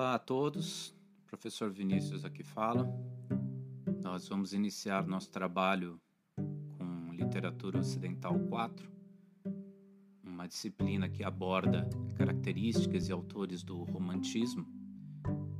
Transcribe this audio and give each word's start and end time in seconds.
Olá 0.00 0.14
a 0.14 0.18
todos, 0.18 0.94
professor 1.26 1.70
Vinícius 1.70 2.24
aqui 2.24 2.42
fala. 2.42 2.90
Nós 4.02 4.26
vamos 4.26 4.54
iniciar 4.54 5.06
nosso 5.06 5.30
trabalho 5.30 6.00
com 6.78 7.12
Literatura 7.12 7.80
Ocidental 7.80 8.32
4, 8.48 8.90
uma 10.24 10.48
disciplina 10.48 11.06
que 11.06 11.22
aborda 11.22 11.86
características 12.14 13.10
e 13.10 13.12
autores 13.12 13.62
do 13.62 13.84
romantismo 13.84 14.66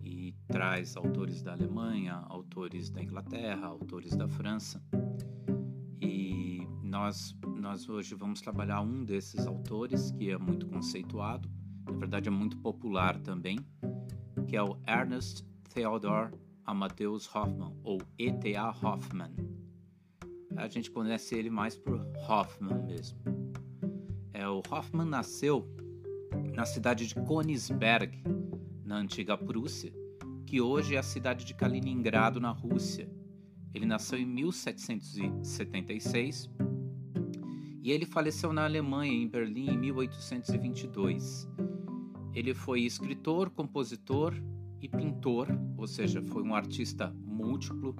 e 0.02 0.34
traz 0.48 0.96
autores 0.96 1.42
da 1.42 1.52
Alemanha, 1.52 2.24
autores 2.26 2.88
da 2.88 3.02
Inglaterra, 3.02 3.66
autores 3.66 4.16
da 4.16 4.26
França. 4.26 4.82
E 6.00 6.66
nós, 6.82 7.36
nós 7.58 7.90
hoje 7.90 8.14
vamos 8.14 8.40
trabalhar 8.40 8.80
um 8.80 9.04
desses 9.04 9.46
autores 9.46 10.10
que 10.12 10.30
é 10.30 10.38
muito 10.38 10.66
conceituado, 10.66 11.46
na 11.84 11.92
verdade 11.92 12.28
é 12.28 12.32
muito 12.32 12.56
popular 12.56 13.20
também, 13.20 13.58
que 14.50 14.56
é 14.56 14.62
o 14.62 14.76
Ernest 14.84 15.44
Theodor 15.72 16.32
Amadeus 16.66 17.32
Hoffmann, 17.32 17.72
ou 17.84 18.02
E.T.A. 18.18 18.70
Hoffmann. 18.70 19.30
A 20.56 20.66
gente 20.66 20.90
conhece 20.90 21.36
ele 21.36 21.48
mais 21.48 21.76
por 21.76 22.04
Hoffmann 22.28 22.84
mesmo. 22.84 23.20
É, 24.32 24.48
o 24.48 24.60
Hoffmann 24.68 25.06
nasceu 25.06 25.72
na 26.52 26.64
cidade 26.64 27.06
de 27.06 27.14
Königsberg, 27.14 28.24
na 28.84 28.96
antiga 28.96 29.38
Prússia, 29.38 29.92
que 30.44 30.60
hoje 30.60 30.96
é 30.96 30.98
a 30.98 31.04
cidade 31.04 31.44
de 31.44 31.54
Kaliningrado, 31.54 32.40
na 32.40 32.50
Rússia. 32.50 33.08
Ele 33.72 33.86
nasceu 33.86 34.18
em 34.18 34.26
1776 34.26 36.50
e 37.84 37.92
ele 37.92 38.04
faleceu 38.04 38.52
na 38.52 38.64
Alemanha, 38.64 39.12
em 39.12 39.28
Berlim, 39.28 39.70
em 39.70 39.78
1822. 39.78 41.48
Ele 42.34 42.54
foi 42.54 42.82
escritor, 42.82 43.50
compositor 43.50 44.34
e 44.80 44.88
pintor, 44.88 45.48
ou 45.76 45.86
seja, 45.86 46.22
foi 46.22 46.42
um 46.42 46.54
artista 46.54 47.12
múltiplo, 47.24 47.94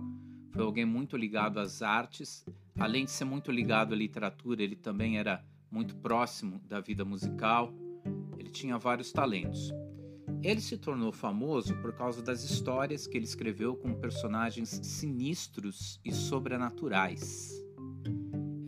foi 0.52 0.62
alguém 0.62 0.84
muito 0.84 1.16
ligado 1.16 1.58
às 1.58 1.82
artes. 1.82 2.44
Além 2.78 3.04
de 3.04 3.10
ser 3.10 3.24
muito 3.24 3.50
ligado 3.50 3.92
à 3.92 3.96
literatura, 3.96 4.62
ele 4.62 4.76
também 4.76 5.18
era 5.18 5.44
muito 5.70 5.96
próximo 5.96 6.60
da 6.66 6.80
vida 6.80 7.04
musical. 7.04 7.72
Ele 8.38 8.50
tinha 8.50 8.78
vários 8.78 9.12
talentos. 9.12 9.72
Ele 10.42 10.60
se 10.60 10.78
tornou 10.78 11.12
famoso 11.12 11.74
por 11.82 11.92
causa 11.92 12.22
das 12.22 12.42
histórias 12.44 13.06
que 13.06 13.18
ele 13.18 13.26
escreveu 13.26 13.76
com 13.76 13.94
personagens 13.94 14.68
sinistros 14.82 16.00
e 16.04 16.12
sobrenaturais, 16.12 17.52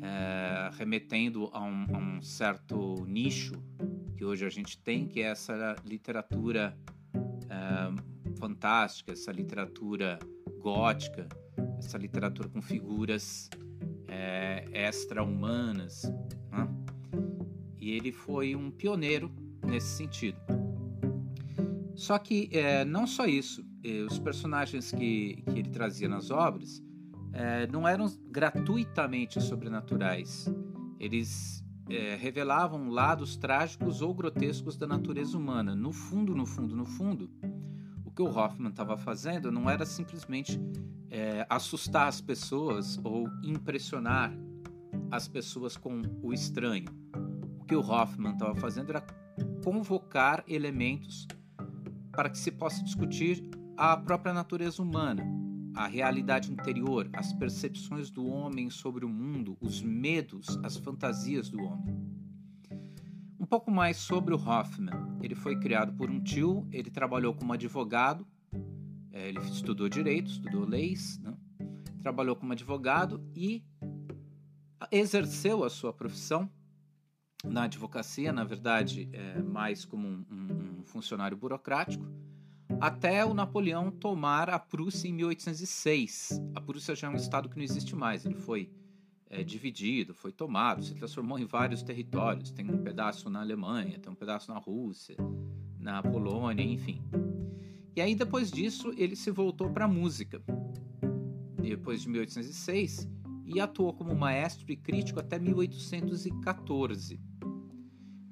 é, 0.02 0.70
remetendo 0.76 1.48
a 1.52 1.62
um, 1.62 1.86
a 1.94 1.98
um 1.98 2.20
certo 2.20 3.06
nicho 3.06 3.54
que 4.22 4.26
hoje 4.26 4.46
a 4.46 4.48
gente 4.48 4.78
tem, 4.78 5.08
que 5.08 5.20
é 5.20 5.24
essa 5.24 5.74
literatura 5.84 6.78
é, 7.12 8.38
fantástica, 8.38 9.10
essa 9.10 9.32
literatura 9.32 10.16
gótica, 10.60 11.26
essa 11.76 11.98
literatura 11.98 12.48
com 12.48 12.62
figuras 12.62 13.50
é, 14.06 14.64
extra-humanas. 14.72 16.04
Né? 16.52 16.68
E 17.80 17.90
ele 17.90 18.12
foi 18.12 18.54
um 18.54 18.70
pioneiro 18.70 19.28
nesse 19.66 19.88
sentido. 19.96 20.38
Só 21.96 22.16
que 22.16 22.48
é, 22.52 22.84
não 22.84 23.08
só 23.08 23.26
isso, 23.26 23.66
os 24.08 24.20
personagens 24.20 24.92
que, 24.92 25.42
que 25.50 25.58
ele 25.58 25.70
trazia 25.70 26.08
nas 26.08 26.30
obras 26.30 26.80
não 27.72 27.88
eram 27.88 28.06
gratuitamente 28.30 29.40
sobrenaturais. 29.40 30.46
Eles 31.00 31.61
é, 31.94 32.16
revelavam 32.16 32.88
lados 32.88 33.36
trágicos 33.36 34.00
ou 34.00 34.14
grotescos 34.14 34.76
da 34.76 34.86
natureza 34.86 35.36
humana. 35.36 35.74
No 35.74 35.92
fundo, 35.92 36.34
no 36.34 36.46
fundo, 36.46 36.74
no 36.74 36.84
fundo, 36.84 37.30
o 38.04 38.10
que 38.10 38.22
o 38.22 38.26
Hoffman 38.26 38.70
estava 38.70 38.96
fazendo 38.96 39.52
não 39.52 39.68
era 39.68 39.84
simplesmente 39.84 40.60
é, 41.10 41.46
assustar 41.48 42.08
as 42.08 42.20
pessoas 42.20 42.98
ou 43.04 43.28
impressionar 43.42 44.32
as 45.10 45.28
pessoas 45.28 45.76
com 45.76 46.00
o 46.22 46.32
estranho. 46.32 46.86
O 47.60 47.64
que 47.64 47.76
o 47.76 47.80
Hoffman 47.80 48.32
estava 48.32 48.54
fazendo 48.54 48.90
era 48.90 49.04
convocar 49.62 50.42
elementos 50.48 51.26
para 52.10 52.30
que 52.30 52.38
se 52.38 52.50
possa 52.50 52.82
discutir 52.82 53.42
a 53.76 53.96
própria 53.96 54.34
natureza 54.34 54.82
humana, 54.82 55.24
a 55.74 55.86
realidade 55.86 56.52
interior, 56.52 57.08
as 57.12 57.32
percepções 57.32 58.10
do 58.10 58.26
homem 58.26 58.70
sobre 58.70 59.04
o 59.04 59.08
mundo, 59.08 59.56
os 59.60 59.80
medos, 59.80 60.58
as 60.62 60.76
fantasias 60.76 61.48
do 61.48 61.62
homem. 61.62 61.94
Um 63.38 63.46
pouco 63.46 63.70
mais 63.70 63.96
sobre 63.96 64.34
o 64.34 64.36
Hoffman. 64.36 64.94
Ele 65.22 65.34
foi 65.34 65.58
criado 65.58 65.92
por 65.94 66.10
um 66.10 66.22
tio, 66.22 66.66
ele 66.70 66.90
trabalhou 66.90 67.34
como 67.34 67.52
advogado, 67.52 68.26
é, 69.10 69.28
ele 69.28 69.40
estudou 69.40 69.88
direito, 69.88 70.30
estudou 70.30 70.64
leis, 70.64 71.18
né? 71.18 71.34
trabalhou 72.00 72.36
como 72.36 72.52
advogado 72.52 73.24
e 73.34 73.64
exerceu 74.90 75.64
a 75.64 75.70
sua 75.70 75.92
profissão 75.92 76.50
na 77.44 77.64
advocacia, 77.64 78.32
na 78.32 78.44
verdade, 78.44 79.08
é, 79.12 79.40
mais 79.42 79.84
como 79.84 80.06
um, 80.06 80.24
um, 80.30 80.80
um 80.80 80.84
funcionário 80.84 81.36
burocrático 81.36 82.04
até 82.80 83.24
o 83.24 83.34
Napoleão 83.34 83.90
tomar 83.90 84.50
a 84.50 84.58
Prússia 84.58 85.08
em 85.08 85.12
1806. 85.12 86.40
A 86.54 86.60
Prússia 86.60 86.94
já 86.94 87.06
é 87.06 87.10
um 87.10 87.16
estado 87.16 87.48
que 87.48 87.56
não 87.56 87.64
existe 87.64 87.94
mais, 87.94 88.24
ele 88.24 88.34
foi 88.34 88.70
é, 89.30 89.42
dividido, 89.42 90.14
foi 90.14 90.32
tomado, 90.32 90.82
se 90.82 90.94
transformou 90.94 91.38
em 91.38 91.44
vários 91.44 91.82
territórios. 91.82 92.50
Tem 92.50 92.68
um 92.70 92.82
pedaço 92.82 93.30
na 93.30 93.40
Alemanha, 93.40 93.98
tem 93.98 94.12
um 94.12 94.16
pedaço 94.16 94.52
na 94.52 94.58
Rússia, 94.58 95.16
na 95.78 96.02
Polônia, 96.02 96.62
enfim. 96.62 97.02
E 97.94 98.00
aí 98.00 98.14
depois 98.14 98.50
disso 98.50 98.92
ele 98.96 99.16
se 99.16 99.30
voltou 99.30 99.70
para 99.70 99.84
a 99.84 99.88
música, 99.88 100.42
depois 101.60 102.02
de 102.02 102.08
1806, 102.08 103.08
e 103.46 103.60
atuou 103.60 103.92
como 103.92 104.14
maestro 104.14 104.70
e 104.72 104.76
crítico 104.76 105.20
até 105.20 105.38
1814 105.38 107.20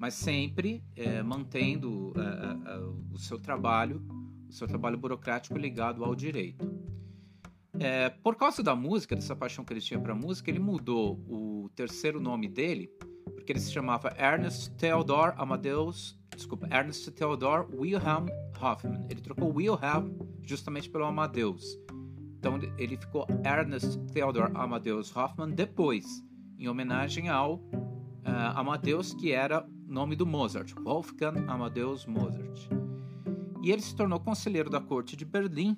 mas 0.01 0.15
sempre 0.15 0.83
é, 0.95 1.21
mantendo 1.21 2.11
é, 2.17 3.13
o 3.13 3.19
seu 3.19 3.37
trabalho 3.37 4.03
seu 4.51 4.67
trabalho 4.67 4.97
burocrático 4.97 5.57
ligado 5.57 6.03
ao 6.03 6.15
direito. 6.15 6.69
É, 7.79 8.09
por 8.09 8.35
causa 8.35 8.61
da 8.61 8.75
música, 8.75 9.15
dessa 9.15 9.35
paixão 9.35 9.63
que 9.63 9.73
ele 9.73 9.81
tinha 9.81 9.99
para 9.99 10.13
música, 10.13 10.51
ele 10.51 10.59
mudou 10.59 11.19
o 11.27 11.69
terceiro 11.75 12.19
nome 12.19 12.47
dele, 12.47 12.91
porque 13.33 13.51
ele 13.51 13.59
se 13.59 13.71
chamava 13.71 14.13
Ernest 14.19 14.71
Theodor 14.75 15.33
Amadeus, 15.37 16.19
desculpa, 16.35 16.67
Ernest 16.69 17.09
Theodor 17.11 17.67
Wilhelm 17.73 18.27
Hoffmann. 18.61 19.05
Ele 19.09 19.21
trocou 19.21 19.53
Wilhelm 19.53 20.13
justamente 20.43 20.89
pelo 20.89 21.05
Amadeus. 21.05 21.79
Então 22.37 22.59
ele 22.77 22.97
ficou 22.97 23.25
Ernest 23.45 23.97
Theodor 24.13 24.51
Amadeus 24.53 25.15
Hoffmann 25.15 25.51
depois, 25.51 26.05
em 26.57 26.67
homenagem 26.67 27.29
ao 27.29 27.55
uh, 27.55 28.53
Amadeus, 28.55 29.13
que 29.13 29.31
era 29.31 29.65
nome 29.87 30.15
do 30.15 30.25
Mozart, 30.25 30.73
Wolfgang 30.83 31.45
Amadeus 31.47 32.05
Mozart. 32.05 32.80
E 33.61 33.71
ele 33.71 33.81
se 33.81 33.95
tornou 33.95 34.19
conselheiro 34.19 34.69
da 34.69 34.81
corte 34.81 35.15
de 35.15 35.23
Berlim, 35.23 35.75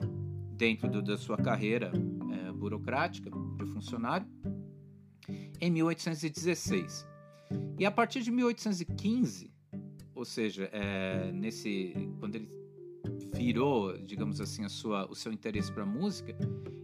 dentro 0.56 0.90
do, 0.90 1.02
da 1.02 1.18
sua 1.18 1.38
carreira 1.38 1.92
é, 2.32 2.52
burocrática 2.52 3.30
de 3.30 3.66
funcionário, 3.66 4.28
em 5.60 5.70
1816. 5.72 7.06
E 7.78 7.86
a 7.86 7.92
partir 7.92 8.22
de 8.22 8.32
1815, 8.32 9.52
ou 10.16 10.26
seja, 10.26 10.70
é, 10.72 11.32
nesse 11.32 11.94
quando 12.20 12.36
ele 12.36 12.50
virou, 13.34 13.98
digamos 13.98 14.40
assim, 14.40 14.64
a 14.64 14.70
sua, 14.70 15.10
o 15.10 15.16
seu 15.16 15.32
interesse 15.32 15.72
para 15.72 15.86
música, 15.86 16.38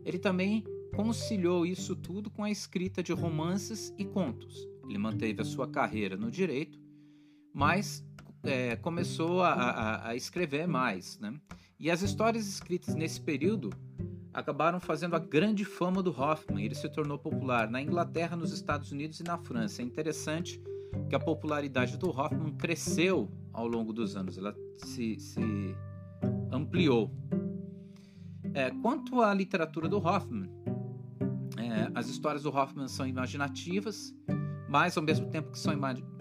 ele 0.03 0.19
também 0.19 0.63
conciliou 0.95 1.65
isso 1.65 1.95
tudo 1.95 2.29
com 2.29 2.43
a 2.43 2.51
escrita 2.51 3.01
de 3.01 3.13
romances 3.13 3.93
e 3.97 4.03
contos. 4.03 4.67
Ele 4.87 4.97
manteve 4.97 5.41
a 5.41 5.45
sua 5.45 5.67
carreira 5.67 6.17
no 6.17 6.29
direito, 6.31 6.79
mas 7.53 8.03
é, 8.43 8.75
começou 8.77 9.41
a, 9.41 9.53
a, 9.53 10.09
a, 10.09 10.15
escrever 10.15 10.67
mais, 10.67 11.19
né? 11.19 11.33
E 11.79 11.89
as 11.89 12.01
histórias 12.01 12.47
escritas 12.47 12.95
nesse 12.95 13.21
período 13.21 13.69
acabaram 14.33 14.79
fazendo 14.79 15.15
a 15.15 15.19
grande 15.19 15.65
fama 15.65 16.03
do 16.03 16.11
Hoffman. 16.11 16.63
Ele 16.63 16.75
se 16.75 16.89
tornou 16.89 17.17
popular 17.17 17.69
na 17.69 17.81
Inglaterra, 17.81 18.35
nos 18.35 18.51
Estados 18.51 18.91
Unidos 18.91 19.19
e 19.19 19.23
na 19.23 19.37
França. 19.37 19.81
É 19.81 19.85
interessante 19.85 20.61
que 21.07 21.15
a 21.15 21.19
popularidade 21.19 21.97
do 21.97 22.09
Hoffman 22.09 22.51
cresceu 22.55 23.29
ao 23.53 23.67
longo 23.67 23.93
dos 23.93 24.15
anos, 24.15 24.37
ela 24.37 24.55
se, 24.77 25.19
se 25.19 25.75
ampliou. 26.51 27.11
É, 28.53 28.71
quanto 28.81 29.21
à 29.21 29.33
literatura 29.33 29.87
do 29.87 29.97
Hoffman, 29.97 30.49
é, 31.57 31.91
as 31.93 32.07
histórias 32.07 32.43
do 32.43 32.49
Hoffman 32.49 32.87
são 32.87 33.05
imaginativas 33.07 34.13
mas 34.69 34.95
ao 34.95 35.03
mesmo 35.03 35.25
tempo 35.25 35.51
que 35.51 35.57
são 35.57 35.73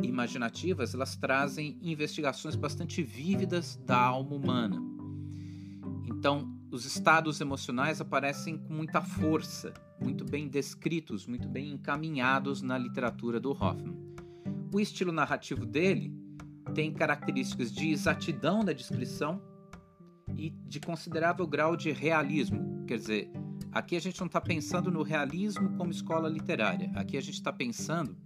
imaginativas, 0.02 0.94
elas 0.94 1.14
trazem 1.16 1.78
investigações 1.82 2.56
bastante 2.56 3.02
vívidas 3.02 3.76
da 3.84 3.98
alma 3.98 4.34
humana. 4.34 4.82
Então, 6.06 6.50
os 6.70 6.86
estados 6.86 7.42
emocionais 7.42 8.00
aparecem 8.00 8.56
com 8.56 8.72
muita 8.72 9.02
força, 9.02 9.74
muito 10.00 10.24
bem 10.24 10.48
descritos, 10.48 11.26
muito 11.26 11.46
bem 11.46 11.72
encaminhados 11.72 12.62
na 12.62 12.78
literatura 12.78 13.38
do 13.38 13.50
Hoffman. 13.50 13.96
O 14.72 14.80
estilo 14.80 15.12
narrativo 15.12 15.66
dele 15.66 16.10
tem 16.74 16.90
características 16.90 17.70
de 17.70 17.90
exatidão 17.90 18.64
da 18.64 18.72
descrição 18.72 19.42
e 20.34 20.48
de 20.50 20.80
considerável 20.80 21.46
grau 21.46 21.76
de 21.76 21.92
realismo. 21.92 22.84
Quer 22.86 22.96
dizer, 22.96 23.30
aqui 23.72 23.94
a 23.94 24.00
gente 24.00 24.18
não 24.20 24.26
está 24.26 24.40
pensando 24.40 24.90
no 24.90 25.02
realismo 25.02 25.76
como 25.76 25.90
escola 25.90 26.30
literária, 26.30 26.90
aqui 26.94 27.18
a 27.18 27.20
gente 27.20 27.34
está 27.34 27.52
pensando 27.52 28.16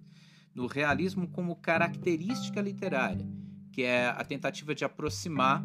no 0.54 0.66
realismo 0.66 1.28
como 1.28 1.56
característica 1.56 2.60
literária, 2.60 3.26
que 3.70 3.82
é 3.82 4.08
a 4.08 4.24
tentativa 4.24 4.74
de 4.74 4.84
aproximar 4.84 5.64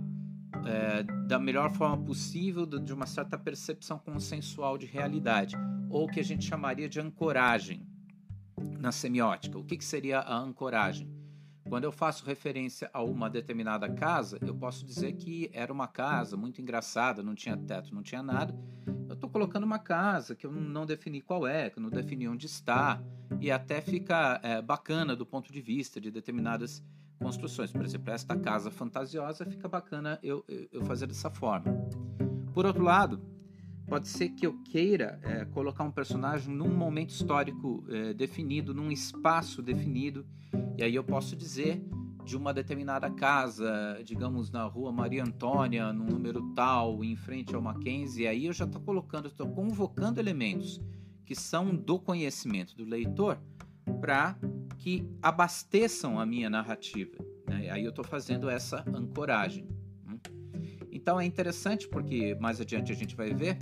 é, 0.65 1.03
da 1.03 1.37
melhor 1.37 1.71
forma 1.71 1.97
possível 1.97 2.65
de 2.65 2.93
uma 2.93 3.05
certa 3.05 3.37
percepção 3.37 3.99
consensual 3.99 4.77
de 4.77 4.85
realidade, 4.85 5.55
ou 5.89 6.07
que 6.07 6.19
a 6.19 6.23
gente 6.23 6.45
chamaria 6.45 6.87
de 6.87 6.99
ancoragem 6.99 7.85
na 8.79 8.91
semiótica. 8.91 9.57
O 9.57 9.63
que, 9.63 9.77
que 9.77 9.85
seria 9.85 10.19
a 10.19 10.37
ancoragem? 10.37 11.09
Quando 11.67 11.83
eu 11.83 11.91
faço 11.91 12.25
referência 12.25 12.89
a 12.93 13.03
uma 13.03 13.29
determinada 13.29 13.89
casa, 13.89 14.37
eu 14.41 14.55
posso 14.55 14.85
dizer 14.85 15.13
que 15.13 15.49
era 15.53 15.71
uma 15.71 15.87
casa 15.87 16.37
muito 16.37 16.61
engraçada, 16.61 17.21
não 17.21 17.35
tinha 17.35 17.57
teto, 17.57 17.93
não 17.93 18.01
tinha 18.01 18.23
nada. 18.23 18.57
Eu 19.07 19.15
estou 19.15 19.29
colocando 19.29 19.65
uma 19.65 19.79
casa 19.79 20.33
que 20.33 20.45
eu 20.45 20.51
não 20.51 20.85
defini 20.85 21.21
qual 21.21 21.45
é, 21.45 21.69
que 21.69 21.77
eu 21.77 21.83
não 21.83 21.89
defini 21.89 22.27
onde 22.27 22.45
está, 22.45 23.01
e 23.39 23.51
até 23.51 23.81
fica 23.81 24.39
é, 24.43 24.61
bacana 24.61 25.15
do 25.15 25.25
ponto 25.25 25.51
de 25.51 25.61
vista 25.61 25.99
de 25.99 26.11
determinadas 26.11 26.83
construções. 27.19 27.71
Por 27.71 27.83
exemplo, 27.83 28.11
esta 28.11 28.35
casa 28.35 28.69
fantasiosa 28.71 29.45
fica 29.45 29.67
bacana 29.67 30.19
eu, 30.21 30.43
eu 30.71 30.83
fazer 30.85 31.07
dessa 31.07 31.29
forma. 31.29 31.71
Por 32.53 32.65
outro 32.65 32.83
lado, 32.83 33.21
pode 33.87 34.07
ser 34.07 34.29
que 34.29 34.45
eu 34.45 34.61
queira 34.63 35.19
é, 35.23 35.45
colocar 35.45 35.83
um 35.83 35.91
personagem 35.91 36.53
num 36.53 36.75
momento 36.75 37.11
histórico 37.11 37.85
é, 37.89 38.13
definido, 38.13 38.73
num 38.73 38.91
espaço 38.91 39.61
definido, 39.61 40.25
e 40.77 40.83
aí 40.83 40.93
eu 40.93 41.03
posso 41.03 41.35
dizer 41.35 41.83
de 42.25 42.35
uma 42.35 42.53
determinada 42.53 43.09
casa, 43.09 44.01
digamos 44.03 44.51
na 44.51 44.63
rua 44.65 44.91
Maria 44.91 45.23
Antônia, 45.23 45.93
no 45.93 46.03
número 46.03 46.53
tal, 46.53 47.01
em 47.01 47.15
frente 47.15 47.55
ao 47.55 47.61
Mackenzie, 47.61 48.27
aí 48.27 48.47
eu 48.47 48.53
já 48.53 48.65
estou 48.65 48.81
colocando, 48.81 49.29
estou 49.29 49.47
convocando 49.47 50.19
elementos 50.19 50.81
que 51.27 51.35
são 51.35 51.75
do 51.75 51.99
conhecimento 51.99 52.73
do 52.73 52.85
leitor 52.85 53.37
para 53.99 54.39
que 54.77 55.05
abasteçam 55.21 56.17
a 56.17 56.25
minha 56.25 56.49
narrativa. 56.49 57.17
Né? 57.45 57.69
Aí 57.69 57.83
eu 57.83 57.89
estou 57.89 58.05
fazendo 58.05 58.49
essa 58.49 58.83
ancoragem. 58.87 59.67
Hum? 60.07 60.17
Então 60.89 61.19
é 61.19 61.25
interessante 61.25 61.87
porque 61.89 62.33
mais 62.39 62.61
adiante 62.61 62.93
a 62.93 62.95
gente 62.95 63.13
vai 63.13 63.33
ver 63.33 63.57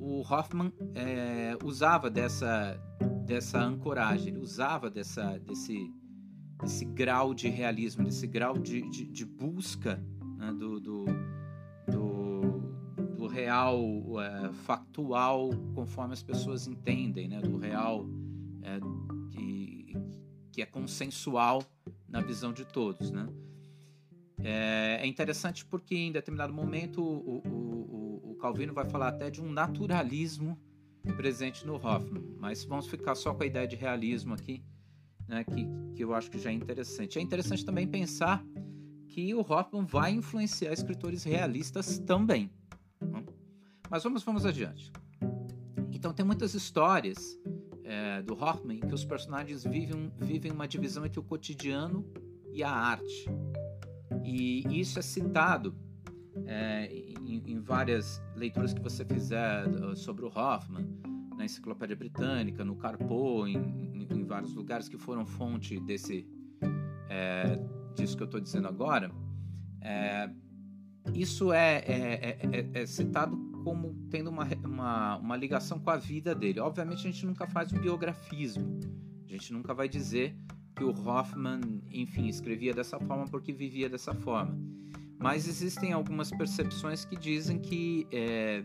o 0.00 0.20
Hoffman 0.20 0.72
é, 0.94 1.56
usava 1.64 2.10
dessa 2.10 2.76
dessa 3.24 3.60
ancoragem, 3.60 4.28
ele 4.28 4.38
usava 4.38 4.90
dessa 4.90 5.38
desse 5.38 5.92
desse 6.60 6.84
grau 6.84 7.34
de 7.34 7.48
realismo, 7.48 8.04
desse 8.04 8.26
grau 8.26 8.56
de, 8.58 8.88
de, 8.88 9.04
de 9.04 9.24
busca 9.24 10.02
né, 10.38 10.52
do, 10.52 10.80
do, 10.80 11.04
real 13.36 13.84
é, 14.18 14.52
factual 14.64 15.50
conforme 15.74 16.14
as 16.14 16.22
pessoas 16.22 16.66
entendem, 16.66 17.28
né, 17.28 17.38
do 17.40 17.58
real 17.58 18.06
é, 18.62 18.80
que, 19.30 19.94
que 20.52 20.62
é 20.62 20.66
consensual 20.66 21.62
na 22.08 22.22
visão 22.22 22.50
de 22.50 22.64
todos. 22.64 23.10
Né? 23.10 23.28
É, 24.42 25.00
é 25.02 25.06
interessante 25.06 25.66
porque 25.66 25.94
em 25.94 26.10
determinado 26.10 26.52
momento 26.52 27.02
o, 27.02 27.42
o, 27.46 28.30
o, 28.32 28.34
Calvino 28.36 28.72
vai 28.72 28.88
falar 28.88 29.08
até 29.08 29.30
de 29.30 29.42
um 29.42 29.52
naturalismo 29.52 30.58
presente 31.16 31.66
no 31.66 31.74
Hoffman, 31.74 32.24
mas 32.38 32.64
vamos 32.64 32.86
ficar 32.86 33.14
só 33.14 33.34
com 33.34 33.42
a 33.42 33.46
ideia 33.46 33.66
de 33.66 33.76
realismo 33.76 34.32
aqui 34.32 34.64
né, 35.28 35.44
que, 35.44 35.68
que 35.94 36.02
eu 36.02 36.14
acho 36.14 36.30
que 36.30 36.38
já 36.38 36.50
é 36.50 36.54
interessante. 36.54 37.18
É 37.18 37.22
interessante 37.22 37.64
também 37.64 37.86
pensar 37.86 38.42
que 39.08 39.34
o 39.34 39.40
Hoffman 39.40 39.84
vai 39.84 40.12
influenciar 40.12 40.72
escritores 40.72 41.22
realistas 41.22 41.98
também. 41.98 42.50
Mas 43.90 44.02
vamos, 44.02 44.22
vamos 44.22 44.44
adiante. 44.44 44.92
Então, 45.92 46.12
tem 46.12 46.24
muitas 46.24 46.54
histórias 46.54 47.38
é, 47.84 48.22
do 48.22 48.34
Hoffman 48.34 48.80
que 48.80 48.94
os 48.94 49.04
personagens 49.04 49.64
vivem, 49.64 50.12
vivem 50.18 50.52
uma 50.52 50.68
divisão 50.68 51.04
entre 51.06 51.18
o 51.18 51.22
cotidiano 51.22 52.04
e 52.52 52.62
a 52.62 52.70
arte. 52.70 53.26
E 54.24 54.80
isso 54.80 54.98
é 54.98 55.02
citado 55.02 55.74
é, 56.44 56.86
em, 56.86 57.42
em, 57.52 57.60
várias 57.60 58.22
leituras 58.34 58.72
que 58.74 58.80
você 58.80 59.04
fizer 59.04 59.66
uh, 59.68 59.96
sobre 59.96 60.24
o 60.24 60.28
Hoffman, 60.28 60.86
na 61.36 61.44
Enciclopédia 61.44 61.96
Britânica, 61.96 62.64
no 62.64 62.76
Carpo, 62.76 63.46
em, 63.46 63.56
em, 63.56 64.08
em 64.10 64.24
vários 64.24 64.54
lugares 64.54 64.88
que 64.88 64.98
foram 64.98 65.24
fonte 65.24 65.78
desse 65.80 66.26
é, 67.08 67.58
disso 67.94 68.16
que 68.16 68.22
eu 68.22 68.26
estou 68.26 68.40
dizendo 68.40 68.68
agora, 68.68 69.10
é, 69.80 70.30
isso 71.14 71.52
é, 71.52 71.78
é, 71.78 72.38
é, 72.42 72.80
é, 72.82 72.86
citado 72.86 73.36
como 73.66 73.92
tendo 74.08 74.30
uma, 74.30 74.46
uma, 74.64 75.16
uma, 75.16 75.36
ligação 75.36 75.80
com 75.80 75.90
a 75.90 75.96
vida 75.96 76.36
dele. 76.36 76.60
Obviamente 76.60 77.00
a 77.00 77.10
gente 77.10 77.26
nunca 77.26 77.48
faz 77.48 77.72
um 77.72 77.80
biografismo, 77.80 78.78
a 79.24 79.32
gente 79.32 79.52
nunca 79.52 79.74
vai 79.74 79.88
dizer 79.88 80.36
que 80.76 80.84
o 80.84 80.90
Hoffman, 80.90 81.82
enfim, 81.90 82.28
escrevia 82.28 82.72
dessa 82.72 82.96
forma 83.00 83.24
porque 83.24 83.52
vivia 83.52 83.88
dessa 83.88 84.14
forma. 84.14 84.56
Mas 85.18 85.48
existem 85.48 85.92
algumas 85.92 86.30
percepções 86.30 87.04
que 87.04 87.16
dizem 87.16 87.58
que 87.58 88.06
é, 88.12 88.64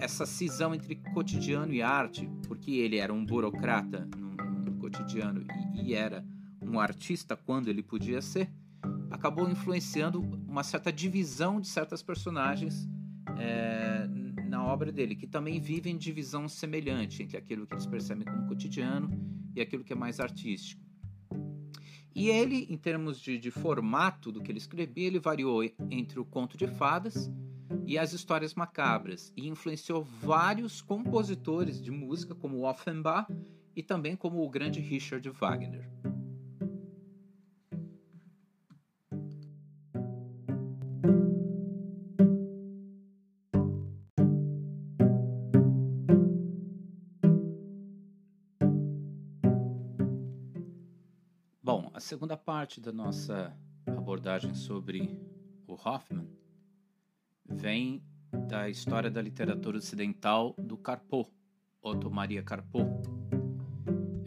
essa 0.00 0.26
cisão 0.26 0.74
entre 0.74 0.96
cotidiano 1.14 1.72
e 1.72 1.80
arte, 1.80 2.28
porque 2.48 2.72
ele 2.72 2.96
era 2.96 3.14
um 3.14 3.24
burocrata 3.24 4.08
no, 4.16 4.30
no 4.72 4.74
cotidiano 4.78 5.46
e, 5.72 5.90
e, 5.90 5.94
era 5.94 6.26
um 6.60 6.80
artista 6.80 7.36
quando 7.36 7.68
ele 7.68 7.80
podia 7.80 8.20
ser, 8.20 8.50
acabou 9.08 9.48
influenciando 9.48 10.20
uma 10.20 10.64
certa 10.64 10.92
divisão 10.92 11.60
de 11.60 11.68
certas 11.68 12.02
personagens 12.02 12.92
é, 13.38 14.06
na 14.48 14.64
obra 14.64 14.92
dele, 14.92 15.14
que 15.14 15.26
também 15.26 15.60
vivem 15.60 15.96
divisão 15.96 16.48
semelhante 16.48 17.22
entre 17.22 17.36
aquilo 17.36 17.66
que 17.66 17.74
eles 17.74 17.86
percebem 17.86 18.24
como 18.24 18.46
cotidiano 18.46 19.10
e 19.54 19.60
aquilo 19.60 19.84
que 19.84 19.92
é 19.92 19.96
mais 19.96 20.20
artístico. 20.20 20.82
E 22.14 22.28
ele, 22.28 22.66
em 22.70 22.76
termos 22.76 23.20
de, 23.20 23.36
de 23.38 23.50
formato 23.50 24.30
do 24.30 24.40
que 24.40 24.52
ele 24.52 24.58
escrevia, 24.58 25.08
ele 25.08 25.18
variou 25.18 25.64
entre 25.90 26.20
o 26.20 26.24
conto 26.24 26.56
de 26.56 26.68
fadas 26.68 27.30
e 27.86 27.98
as 27.98 28.12
histórias 28.12 28.54
macabras 28.54 29.32
e 29.36 29.48
influenciou 29.48 30.04
vários 30.04 30.80
compositores 30.80 31.82
de 31.82 31.90
música 31.90 32.34
como 32.34 32.68
Offenbach 32.68 33.26
e 33.74 33.82
também 33.82 34.14
como 34.14 34.44
o 34.44 34.48
grande 34.48 34.80
Richard 34.80 35.28
Wagner. 35.30 35.90
Segunda 52.04 52.36
parte 52.36 52.82
da 52.82 52.92
nossa 52.92 53.56
abordagem 53.86 54.54
sobre 54.54 55.18
o 55.66 55.72
Hoffman 55.72 56.28
vem 57.46 58.04
da 58.46 58.68
história 58.68 59.10
da 59.10 59.22
literatura 59.22 59.78
ocidental 59.78 60.54
do 60.58 60.76
Carpo, 60.76 61.26
Otto 61.80 62.10
Maria 62.10 62.42
Carpo. 62.42 62.80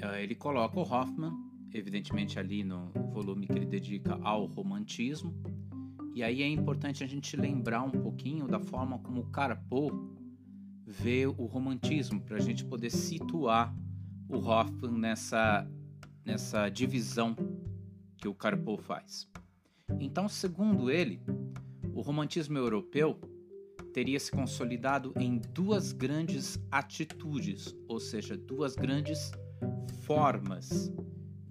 É, 0.02 0.24
ele 0.24 0.34
coloca 0.34 0.80
o 0.80 0.82
Hoffman, 0.82 1.32
evidentemente 1.72 2.40
ali 2.40 2.64
no 2.64 2.92
volume 3.12 3.46
que 3.46 3.54
ele 3.54 3.68
dedica 3.68 4.18
ao 4.24 4.48
romantismo, 4.48 5.32
e 6.16 6.24
aí 6.24 6.42
é 6.42 6.48
importante 6.48 7.04
a 7.04 7.08
gente 7.08 7.38
lembrar 7.38 7.84
um 7.84 7.92
pouquinho 7.92 8.48
da 8.48 8.60
forma 8.60 8.98
como 8.98 9.22
o 9.22 9.30
Carpo 9.30 10.16
vê 10.84 11.28
o 11.28 11.46
romantismo, 11.46 12.20
para 12.22 12.38
a 12.38 12.42
gente 12.42 12.66
poder 12.66 12.90
situar 12.90 13.72
o 14.28 14.38
Hoffman 14.38 14.98
nessa, 14.98 15.70
nessa 16.26 16.70
divisão 16.70 17.36
que 18.18 18.28
o 18.28 18.34
Carpo 18.34 18.78
faz. 18.78 19.30
Então, 20.00 20.28
segundo 20.28 20.92
ele, 20.92 21.22
o 21.94 22.02
romantismo 22.02 22.58
europeu 22.58 23.20
teria 23.94 24.20
se 24.20 24.32
consolidado 24.32 25.14
em 25.18 25.40
duas 25.54 25.92
grandes 25.92 26.60
atitudes, 26.72 27.76
ou 27.88 28.00
seja, 28.00 28.38
duas 28.38 28.76
grandes 28.76 29.32
formas 30.04 30.92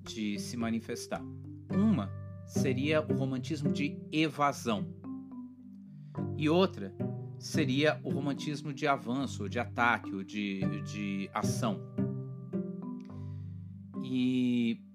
de 0.02 0.38
se 0.38 0.56
manifestar. 0.56 1.22
Uma 1.74 2.10
seria 2.46 3.00
o 3.00 3.14
romantismo 3.16 3.72
de 3.72 3.98
evasão, 4.12 4.86
e 6.36 6.48
outra 6.48 6.94
seria 7.38 8.00
o 8.04 8.10
romantismo 8.10 8.72
de 8.72 8.86
avanço, 8.86 9.42
ou 9.42 9.48
de 9.48 9.58
ataque, 9.58 10.14
ou 10.14 10.22
de, 10.22 10.60
de 10.82 11.30
ação. 11.32 11.80
E 14.02 14.85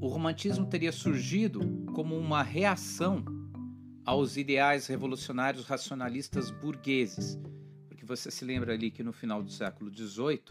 o 0.00 0.06
romantismo 0.06 0.66
teria 0.66 0.92
surgido 0.92 1.60
como 1.94 2.16
uma 2.16 2.42
reação 2.42 3.24
aos 4.04 4.36
ideais 4.36 4.86
revolucionários 4.86 5.64
racionalistas 5.64 6.50
burgueses. 6.50 7.38
Porque 7.88 8.04
você 8.04 8.30
se 8.30 8.44
lembra 8.44 8.72
ali 8.72 8.90
que 8.90 9.02
no 9.02 9.12
final 9.12 9.42
do 9.42 9.50
século 9.50 9.92
XVIII 9.92 10.44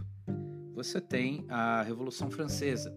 você 0.74 1.02
tem 1.02 1.46
a 1.50 1.82
Revolução 1.82 2.30
Francesa, 2.30 2.96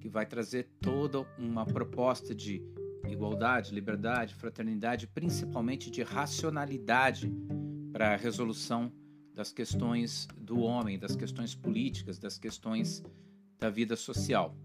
que 0.00 0.08
vai 0.08 0.24
trazer 0.24 0.70
toda 0.80 1.20
uma 1.38 1.66
proposta 1.66 2.34
de 2.34 2.62
igualdade, 3.06 3.74
liberdade, 3.74 4.34
fraternidade, 4.34 5.06
principalmente 5.06 5.90
de 5.90 6.02
racionalidade 6.02 7.30
para 7.92 8.14
a 8.14 8.16
resolução 8.16 8.92
das 9.34 9.52
questões 9.52 10.26
do 10.36 10.60
homem, 10.60 10.98
das 10.98 11.14
questões 11.14 11.54
políticas, 11.54 12.18
das 12.18 12.38
questões 12.38 13.02
da 13.58 13.68
vida 13.68 13.96
social. 13.96 14.56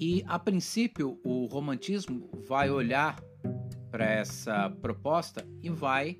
E, 0.00 0.24
a 0.26 0.38
princípio, 0.38 1.20
o 1.22 1.44
romantismo 1.44 2.30
vai 2.48 2.70
olhar 2.70 3.22
para 3.90 4.06
essa 4.06 4.70
proposta 4.80 5.46
e 5.62 5.68
vai 5.68 6.18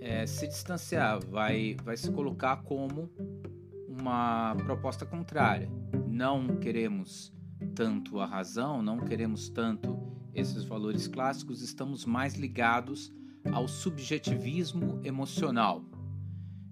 é, 0.00 0.26
se 0.26 0.48
distanciar, 0.48 1.20
vai, 1.26 1.76
vai 1.84 1.98
se 1.98 2.10
colocar 2.10 2.62
como 2.62 3.10
uma 3.86 4.56
proposta 4.56 5.04
contrária. 5.04 5.70
Não 6.06 6.56
queremos 6.56 7.30
tanto 7.74 8.20
a 8.20 8.26
razão, 8.26 8.82
não 8.82 8.98
queremos 8.98 9.50
tanto 9.50 9.98
esses 10.32 10.64
valores 10.64 11.06
clássicos, 11.06 11.60
estamos 11.60 12.06
mais 12.06 12.36
ligados 12.36 13.12
ao 13.52 13.68
subjetivismo 13.68 14.98
emocional. 15.04 15.84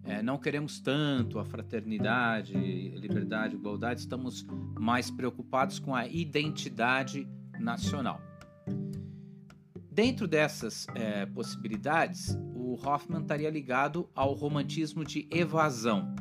É, 0.04 0.21
não 0.21 0.37
queremos 0.37 0.80
tanto 0.80 1.38
a 1.38 1.44
fraternidade, 1.44 2.54
liberdade, 2.54 3.54
igualdade, 3.54 4.00
estamos 4.00 4.44
mais 4.78 5.11
preocupados 5.11 5.78
com 5.78 5.94
a 5.94 6.06
identidade 6.06 7.26
nacional. 7.59 8.21
Dentro 9.90 10.26
dessas 10.26 10.87
é, 10.94 11.26
possibilidades, 11.26 12.37
o 12.54 12.75
Hoffman 12.75 13.21
estaria 13.21 13.50
ligado 13.50 14.09
ao 14.14 14.32
romantismo 14.32 15.04
de 15.04 15.28
evasão. 15.30 16.14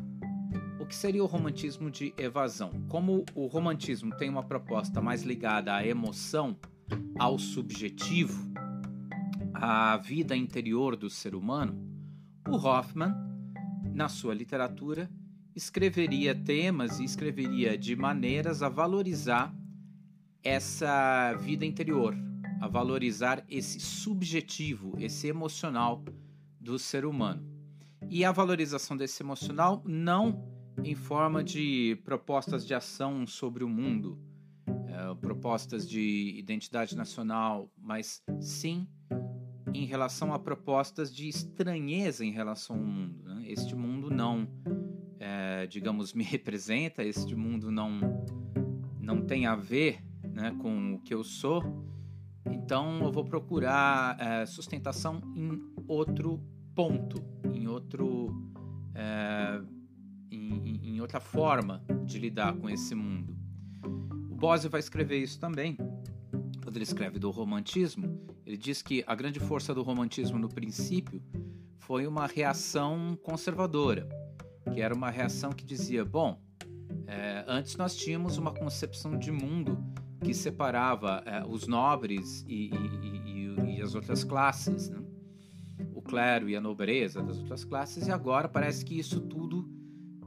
O 0.80 0.86
que 0.86 0.96
seria 0.96 1.24
o 1.24 1.28
romantismo 1.28 1.90
de 1.90 2.14
evasão? 2.18 2.72
Como 2.88 3.26
o 3.34 3.48
romantismo 3.48 4.16
tem 4.18 4.30
uma 4.30 4.44
proposta 4.44 5.02
mais 5.02 5.24
ligada 5.24 5.74
à 5.74 5.88
emoção, 5.88 6.58
ao 7.18 7.40
subjetivo, 7.40 8.52
à 9.54 9.96
vida 9.98 10.36
interior 10.36 10.96
do 10.96 11.10
ser 11.10 11.34
humano, 11.34 11.90
o 12.50 12.56
Hoffman 12.56 13.31
na 13.94 14.10
sua 14.10 14.34
literatura, 14.34 15.10
escreveria 15.56 16.34
temas 16.34 17.00
e 17.00 17.04
escreveria 17.04 17.78
de 17.78 17.96
maneiras 17.96 18.64
a 18.64 18.70
valorizar 18.70 19.54
essa 20.44 21.34
vida 21.36 21.66
interior, 21.66 22.16
a 22.60 22.68
valorizar 22.68 23.44
esse 23.50 23.80
subjetivo, 23.80 24.96
esse 24.98 25.28
emocional 25.28 26.04
do 26.60 26.80
ser 26.80 27.06
humano. 27.06 27.46
E 28.10 28.26
a 28.26 28.32
valorização 28.32 28.98
desse 28.98 29.22
emocional 29.22 29.84
não 29.86 30.44
em 30.84 30.96
forma 30.96 31.44
de 31.44 32.00
propostas 32.04 32.66
de 32.66 32.74
ação 32.74 33.28
sobre 33.28 33.64
o 33.64 33.70
mundo, 33.70 34.20
é, 34.88 35.16
propostas 35.16 35.88
de 35.88 36.36
identidade 36.38 36.96
nacional, 36.96 37.72
mas 37.78 38.24
sim 38.40 38.88
em 39.74 39.86
relação 39.86 40.34
a 40.34 40.40
propostas 40.40 41.14
de 41.14 41.28
estranheza 41.28 42.26
em 42.26 42.32
relação 42.32 42.78
ao 42.78 42.84
mundo. 42.84 43.31
Este 43.52 43.76
mundo 43.76 44.10
não, 44.10 44.48
é, 45.20 45.68
digamos, 45.68 46.14
me 46.14 46.24
representa, 46.26 47.04
este 47.04 47.36
mundo 47.36 47.72
não, 47.72 48.00
não 49.00 49.22
tem 49.22 49.46
a 49.46 49.56
ver 49.56 50.04
né, 50.24 50.56
com 50.62 50.96
o 50.96 51.00
que 51.00 51.14
eu 51.14 51.24
sou, 51.24 51.62
então 52.50 53.04
eu 53.04 53.12
vou 53.12 53.26
procurar 53.26 54.20
é, 54.20 54.46
sustentação 54.46 55.22
em 55.36 55.62
outro 55.88 56.42
ponto, 56.74 57.22
em 57.54 57.68
outro. 57.68 58.30
É, 58.96 59.62
em, 60.32 60.96
em 60.96 61.02
outra 61.02 61.20
forma 61.20 61.84
de 62.06 62.18
lidar 62.18 62.54
com 62.56 62.70
esse 62.70 62.96
mundo. 62.96 63.36
O 64.30 64.36
Bose 64.36 64.70
vai 64.70 64.80
escrever 64.80 65.18
isso 65.18 65.38
também 65.38 65.78
quando 66.72 66.78
ele 66.78 66.84
escreve 66.84 67.20
do 67.20 67.30
romantismo, 67.32 68.18
ele 68.46 68.56
diz 68.56 68.82
que 68.82 69.04
a 69.06 69.14
grande 69.14 69.42
força 69.42 69.74
do 69.74 69.84
romantismo 69.84 70.40
no 70.40 70.48
princípio 70.48 71.22
foi 71.92 72.08
uma 72.08 72.26
reação 72.26 73.20
conservadora, 73.22 74.08
que 74.74 74.80
era 74.80 74.96
uma 74.96 75.10
reação 75.10 75.52
que 75.52 75.66
dizia: 75.66 76.06
bom, 76.06 76.42
é, 77.06 77.44
antes 77.46 77.76
nós 77.76 77.98
tínhamos 77.98 78.38
uma 78.38 78.54
concepção 78.54 79.20
de 79.20 79.30
mundo 79.30 79.78
que 80.24 80.34
separava 80.34 81.22
é, 81.26 81.44
os 81.46 81.68
nobres 81.68 82.46
e, 82.48 82.70
e, 82.74 83.10
e, 83.28 83.76
e, 83.76 83.82
as 83.82 83.94
outras 83.94 84.24
classes, 84.24 84.90
né? 84.90 85.04
o 85.94 86.02
clero 86.02 86.48
e 86.48 86.56
a 86.56 86.62
nobreza 86.62 87.22
das 87.22 87.38
outras 87.40 87.66
classes, 87.66 88.08
e 88.08 88.12
agora 88.12 88.48
parece 88.48 88.86
que 88.86 88.98
isso 88.98 89.20
tudo 89.20 89.70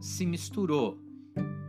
se 0.02 0.26
misturou. 0.26 1.00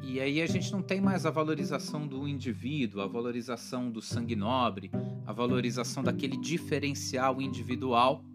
E 0.03 0.19
aí 0.19 0.41
a 0.41 0.45
gente 0.45 0.73
não 0.73 0.81
tem 0.81 0.99
mais 0.99 1.25
a 1.25 1.31
valorização 1.31 2.05
do 2.05 2.27
indivíduo, 2.27 2.99
a 2.99 3.07
valorização 3.07 3.89
do 3.89 4.01
sangue 4.01 4.35
nobre, 4.35 4.91
a 5.25 5.31
valorização 5.31 6.03
daquele 6.03 6.35
diferencial 6.35 7.41
individual. 7.41 8.25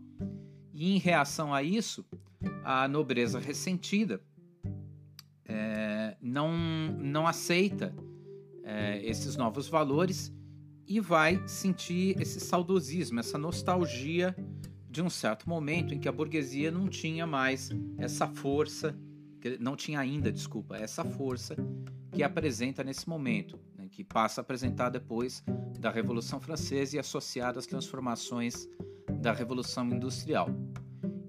E 0.81 0.97
em 0.97 0.99
reação 0.99 1.53
a 1.53 1.63
isso, 1.63 2.07
a 2.65 2.89
nobreza 2.89 3.39
ressentida 3.39 4.19
é, 5.45 6.17
não, 6.23 6.57
não 6.99 7.27
aceita 7.27 7.95
é, 8.65 9.05
esses 9.05 9.37
novos 9.37 9.69
valores 9.69 10.33
e 10.87 10.99
vai 10.99 11.47
sentir 11.47 12.19
esse 12.19 12.41
saudosismo, 12.41 13.21
essa 13.21 13.37
nostalgia 13.37 14.35
de 14.89 15.03
um 15.03 15.11
certo 15.11 15.47
momento 15.47 15.93
em 15.93 16.01
que 16.01 16.09
a 16.09 16.13
burguesia 16.13 16.71
não 16.71 16.89
tinha 16.89 17.27
mais 17.27 17.69
essa 17.99 18.27
força 18.27 18.99
não 19.59 19.77
tinha 19.77 20.01
ainda, 20.01 20.33
desculpa, 20.33 20.79
essa 20.79 21.05
força 21.05 21.57
que 22.11 22.23
apresenta 22.23 22.83
nesse 22.83 23.07
momento, 23.07 23.59
né, 23.77 23.87
que 23.91 24.03
passa 24.03 24.41
a 24.41 24.43
apresentar 24.43 24.89
depois 24.89 25.45
da 25.79 25.91
Revolução 25.91 26.41
Francesa 26.41 26.97
e 26.97 26.99
associada 26.99 27.59
às 27.59 27.67
transformações 27.67 28.67
da 29.21 29.33
Revolução 29.33 29.87
Industrial. 29.87 30.49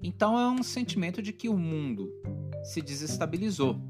Então 0.02 0.38
é 0.38 0.48
um 0.48 0.62
sentimento 0.62 1.22
de 1.22 1.32
que 1.32 1.48
o 1.48 1.56
mundo 1.56 2.10
se 2.64 2.80
desestabilizou 2.80 3.80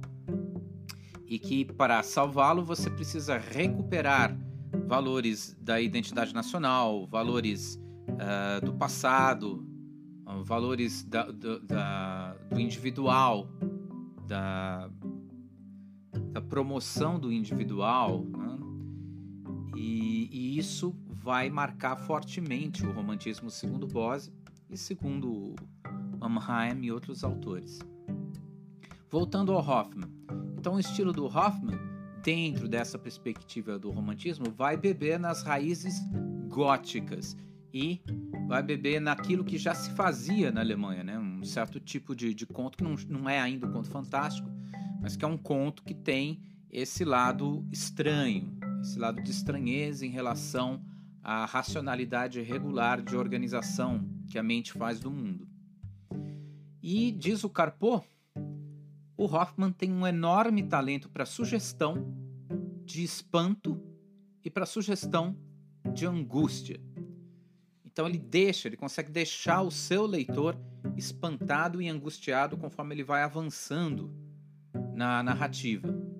e 1.27 1.39
que 1.39 1.65
para 1.65 2.03
salvá-lo 2.03 2.65
você 2.65 2.91
precisa 2.91 3.39
recuperar 3.39 4.37
valores 4.87 5.57
da 5.61 5.81
identidade 5.81 6.35
nacional, 6.35 7.07
valores 7.07 7.81
uh, 8.09 8.65
do 8.65 8.75
passado, 8.75 9.67
valores 10.45 11.05
da, 11.05 11.31
do, 11.31 11.61
da, 11.61 12.35
do 12.51 12.61
individual, 12.61 13.49
da, 14.27 14.91
da 16.33 16.41
promoção 16.41 17.19
do 17.19 17.33
individual, 17.33 18.25
né? 18.25 18.59
e, 19.77 20.29
e, 20.33 20.59
isso 20.59 20.95
vai 21.23 21.49
marcar 21.49 21.97
fortemente 21.97 22.85
o 22.85 22.91
romantismo 22.91 23.49
segundo 23.49 23.87
Bose 23.87 24.33
e 24.69 24.77
segundo 24.77 25.55
Mannheim 26.19 26.85
e 26.85 26.91
outros 26.91 27.23
autores. 27.23 27.79
Voltando 29.09 29.53
ao 29.53 29.59
Hoffman, 29.59 30.11
então 30.59 30.75
o 30.75 30.81
estilo 30.81 31.13
do 31.13 31.27
Hoffman, 31.27 31.79
dentro 32.23 32.69
dessa 32.69 32.99
perspectiva 32.99 33.79
do 33.79 33.91
romantismo, 33.91 34.47
vai 34.51 34.77
beber 34.77 35.19
nas 35.19 35.43
raízes 35.43 35.95
góticas 36.49 37.37
e 37.73 38.01
vai 38.49 38.63
beber 38.63 39.01
naquilo 39.01 39.45
que 39.45 39.59
já 39.59 39.75
se 39.75 39.91
fazia 39.93 40.51
na 40.51 40.61
Alemanha, 40.61 41.05
né? 41.05 41.19
um 41.19 41.45
certo 41.45 41.79
tipo 41.79 42.17
de, 42.17 42.35
de 42.35 42.47
conto 42.47 42.79
que 42.79 42.85
não, 42.85 42.97
não 43.09 43.29
é 43.29 43.39
ainda 43.39 43.67
um 43.67 43.73
conto 43.73 43.89
fantástico, 43.89 44.51
mas 45.01 45.17
que 45.17 45.25
é 45.25 45.29
um 45.29 45.39
conto 45.39 45.83
que 45.83 45.95
tem 45.95 46.43
esse 46.71 47.05
lado 47.05 47.65
estranho, 47.71 48.57
esse 48.81 48.99
lado 48.99 49.23
de 49.23 49.31
estranheza 49.31 50.05
em 50.05 50.11
relação 50.11 50.83
à 51.23 51.45
racionalidade 51.45 52.41
regular 52.43 53.01
de 53.01 53.17
organização 53.17 54.07
que 54.29 54.39
a 54.39 54.43
mente 54.43 54.73
faz 54.73 54.99
do 54.99 55.11
mundo. 55.11 55.47
E 56.83 57.13
diz 57.13 57.45
o 57.45 57.51
Carpo, 57.51 58.05
o 59.17 59.25
Hoffman 59.25 59.71
tem 59.71 59.93
um 59.93 60.07
enorme 60.07 60.65
talento 60.65 61.09
para 61.09 61.25
sugestão 61.25 62.13
de 62.85 63.05
espanto 63.05 63.81
e 64.45 64.51
para 64.51 64.67
sugestão 64.67 65.37
de 65.95 66.07
angústia. 66.07 66.81
Então 67.85 68.07
ele 68.07 68.19
deixa, 68.19 68.69
ele 68.69 68.77
consegue 68.77 69.13
deixar 69.13 69.63
o 69.63 69.71
seu 69.71 70.07
leitor 70.07 70.59
espantado 70.97 71.81
e 71.81 71.89
angustiado 71.89 72.57
conforme 72.57 72.95
ele 72.95 73.05
vai 73.05 73.23
avançando 73.23 74.13
na 74.95 75.23
narrativa. 75.23 76.12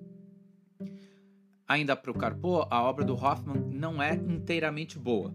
Ainda 1.73 1.95
para 1.95 2.11
o 2.11 2.13
Carpo, 2.13 2.67
a 2.69 2.83
obra 2.83 3.03
do 3.03 3.15
Hoffman 3.15 3.59
não 3.71 3.99
é 3.99 4.13
inteiramente 4.13 4.99
boa. 4.99 5.33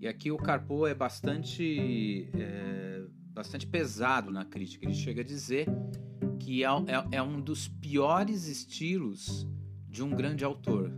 E 0.00 0.08
aqui 0.08 0.30
o 0.30 0.38
Carpo 0.38 0.86
é 0.86 0.94
bastante, 0.94 2.30
é, 2.32 3.02
bastante 3.34 3.66
pesado 3.66 4.30
na 4.30 4.46
crítica. 4.46 4.86
Ele 4.86 4.94
chega 4.94 5.20
a 5.20 5.24
dizer 5.24 5.68
que 6.40 6.64
é, 6.64 6.68
é, 6.68 7.16
é 7.16 7.22
um 7.22 7.38
dos 7.38 7.68
piores 7.68 8.46
estilos 8.46 9.46
de 9.90 10.02
um 10.02 10.08
grande 10.08 10.42
autor, 10.42 10.90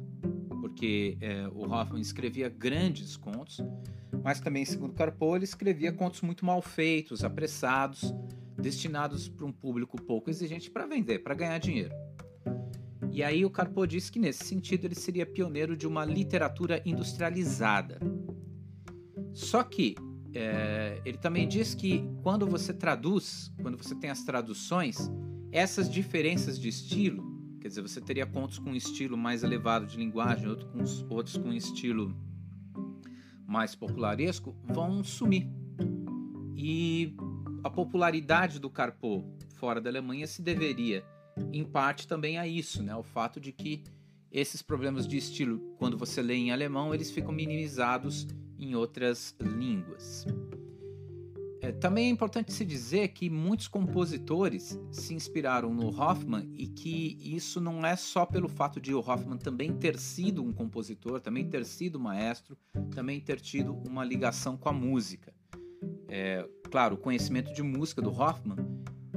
porque 0.60 1.18
é, 1.20 1.48
o 1.48 1.68
Hoffman 1.68 2.00
escrevia 2.00 2.48
grandes 2.48 3.16
contos, 3.16 3.60
mas 4.22 4.38
também, 4.38 4.64
segundo 4.64 4.94
Carpo, 4.94 5.34
ele 5.34 5.46
escrevia 5.46 5.92
contos 5.92 6.20
muito 6.20 6.46
mal 6.46 6.62
feitos, 6.62 7.24
apressados, 7.24 8.14
destinados 8.56 9.28
para 9.28 9.46
um 9.46 9.52
público 9.52 10.00
pouco 10.00 10.30
exigente 10.30 10.70
para 10.70 10.86
vender, 10.86 11.24
para 11.24 11.34
ganhar 11.34 11.58
dinheiro. 11.58 11.92
E 13.14 13.22
aí 13.22 13.44
o 13.44 13.50
Carpo 13.50 13.86
diz 13.86 14.10
que 14.10 14.18
nesse 14.18 14.42
sentido 14.42 14.86
ele 14.86 14.96
seria 14.96 15.24
pioneiro 15.24 15.76
de 15.76 15.86
uma 15.86 16.04
literatura 16.04 16.82
industrializada. 16.84 18.00
Só 19.32 19.62
que 19.62 19.94
é, 20.34 21.00
ele 21.04 21.16
também 21.16 21.46
diz 21.46 21.76
que 21.76 22.04
quando 22.24 22.44
você 22.44 22.74
traduz, 22.74 23.54
quando 23.62 23.78
você 23.78 23.94
tem 23.94 24.10
as 24.10 24.24
traduções, 24.24 25.08
essas 25.52 25.88
diferenças 25.88 26.58
de 26.58 26.68
estilo, 26.68 27.22
quer 27.60 27.68
dizer, 27.68 27.82
você 27.82 28.00
teria 28.00 28.26
contos 28.26 28.58
com 28.58 28.70
um 28.70 28.74
estilo 28.74 29.16
mais 29.16 29.44
elevado 29.44 29.86
de 29.86 29.96
linguagem, 29.96 30.48
outro 30.48 30.66
com, 30.66 30.82
outros 31.14 31.36
com 31.36 31.50
um 31.50 31.54
estilo 31.54 32.12
mais 33.46 33.76
popularesco, 33.76 34.56
vão 34.64 35.04
sumir. 35.04 35.48
E 36.56 37.14
a 37.62 37.70
popularidade 37.70 38.58
do 38.58 38.68
Carpo 38.68 39.24
fora 39.54 39.80
da 39.80 39.88
Alemanha 39.88 40.26
se 40.26 40.42
deveria, 40.42 41.04
em 41.52 41.64
parte, 41.64 42.06
também 42.06 42.38
a 42.38 42.46
isso, 42.46 42.82
né? 42.82 42.94
O 42.94 43.02
fato 43.02 43.40
de 43.40 43.52
que 43.52 43.82
esses 44.30 44.62
problemas 44.62 45.06
de 45.06 45.16
estilo, 45.16 45.60
quando 45.78 45.96
você 45.96 46.20
lê 46.20 46.34
em 46.34 46.50
alemão, 46.50 46.94
eles 46.94 47.10
ficam 47.10 47.32
minimizados 47.32 48.26
em 48.58 48.74
outras 48.74 49.34
línguas. 49.40 50.26
É, 51.64 51.72
também 51.72 52.08
é 52.08 52.10
importante 52.10 52.52
se 52.52 52.62
dizer 52.62 53.08
que 53.08 53.30
muitos 53.30 53.68
compositores 53.68 54.78
se 54.90 55.14
inspiraram 55.14 55.72
no 55.72 55.88
Hoffman 55.98 56.46
e 56.52 56.66
que 56.66 57.16
isso 57.22 57.58
não 57.58 57.86
é 57.86 57.96
só 57.96 58.26
pelo 58.26 58.48
fato 58.48 58.78
de 58.78 58.92
o 58.92 58.98
Hoffman 58.98 59.38
também 59.38 59.72
ter 59.72 59.98
sido 59.98 60.42
um 60.42 60.52
compositor, 60.52 61.20
também 61.20 61.48
ter 61.48 61.64
sido 61.64 61.98
maestro, 61.98 62.58
também 62.94 63.18
ter 63.18 63.40
tido 63.40 63.72
uma 63.88 64.04
ligação 64.04 64.58
com 64.58 64.68
a 64.68 64.72
música. 64.74 65.32
É, 66.06 66.46
claro, 66.70 66.96
o 66.96 66.98
conhecimento 66.98 67.50
de 67.54 67.62
música 67.62 68.02
do 68.02 68.10
Hoffman 68.10 68.58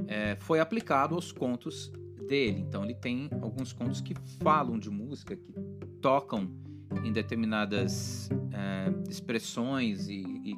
é, 0.06 0.36
foi 0.36 0.58
aplicado 0.58 1.16
aos 1.16 1.30
contos 1.30 1.92
dele. 2.28 2.60
Então 2.60 2.84
ele 2.84 2.94
tem 2.94 3.28
alguns 3.40 3.72
contos 3.72 4.00
que 4.00 4.14
falam 4.40 4.78
de 4.78 4.90
música, 4.90 5.34
que 5.34 5.52
tocam 6.00 6.48
em 7.04 7.12
determinadas 7.12 8.28
é, 8.52 9.10
expressões 9.10 10.08
e, 10.08 10.20
e 10.22 10.54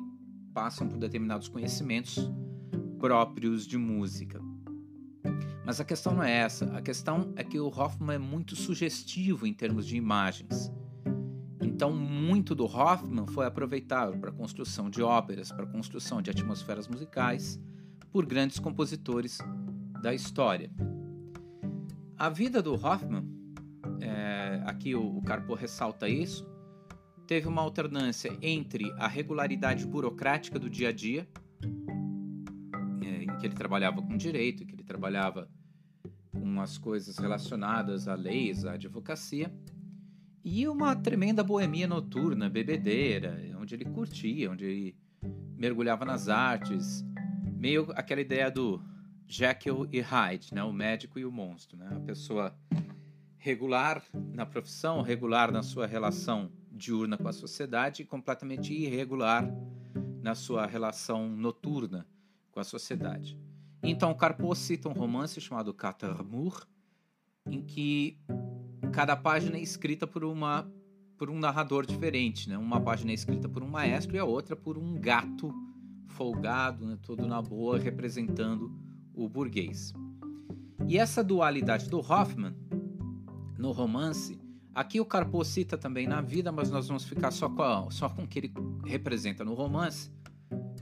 passam 0.53 0.89
por 0.89 0.99
determinados 0.99 1.49
conhecimentos 1.49 2.31
próprios 2.99 3.67
de 3.67 3.79
música. 3.79 4.41
Mas 5.65 5.81
a 5.81 5.85
questão 5.85 6.15
não 6.15 6.23
é 6.23 6.33
essa. 6.33 6.65
A 6.77 6.83
questão 6.83 7.33
é 7.37 7.45
que 7.45 7.59
o 7.59 7.69
Hoffman 7.69 8.17
é 8.17 8.19
muito 8.19 8.57
sugestivo 8.57 9.47
em 9.47 9.55
termos 9.55 9.87
de 9.87 9.97
imagens. 9.97 10.71
Então, 11.63 11.93
muito 11.93 12.55
do 12.55 12.65
Hoffman 12.65 13.27
foi 13.29 13.47
aproveitado 13.47 14.19
para 14.19 14.31
a 14.31 14.33
construção 14.33 14.91
de 14.91 15.03
óperas, 15.03 15.53
para 15.53 15.65
a 15.65 15.69
construção 15.69 16.21
de 16.21 16.31
atmosferas 16.31 16.89
musicais 16.89 17.61
por 18.11 18.27
grandes 18.27 18.59
compositores 18.59 19.39
da 20.03 20.13
história. 20.13 20.71
A 22.21 22.29
vida 22.29 22.61
do 22.61 22.75
Hoffman, 22.75 23.27
é, 24.03 24.63
aqui 24.67 24.95
o, 24.95 25.17
o 25.17 25.23
Carpo 25.23 25.55
ressalta 25.55 26.07
isso, 26.07 26.47
teve 27.27 27.49
uma 27.49 27.63
alternância 27.63 28.37
entre 28.43 28.93
a 28.99 29.09
regularidade 29.09 29.87
burocrática 29.87 30.59
do 30.59 30.69
dia 30.69 30.91
a 30.91 30.93
dia, 30.93 31.27
é, 33.03 33.23
em 33.23 33.37
que 33.39 33.47
ele 33.47 33.55
trabalhava 33.55 34.03
com 34.03 34.19
direito, 34.19 34.67
que 34.67 34.75
ele 34.75 34.85
trabalhava 34.85 35.49
com 36.31 36.61
as 36.61 36.77
coisas 36.77 37.17
relacionadas 37.17 38.07
a 38.07 38.15
leis, 38.15 38.67
à 38.67 38.73
advocacia, 38.73 39.51
e 40.45 40.69
uma 40.69 40.95
tremenda 40.95 41.43
boemia 41.43 41.87
noturna, 41.87 42.51
bebedeira, 42.51 43.41
onde 43.59 43.75
ele 43.75 43.87
curtia, 43.87 44.51
onde 44.51 44.67
ele 44.67 44.97
mergulhava 45.57 46.05
nas 46.05 46.29
artes, 46.29 47.03
meio 47.57 47.91
aquela 47.93 48.21
ideia 48.21 48.51
do 48.51 48.90
Jekyll 49.31 49.87
e 49.93 50.01
Hyde, 50.01 50.53
né? 50.53 50.65
o 50.65 50.73
médico 50.73 51.17
e 51.17 51.25
o 51.25 51.31
monstro. 51.31 51.79
Né? 51.79 51.89
A 51.95 52.01
pessoa 52.01 52.53
regular 53.39 54.03
na 54.13 54.45
profissão, 54.45 55.03
regular 55.03 55.53
na 55.53 55.63
sua 55.63 55.87
relação 55.87 56.51
diurna 56.73 57.17
com 57.17 57.29
a 57.29 57.33
sociedade 57.33 58.03
e 58.03 58.05
completamente 58.05 58.75
irregular 58.75 59.49
na 60.21 60.35
sua 60.35 60.67
relação 60.67 61.29
noturna 61.29 62.05
com 62.51 62.59
a 62.59 62.65
sociedade. 62.65 63.39
Então, 63.85 64.13
Carpo 64.15 64.53
cita 64.57 64.89
um 64.89 64.93
romance 64.93 65.41
chamado 65.41 65.73
Catarmur, 65.73 66.67
em 67.47 67.63
que 67.63 68.19
cada 68.93 69.17
página 69.17 69.57
é 69.57 69.61
escrita 69.61 70.09
por 70.09 70.25
uma 70.25 70.69
por 71.17 71.29
um 71.29 71.39
narrador 71.39 71.85
diferente, 71.85 72.49
né? 72.49 72.57
Uma 72.57 72.81
página 72.81 73.11
é 73.11 73.15
escrita 73.15 73.47
por 73.47 73.63
um 73.63 73.69
maestro 73.69 74.17
e 74.17 74.19
a 74.19 74.25
outra 74.25 74.57
por 74.57 74.79
um 74.79 74.95
gato 74.95 75.53
folgado, 76.09 76.87
né? 76.87 76.99
todo 77.03 77.27
na 77.27 77.43
boa, 77.43 77.79
representando 77.79 78.80
o 79.25 79.29
burguês. 79.29 79.93
E 80.87 80.99
essa 80.99 81.23
dualidade 81.23 81.89
do 81.89 81.99
Hoffman 81.99 82.55
no 83.59 83.73
romance 83.73 84.41
Aqui 84.73 85.01
o 85.01 85.05
Carpo 85.05 85.45
cita 85.45 85.77
também 85.77 86.07
na 86.07 86.21
vida, 86.21 86.53
mas 86.53 86.71
nós 86.71 86.87
vamos 86.87 87.05
ficar 87.05 87.33
só 87.33 87.49
com, 87.49 87.63
a, 87.63 87.91
só 87.91 88.09
com 88.09 88.23
o 88.23 88.27
que 88.27 88.39
ele 88.39 88.55
representa 88.87 89.45
no 89.45 89.53
romance, 89.53 90.13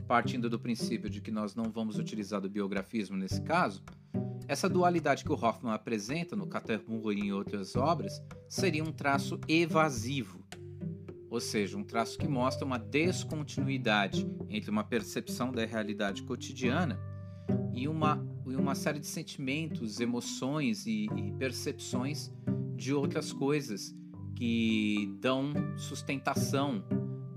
partindo 0.07 0.47
do 0.47 0.59
princípio 0.59 1.09
de 1.09 1.19
que 1.19 1.31
nós 1.31 1.55
não 1.55 1.65
vamos 1.65 1.97
utilizar 1.97 2.39
do 2.39 2.49
biografismo 2.49 3.17
nesse 3.17 3.41
caso. 3.41 3.83
Essa 4.47 4.69
dualidade 4.69 5.23
que 5.23 5.31
o 5.31 5.35
Hoffman 5.35 5.73
apresenta 5.73 6.35
no 6.35 6.45
Catermurro 6.45 7.11
e 7.11 7.19
em 7.19 7.33
outras 7.33 7.75
obras 7.75 8.21
seria 8.47 8.83
um 8.83 8.91
traço 8.91 9.39
evasivo, 9.47 10.45
ou 11.27 11.39
seja, 11.39 11.75
um 11.75 11.83
traço 11.83 12.17
que 12.17 12.27
mostra 12.27 12.65
uma 12.65 12.77
descontinuidade 12.77 14.25
entre 14.49 14.69
uma 14.69 14.83
percepção 14.83 15.51
da 15.51 15.65
realidade 15.65 16.21
cotidiana 16.23 16.99
e 17.73 17.87
uma, 17.87 18.25
e 18.47 18.55
uma 18.55 18.75
série 18.75 18.99
de 18.99 19.07
sentimentos, 19.07 19.99
emoções 19.99 20.85
e, 20.85 21.07
e 21.15 21.31
percepções 21.33 22.31
de 22.75 22.93
outras 22.93 23.33
coisas 23.33 23.95
que 24.35 25.17
dão 25.19 25.53
sustentação 25.77 26.83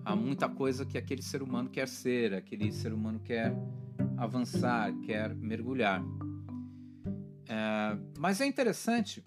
a 0.05 0.15
muita 0.15 0.49
coisa 0.49 0.85
que 0.85 0.99
aquele 0.99 1.23
ser 1.23 1.43
humano 1.43 1.69
quer 1.69 1.89
ser, 1.89 2.35
aquele 2.35 2.73
ser 2.73 2.93
humano 2.93 3.21
quer 3.21 3.55
avançar, 4.17 4.93
quer 5.01 5.35
mergulhar. 5.35 6.03
É, 7.49 7.99
mas 8.19 8.41
é 8.41 8.47
interessante 8.47 9.25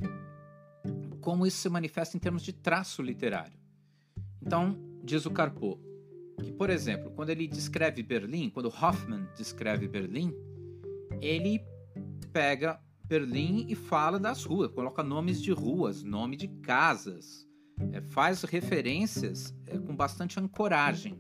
como 1.21 1.45
isso 1.45 1.57
se 1.57 1.69
manifesta 1.69 2.15
em 2.15 2.19
termos 2.19 2.43
de 2.43 2.53
traço 2.53 3.01
literário. 3.01 3.57
Então, 4.41 4.77
diz 5.03 5.25
o 5.25 5.31
Carpo, 5.31 5.79
que, 6.41 6.51
por 6.51 6.69
exemplo, 6.69 7.11
quando 7.11 7.29
ele 7.29 7.47
descreve 7.47 8.03
Berlim, 8.03 8.49
quando 8.49 8.67
Hoffman 8.67 9.27
descreve 9.35 9.87
Berlim, 9.87 10.33
ele 11.21 11.63
pega 12.31 12.79
Berlim 13.05 13.65
e 13.69 13.75
fala 13.75 14.19
das 14.19 14.43
ruas, 14.43 14.71
coloca 14.71 15.03
nomes 15.03 15.41
de 15.41 15.51
ruas, 15.51 16.03
nome 16.03 16.35
de 16.35 16.47
casas, 16.47 17.47
é, 17.91 18.01
faz 18.01 18.43
referências 18.43 19.55
é, 19.67 19.77
com 19.77 19.95
bastante 19.95 20.39
ancoragem. 20.39 21.19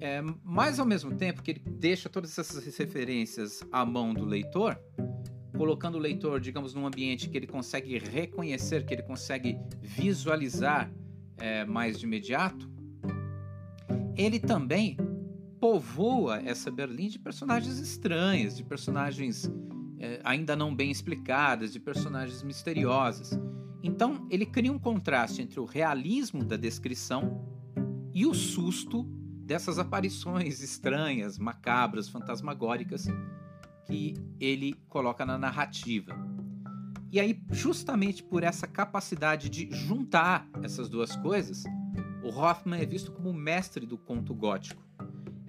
É, 0.00 0.20
mas 0.42 0.78
ao 0.78 0.86
mesmo 0.86 1.14
tempo 1.16 1.42
que 1.42 1.52
ele 1.52 1.62
deixa 1.66 2.08
todas 2.08 2.38
essas 2.38 2.76
referências 2.76 3.62
à 3.72 3.84
mão 3.84 4.12
do 4.14 4.24
leitor, 4.24 4.78
colocando 5.56 5.96
o 5.96 6.00
leitor, 6.00 6.40
digamos, 6.40 6.74
num 6.74 6.86
ambiente 6.86 7.28
que 7.28 7.36
ele 7.36 7.46
consegue 7.46 7.98
reconhecer, 7.98 8.84
que 8.84 8.94
ele 8.94 9.02
consegue 9.02 9.58
visualizar 9.80 10.92
é, 11.38 11.64
mais 11.64 11.98
de 11.98 12.06
imediato, 12.06 12.70
ele 14.16 14.38
também 14.38 14.96
povoa 15.64 16.42
essa 16.44 16.70
Berlim 16.70 17.08
de 17.08 17.18
personagens 17.18 17.78
estranhas, 17.78 18.54
de 18.54 18.62
personagens 18.62 19.50
é, 19.98 20.20
ainda 20.22 20.54
não 20.54 20.76
bem 20.76 20.90
explicadas, 20.90 21.72
de 21.72 21.80
personagens 21.80 22.42
misteriosas. 22.42 23.30
Então, 23.82 24.28
ele 24.30 24.44
cria 24.44 24.70
um 24.70 24.78
contraste 24.78 25.40
entre 25.40 25.58
o 25.58 25.64
realismo 25.64 26.44
da 26.44 26.58
descrição 26.58 27.48
e 28.12 28.26
o 28.26 28.34
susto 28.34 29.04
dessas 29.46 29.78
aparições 29.78 30.60
estranhas, 30.60 31.38
macabras, 31.38 32.10
fantasmagóricas 32.10 33.06
que 33.86 34.12
ele 34.38 34.74
coloca 34.90 35.24
na 35.24 35.38
narrativa. 35.38 36.14
E 37.10 37.18
aí, 37.18 37.42
justamente 37.50 38.22
por 38.22 38.42
essa 38.42 38.66
capacidade 38.66 39.48
de 39.48 39.70
juntar 39.74 40.46
essas 40.62 40.90
duas 40.90 41.16
coisas, 41.16 41.64
o 42.22 42.28
Hoffman 42.28 42.82
é 42.82 42.84
visto 42.84 43.10
como 43.10 43.30
o 43.30 43.34
mestre 43.34 43.86
do 43.86 43.96
conto 43.96 44.34
gótico. 44.34 44.83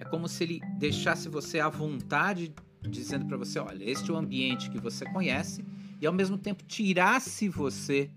É 0.05 0.07
como 0.07 0.29
se 0.29 0.43
ele 0.43 0.61
deixasse 0.77 1.27
você 1.27 1.59
à 1.59 1.67
vontade 1.67 2.53
dizendo 2.87 3.25
para 3.25 3.37
você, 3.37 3.57
olha, 3.57 3.83
este 3.83 4.11
é 4.11 4.13
o 4.13 4.17
ambiente 4.17 4.69
que 4.69 4.79
você 4.79 5.03
conhece 5.05 5.65
e 5.99 6.05
ao 6.05 6.13
mesmo 6.13 6.37
tempo 6.37 6.63
tirasse 6.63 7.49
você 7.49 8.11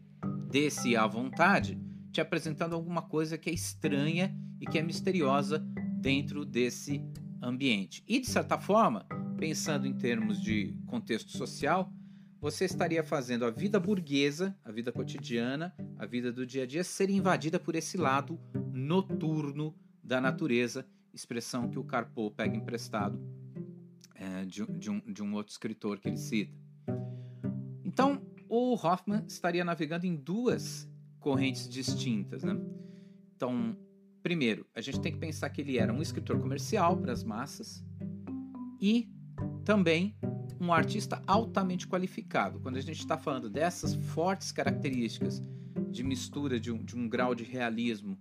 desse 0.51 0.95
à 0.95 1.07
vontade, 1.07 1.81
te 2.13 2.21
apresentando 2.21 2.75
alguma 2.75 3.01
coisa 3.01 3.39
que 3.39 3.49
é 3.49 3.55
estranha 3.55 4.37
e 4.61 4.67
que 4.67 4.79
é 4.79 4.83
misteriosa 4.83 5.67
dentro 5.99 6.45
desse 6.45 7.03
ambiente. 7.41 8.05
E 8.07 8.21
de 8.21 8.27
certa 8.27 8.59
forma, 8.59 9.07
pensando 9.39 9.87
em 9.87 9.95
termos 9.95 10.39
de 10.43 10.77
contexto 10.87 11.31
social, 11.31 11.91
você 12.39 12.67
estaria 12.67 13.03
fazendo 13.03 13.47
a 13.47 13.51
vida 13.51 13.81
burguesa, 13.81 14.55
a 14.63 14.71
vida 14.71 14.93
cotidiana, 14.93 15.75
a 15.97 16.05
vida 16.05 16.31
do 16.31 16.45
dia 16.45 16.65
a 16.65 16.67
dia 16.67 16.85
ser 16.85 17.09
invadida 17.09 17.59
por 17.59 17.75
esse 17.75 17.97
lado 17.97 18.39
noturno 18.73 19.75
da 20.05 20.21
natureza, 20.21 20.87
expressão 21.19 21.69
que 21.69 21.79
o 21.79 21.85
Carpo 21.85 22.31
pega 22.31 22.57
emprestado 22.57 23.21
é, 24.15 24.45
de, 24.45 24.65
de, 24.67 24.91
um, 24.91 25.01
de 25.01 25.23
um 25.23 25.35
outro 25.35 25.53
escritor 25.53 25.99
que 25.99 26.09
ele 26.09 26.17
cita. 26.17 26.57
Então, 27.85 28.23
o, 28.49 28.75
Hoffman 28.75 29.25
estaria 29.27 29.65
navegando 29.65 30.07
em 30.07 30.17
duas 30.17 30.89
correntes 31.21 31.69
distintas, 31.69 32.43
né? 32.43 32.59
Então, 33.37 33.77
primeiro, 34.23 34.67
a 34.75 34.81
gente 34.81 35.01
tem 35.01 35.13
que 35.13 35.19
pensar 35.19 35.51
que 35.51 35.61
ele 35.61 35.79
era 35.79 35.93
um 35.93 36.01
escritor 36.01 36.39
comercial 36.41 36.97
para 36.97 37.13
as 37.13 37.23
massas 37.23 37.85
e 38.81 39.09
também 39.65 40.17
um 40.61 40.73
artista 40.73 41.23
altamente 41.27 41.87
qualificado. 41.87 42.61
Quando 42.61 42.77
a 42.77 42.81
gente 42.81 42.99
está 42.99 43.17
falando 43.17 43.49
dessas 43.49 43.95
fortes 43.95 44.51
características 44.51 45.43
de 45.91 46.03
mistura 46.03 46.59
de 46.59 46.73
um, 46.73 46.83
de 46.85 46.97
um 46.97 47.09
grau 47.09 47.35
de 47.35 47.45
realismo 47.45 48.19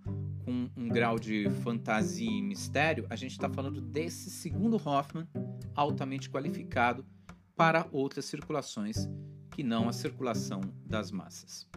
com 0.48 0.70
um 0.78 0.88
grau 0.88 1.20
de 1.20 1.50
fantasia 1.62 2.32
e 2.32 2.42
mistério, 2.42 3.06
a 3.10 3.18
gente 3.18 3.34
está 3.34 3.50
falando 3.50 3.82
desse 3.82 4.30
segundo 4.30 4.78
Hoffman 4.78 5.28
altamente 5.76 6.30
qualificado 6.30 7.06
para 7.54 7.86
outras 7.92 8.24
circulações 8.24 9.10
que 9.52 9.62
não 9.62 9.90
a 9.90 9.92
circulação 9.92 10.62
das 10.86 11.12
massas. 11.12 11.68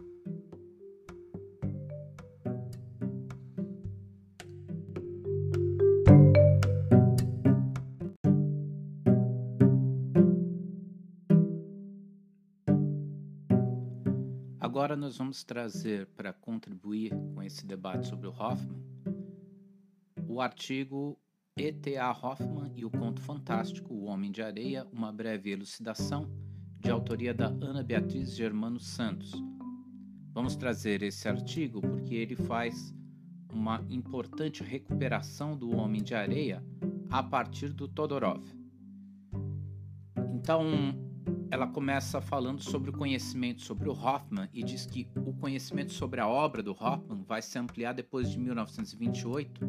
Agora 14.90 15.03
nós 15.03 15.18
vamos 15.18 15.44
trazer 15.44 16.09
para 16.16 16.33
contribuir 16.33 17.12
com 17.33 17.40
esse 17.40 17.64
debate 17.64 18.09
sobre 18.09 18.26
o 18.26 18.31
Hoffman 18.33 18.83
o 20.26 20.40
artigo 20.40 21.16
E.T.A. 21.57 22.11
Hoffman 22.11 22.72
e 22.74 22.85
o 22.85 22.90
conto 22.90 23.20
fantástico 23.20 23.94
O 23.94 24.07
Homem 24.07 24.33
de 24.33 24.42
Areia, 24.42 24.85
uma 24.92 25.12
breve 25.12 25.53
elucidação, 25.53 26.29
de 26.81 26.90
autoria 26.90 27.33
da 27.33 27.46
Ana 27.46 27.85
Beatriz 27.85 28.35
Germano 28.35 28.81
Santos. 28.81 29.33
Vamos 30.33 30.57
trazer 30.57 31.05
esse 31.05 31.29
artigo 31.29 31.81
porque 31.81 32.16
ele 32.16 32.35
faz 32.35 32.92
uma 33.53 33.87
importante 33.88 34.64
recuperação 34.64 35.57
do 35.57 35.70
Homem 35.70 36.03
de 36.03 36.16
Areia 36.16 36.64
a 37.09 37.22
partir 37.22 37.72
do 37.72 37.87
Todorov. 37.87 38.42
Então, 40.35 40.64
ela 41.51 41.67
começa 41.67 42.21
falando 42.21 42.63
sobre 42.63 42.91
o 42.91 42.93
conhecimento 42.93 43.63
sobre 43.63 43.89
o 43.89 43.93
Hoffman 43.93 44.49
e 44.53 44.63
diz 44.63 44.87
que 44.87 45.09
o 45.17 45.33
conhecimento 45.35 45.93
sobre 45.93 46.21
a 46.21 46.29
obra 46.29 46.63
do 46.63 46.71
Hoffman 46.73 47.25
vai 47.25 47.43
se 47.43 47.59
ampliar 47.59 47.93
depois 47.93 48.31
de 48.31 48.39
1928 48.39 49.69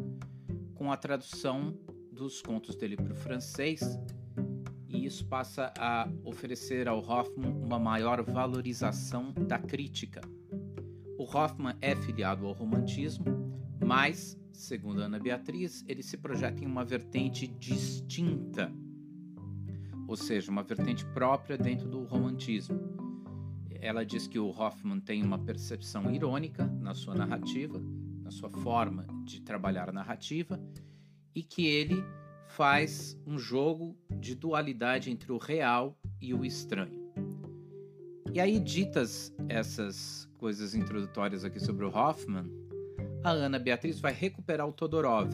com 0.74 0.92
a 0.92 0.96
tradução 0.96 1.76
dos 2.12 2.40
contos 2.40 2.76
dele 2.76 2.96
para 2.96 3.12
o 3.12 3.16
francês 3.16 3.98
e 4.88 5.04
isso 5.04 5.26
passa 5.26 5.72
a 5.76 6.08
oferecer 6.24 6.86
ao 6.86 6.98
Hoffman 6.98 7.50
uma 7.50 7.78
maior 7.78 8.22
valorização 8.22 9.32
da 9.32 9.58
crítica. 9.58 10.20
O 11.18 11.24
Hoffman 11.24 11.74
é 11.80 11.96
filiado 11.96 12.46
ao 12.46 12.52
romantismo, 12.52 13.24
mas, 13.84 14.38
segundo 14.52 15.00
Ana 15.00 15.18
Beatriz, 15.18 15.82
ele 15.88 16.02
se 16.02 16.18
projeta 16.18 16.62
em 16.62 16.66
uma 16.66 16.84
vertente 16.84 17.46
distinta 17.46 18.70
ou 20.12 20.16
seja, 20.16 20.50
uma 20.50 20.62
vertente 20.62 21.06
própria 21.06 21.56
dentro 21.56 21.88
do 21.88 22.04
romantismo. 22.04 22.78
Ela 23.80 24.04
diz 24.04 24.26
que 24.26 24.38
o 24.38 24.50
Hoffman 24.50 25.00
tem 25.00 25.22
uma 25.22 25.38
percepção 25.38 26.12
irônica 26.12 26.66
na 26.66 26.92
sua 26.92 27.14
narrativa, 27.14 27.82
na 28.22 28.30
sua 28.30 28.50
forma 28.50 29.06
de 29.24 29.40
trabalhar 29.40 29.88
a 29.88 29.92
narrativa, 29.92 30.60
e 31.34 31.42
que 31.42 31.66
ele 31.66 32.04
faz 32.46 33.18
um 33.26 33.38
jogo 33.38 33.96
de 34.20 34.34
dualidade 34.34 35.10
entre 35.10 35.32
o 35.32 35.38
real 35.38 35.98
e 36.20 36.34
o 36.34 36.44
estranho. 36.44 37.10
E 38.34 38.38
aí, 38.38 38.60
ditas 38.60 39.34
essas 39.48 40.28
coisas 40.36 40.74
introdutórias 40.74 41.42
aqui 41.42 41.58
sobre 41.58 41.86
o 41.86 41.88
Hoffman, 41.88 42.44
a 43.24 43.30
Ana 43.30 43.58
Beatriz 43.58 43.98
vai 43.98 44.12
recuperar 44.12 44.68
o 44.68 44.74
Todorov, 44.74 45.32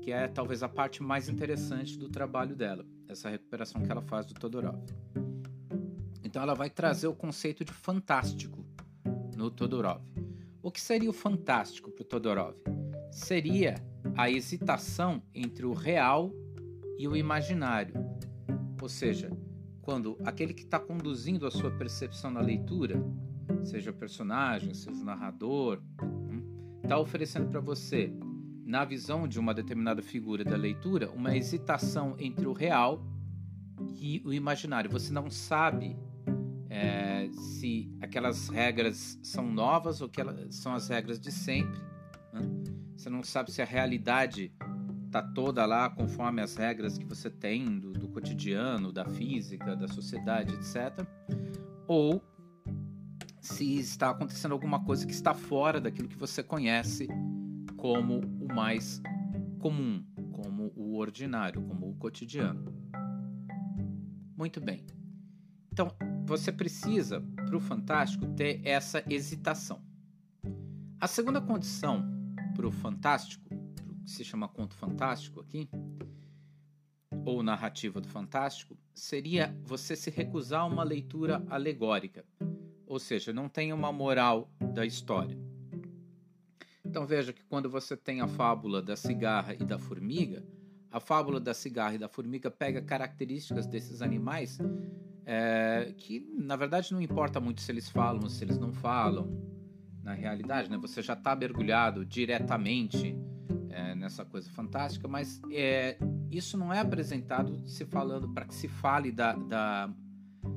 que 0.00 0.10
é 0.10 0.26
talvez 0.28 0.62
a 0.62 0.68
parte 0.68 1.02
mais 1.02 1.28
interessante 1.28 1.98
do 1.98 2.08
trabalho 2.08 2.56
dela 2.56 2.86
essa 3.14 3.30
recuperação 3.30 3.82
que 3.82 3.90
ela 3.90 4.02
faz 4.02 4.26
do 4.26 4.34
Todorov. 4.34 4.78
Então 6.22 6.42
ela 6.42 6.54
vai 6.54 6.68
trazer 6.68 7.06
o 7.06 7.14
conceito 7.14 7.64
de 7.64 7.72
fantástico 7.72 8.64
no 9.36 9.50
Todorov. 9.50 10.02
O 10.62 10.70
que 10.70 10.80
seria 10.80 11.08
o 11.08 11.12
fantástico 11.12 11.90
para 11.90 12.02
o 12.02 12.04
Todorov? 12.04 12.56
Seria 13.10 13.76
a 14.16 14.30
hesitação 14.30 15.22
entre 15.34 15.64
o 15.64 15.72
real 15.72 16.32
e 16.98 17.06
o 17.08 17.16
imaginário. 17.16 17.94
Ou 18.80 18.88
seja, 18.88 19.30
quando 19.80 20.18
aquele 20.24 20.52
que 20.52 20.62
está 20.62 20.78
conduzindo 20.78 21.46
a 21.46 21.50
sua 21.50 21.70
percepção 21.70 22.30
na 22.30 22.40
leitura, 22.40 23.02
seja 23.62 23.90
o 23.90 23.94
personagem, 23.94 24.74
seja 24.74 25.00
o 25.00 25.04
narrador, 25.04 25.80
está 26.82 26.98
hum, 26.98 27.02
oferecendo 27.02 27.48
para 27.48 27.60
você 27.60 28.12
na 28.64 28.84
visão 28.84 29.28
de 29.28 29.38
uma 29.38 29.52
determinada 29.52 30.02
figura 30.02 30.42
da 30.42 30.56
leitura, 30.56 31.10
uma 31.10 31.36
hesitação 31.36 32.16
entre 32.18 32.46
o 32.46 32.52
real 32.52 33.04
e 33.94 34.22
o 34.24 34.32
imaginário. 34.32 34.90
Você 34.90 35.12
não 35.12 35.30
sabe 35.30 35.96
é, 36.70 37.28
se 37.30 37.94
aquelas 38.00 38.48
regras 38.48 39.18
são 39.22 39.50
novas 39.50 40.00
ou 40.00 40.08
que 40.08 40.20
elas 40.20 40.54
são 40.54 40.74
as 40.74 40.88
regras 40.88 41.20
de 41.20 41.30
sempre. 41.30 41.80
Né? 42.32 42.40
Você 42.96 43.10
não 43.10 43.22
sabe 43.22 43.52
se 43.52 43.60
a 43.60 43.66
realidade 43.66 44.52
está 45.06 45.22
toda 45.22 45.64
lá 45.66 45.90
conforme 45.90 46.40
as 46.40 46.56
regras 46.56 46.96
que 46.96 47.04
você 47.04 47.30
tem 47.30 47.78
do, 47.78 47.92
do 47.92 48.08
cotidiano, 48.08 48.92
da 48.92 49.04
física, 49.04 49.76
da 49.76 49.86
sociedade, 49.86 50.54
etc. 50.54 51.06
Ou 51.86 52.24
se 53.40 53.78
está 53.78 54.10
acontecendo 54.10 54.52
alguma 54.52 54.82
coisa 54.82 55.06
que 55.06 55.12
está 55.12 55.34
fora 55.34 55.80
daquilo 55.80 56.08
que 56.08 56.16
você 56.16 56.42
conhece 56.42 57.06
como 57.84 58.20
o 58.40 58.48
mais 58.50 58.98
comum, 59.58 60.02
como 60.32 60.72
o 60.74 60.96
ordinário, 60.96 61.60
como 61.64 61.90
o 61.90 61.94
cotidiano. 61.96 62.74
Muito 64.34 64.58
bem. 64.58 64.86
Então, 65.70 65.94
você 66.24 66.50
precisa, 66.50 67.20
para 67.20 67.54
o 67.54 67.60
fantástico, 67.60 68.26
ter 68.28 68.66
essa 68.66 69.04
hesitação. 69.06 69.82
A 70.98 71.06
segunda 71.06 71.42
condição 71.42 72.02
para 72.56 72.66
o 72.66 72.70
fantástico, 72.72 73.50
que 74.02 74.10
se 74.10 74.24
chama 74.24 74.48
conto 74.48 74.74
fantástico 74.74 75.40
aqui, 75.40 75.68
ou 77.22 77.42
narrativa 77.42 78.00
do 78.00 78.08
fantástico, 78.08 78.78
seria 78.94 79.54
você 79.62 79.94
se 79.94 80.08
recusar 80.08 80.62
a 80.62 80.66
uma 80.66 80.84
leitura 80.84 81.44
alegórica, 81.50 82.24
ou 82.86 82.98
seja, 82.98 83.30
não 83.30 83.46
tem 83.46 83.74
uma 83.74 83.92
moral 83.92 84.50
da 84.72 84.86
história. 84.86 85.38
Então 86.94 87.04
veja 87.04 87.32
que 87.32 87.42
quando 87.46 87.68
você 87.68 87.96
tem 87.96 88.20
a 88.20 88.28
fábula 88.28 88.80
da 88.80 88.94
cigarra 88.94 89.52
e 89.52 89.64
da 89.64 89.80
formiga, 89.80 90.44
a 90.92 91.00
fábula 91.00 91.40
da 91.40 91.52
cigarra 91.52 91.96
e 91.96 91.98
da 91.98 92.08
formiga 92.08 92.52
pega 92.52 92.80
características 92.80 93.66
desses 93.66 94.00
animais 94.00 94.60
é, 95.26 95.92
que, 95.96 96.24
na 96.38 96.54
verdade, 96.54 96.92
não 96.92 97.02
importa 97.02 97.40
muito 97.40 97.62
se 97.62 97.72
eles 97.72 97.90
falam 97.90 98.22
ou 98.22 98.30
se 98.30 98.44
eles 98.44 98.58
não 98.58 98.72
falam. 98.72 99.28
Na 100.04 100.12
realidade, 100.12 100.70
né? 100.70 100.76
você 100.76 101.02
já 101.02 101.14
está 101.14 101.34
mergulhado 101.34 102.06
diretamente 102.06 103.18
é, 103.70 103.96
nessa 103.96 104.24
coisa 104.24 104.48
fantástica, 104.50 105.08
mas 105.08 105.42
é, 105.50 105.98
isso 106.30 106.56
não 106.56 106.72
é 106.72 106.78
apresentado 106.78 107.60
se 107.66 107.84
falando 107.84 108.28
para 108.28 108.44
que 108.44 108.54
se 108.54 108.68
fale 108.68 109.10
da, 109.10 109.32
da 109.32 109.92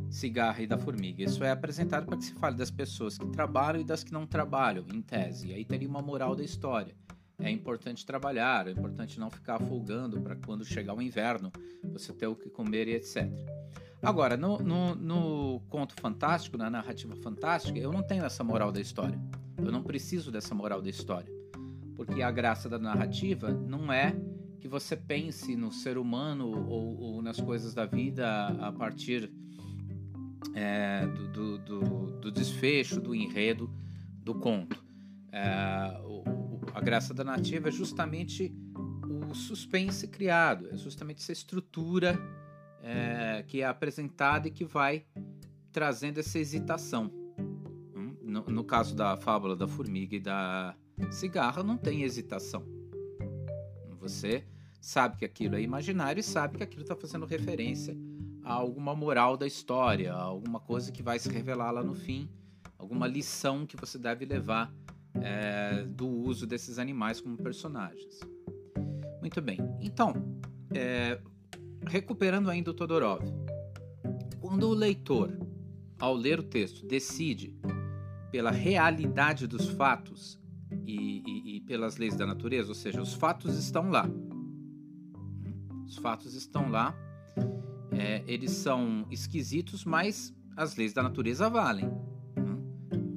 cigarra 0.10 0.62
e 0.62 0.68
da 0.68 0.78
formiga. 0.78 1.24
Isso 1.24 1.44
é 1.44 1.52
apresentado 1.52 2.06
para 2.06 2.18
que 2.18 2.26
se 2.26 2.34
fale 2.34 2.56
das 2.56 2.72
pessoas 2.72 3.18
que 3.18 3.28
trabalham 3.28 3.82
e 3.82 3.84
das 3.84 4.04
que 4.04 4.12
não 4.12 4.26
trabalham, 4.26 4.86
em 4.94 5.02
tese. 5.02 5.48
E 5.48 5.54
aí 5.54 5.66
teria 5.66 5.88
uma 5.88 6.02
moral 6.02 6.36
da 6.36 6.44
história. 6.44 6.96
É 7.40 7.52
importante 7.52 8.06
trabalhar, 8.06 8.68
é 8.68 8.72
importante 8.72 9.20
não 9.20 9.30
ficar 9.30 9.60
folgando 9.60 10.20
para 10.20 10.36
quando 10.36 10.66
chegar 10.66 10.96
o 10.96 11.02
inverno 11.02 11.52
você 11.84 12.12
ter 12.12 12.28
o 12.28 12.36
que 12.36 12.50
comer 12.50 12.88
e 12.88 12.96
etc. 12.96 13.32
Agora, 14.02 14.38
no, 14.38 14.60
no, 14.60 14.96
no 14.96 15.62
conto 15.70 15.94
fantástico, 16.00 16.58
na 16.58 16.70
narrativa 16.70 17.16
fantástica, 17.16 17.78
eu 17.80 17.92
não 17.92 18.04
tenho 18.04 18.24
essa 18.26 18.44
moral 18.44 18.72
da 18.72 18.80
história. 18.80 19.20
Eu 19.58 19.72
não 19.72 19.84
preciso 19.84 20.32
dessa 20.32 20.54
moral 20.54 20.82
da 20.82 20.90
história. 20.90 21.32
Porque 21.96 22.22
a 22.22 22.30
graça 22.30 22.70
da 22.70 22.78
narrativa 22.78 23.52
não 23.52 23.92
é 23.92 24.16
que 24.60 24.68
você 24.68 24.96
pense 24.96 25.56
no 25.56 25.72
ser 25.72 25.98
humano 25.98 26.48
ou, 26.68 27.00
ou 27.00 27.22
nas 27.22 27.40
coisas 27.40 27.74
da 27.74 27.86
vida 27.86 28.48
a 28.60 28.72
partir 28.72 29.32
é, 30.54 31.06
do, 31.06 31.58
do, 31.58 32.12
do, 32.20 32.32
desfecho, 32.32 33.00
do 33.00 33.14
enredo 33.14 33.70
do 34.22 34.36
conto. 34.36 34.84
É, 35.32 36.00
o, 36.04 36.24
a 36.74 36.82
graça 36.82 37.14
da 37.14 37.24
narrativa 37.24 37.70
é 37.70 37.72
justamente 37.72 38.54
o 39.30 39.34
suspense 39.36 40.08
criado, 40.08 40.70
é 40.72 40.78
justamente 40.78 41.22
essa 41.22 41.32
estrutura 41.32 42.20
é, 42.82 43.44
que 43.48 43.62
é 43.62 43.66
apresentada 43.66 44.48
e 44.48 44.52
que 44.52 44.66
vai 44.66 45.06
trazendo 45.72 46.20
essa 46.20 46.40
hesitação. 46.40 47.12
Hum, 47.96 48.16
no, 48.22 48.42
no 48.46 48.64
caso 48.64 48.96
da 48.96 49.18
fábula 49.18 49.56
da 49.56 49.68
formiga 49.68 50.16
e 50.16 50.20
da 50.20 50.76
cigarra, 51.12 51.64
não 51.64 51.78
tem 51.78 52.04
hesitação. 52.04 52.66
Você 54.00 54.46
sabe 54.80 55.18
que 55.18 55.26
aquilo 55.26 55.56
é 55.56 55.62
imaginário 55.62 56.20
e 56.20 56.24
sabe 56.24 56.58
que 56.58 56.64
aquilo 56.64 56.84
está 56.84 56.96
fazendo 56.96 57.26
referência 57.26 57.96
a 58.48 58.54
alguma 58.54 58.96
moral 58.96 59.36
da 59.36 59.46
história, 59.46 60.14
a 60.14 60.22
alguma 60.22 60.62
coisa 60.62 60.90
que 60.90 61.04
vai 61.04 61.20
se 61.20 61.30
revelar 61.30 61.70
lá 61.70 61.84
no 61.84 61.94
fim, 61.94 62.30
alguma 62.78 63.06
lição 63.06 63.66
que 63.66 63.76
você 63.76 63.98
deve 64.00 64.24
levar 64.26 64.74
é, 65.22 65.84
do 65.84 66.08
uso 66.08 66.48
desses 66.48 66.80
animais 66.80 67.20
como 67.20 67.36
personagens. 67.36 68.22
Muito 69.20 69.42
bem. 69.42 69.60
Então, 69.82 70.14
é, 70.74 71.20
recuperando 71.86 72.50
ainda 72.50 72.72
o 72.72 72.74
Todorov, 72.74 73.22
quando 74.40 74.70
o 74.70 74.74
leitor, 74.74 75.38
ao 76.00 76.16
ler 76.16 76.40
o 76.40 76.44
texto, 76.44 76.88
decide 76.88 77.54
pela 78.32 78.50
realidade 78.50 79.46
dos 79.46 79.68
fatos 79.68 80.40
e, 80.86 81.22
e, 81.28 81.58
e 81.58 81.62
pelas 81.62 81.98
leis 81.98 82.16
da 82.16 82.26
natureza, 82.26 82.70
ou 82.70 82.76
seja, 82.76 83.02
os 83.02 83.14
fatos 83.14 83.58
estão 83.58 83.90
lá. 83.90 84.10
Os 85.86 85.98
fatos 85.98 86.34
estão 86.34 86.70
lá. 86.70 86.96
É, 87.98 88.24
eles 88.28 88.52
são 88.52 89.08
esquisitos, 89.10 89.84
mas 89.84 90.34
as 90.56 90.76
leis 90.76 90.94
da 90.94 91.02
natureza 91.02 91.50
valem. 91.50 91.90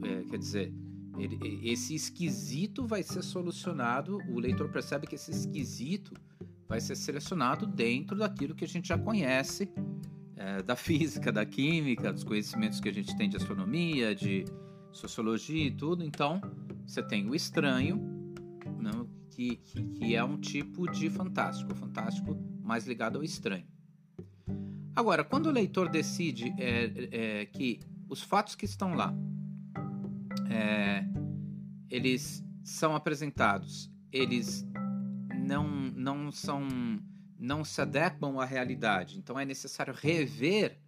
É, 0.03 0.25
quer 0.25 0.39
dizer, 0.39 0.73
ele, 1.19 1.61
esse 1.63 1.95
esquisito 1.95 2.87
vai 2.87 3.03
ser 3.03 3.23
solucionado. 3.23 4.19
O 4.29 4.41
leitor 4.41 4.71
percebe 4.71 5.07
que 5.07 5.15
esse 5.15 5.31
esquisito 5.31 6.15
vai 6.67 6.81
ser 6.81 6.97
selecionado 6.97 7.67
dentro 7.67 8.17
daquilo 8.17 8.55
que 8.55 8.65
a 8.65 8.69
gente 8.69 8.89
já 8.89 8.97
conhece 8.97 9.71
é, 10.37 10.63
da 10.63 10.75
física, 10.77 11.31
da 11.31 11.45
química, 11.45 12.13
dos 12.13 12.25
conhecimentos 12.25 12.81
que 12.81 12.89
a 12.89 12.93
gente 12.93 13.15
tem 13.17 13.29
de 13.29 13.37
astronomia, 13.37 14.15
de 14.15 14.45
sociologia 14.93 15.67
e 15.67 15.71
tudo. 15.71 16.03
Então, 16.03 16.41
você 16.87 17.03
tem 17.03 17.29
o 17.29 17.35
estranho, 17.35 17.99
né, 18.79 18.91
que, 19.31 19.57
que, 19.57 19.83
que, 19.83 20.15
é 20.15 20.25
um 20.25 20.39
tipo 20.39 20.91
de 20.91 21.11
fantástico, 21.11 21.75
fantástico 21.75 22.35
mais 22.63 22.87
ligado 22.87 23.17
ao 23.17 23.23
estranho. 23.23 23.67
Agora, 24.95 25.25
quando 25.25 25.47
o 25.47 25.51
leitor 25.51 25.89
decide 25.89 26.55
é, 26.59 27.41
é, 27.43 27.47
que 27.47 27.81
os 28.09 28.23
fatos 28.23 28.55
que 28.55 28.65
estão 28.65 28.95
lá, 28.95 29.15
é, 30.51 31.05
eles 31.89 32.45
são 32.63 32.95
apresentados, 32.95 33.91
eles 34.13 34.67
não, 35.47 35.67
não 35.69 36.33
são 36.33 36.67
não 37.39 37.65
se 37.65 37.81
adequam 37.81 38.39
à 38.39 38.45
realidade. 38.45 39.19
Então 39.19 39.41
é 39.41 39.47
necessário 39.47 39.95
rever 39.95 40.79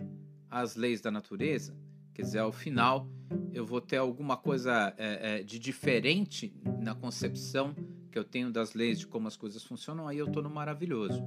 as 0.51 0.77
leis 0.77 1.01
da 1.01 1.11
natureza. 1.11 1.75
Quer 2.13 2.23
dizer, 2.23 2.41
ao 2.41 2.53
final 2.53 3.09
eu 3.55 3.65
vou 3.65 3.81
ter 3.81 3.97
alguma 3.97 4.37
coisa 4.37 4.95
é, 4.99 5.41
é, 5.41 5.43
de 5.43 5.59
diferente 5.59 6.55
na 6.79 6.95
concepção 6.95 7.75
que 8.11 8.19
eu 8.19 8.25
tenho 8.25 8.53
das 8.53 8.75
leis, 8.75 8.99
de 8.99 9.07
como 9.07 9.27
as 9.27 9.37
coisas 9.37 9.65
funcionam, 9.65 10.07
aí 10.07 10.19
eu 10.19 10.27
estou 10.27 10.43
no 10.43 10.51
maravilhoso. 10.51 11.27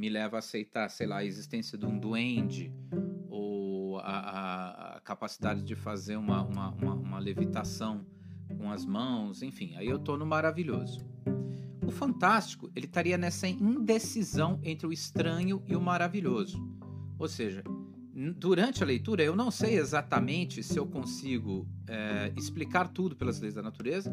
Me 0.00 0.08
leva 0.08 0.36
a 0.36 0.38
aceitar, 0.38 0.88
sei 0.88 1.06
lá, 1.06 1.18
a 1.18 1.24
existência 1.26 1.76
de 1.76 1.84
um 1.84 1.98
duende, 1.98 2.72
ou 3.28 3.98
a, 3.98 4.96
a, 4.96 5.00
capacidade 5.00 5.62
de 5.62 5.74
fazer 5.74 6.16
uma, 6.16 6.42
uma, 6.42 6.70
uma, 6.70 6.94
uma 6.94 7.18
levitação 7.18 8.06
com 8.56 8.70
as 8.70 8.86
mãos, 8.86 9.42
enfim, 9.42 9.76
aí 9.76 9.86
eu 9.86 9.96
estou 9.96 10.16
no 10.16 10.24
maravilhoso. 10.24 11.04
O 11.86 11.90
fantástico, 11.90 12.72
ele 12.74 12.86
estaria 12.86 13.18
nessa 13.18 13.46
indecisão 13.46 14.58
entre 14.62 14.86
o 14.86 14.92
estranho 14.92 15.62
e 15.66 15.76
o 15.76 15.80
maravilhoso. 15.82 16.66
Ou 17.18 17.28
seja, 17.28 17.62
durante 18.38 18.82
a 18.82 18.86
leitura 18.86 19.22
eu 19.22 19.36
não 19.36 19.50
sei 19.50 19.76
exatamente 19.76 20.62
se 20.62 20.78
eu 20.78 20.86
consigo 20.86 21.68
é, 21.86 22.32
explicar 22.38 22.88
tudo 22.88 23.14
pelas 23.14 23.38
leis 23.38 23.52
da 23.52 23.60
natureza. 23.60 24.10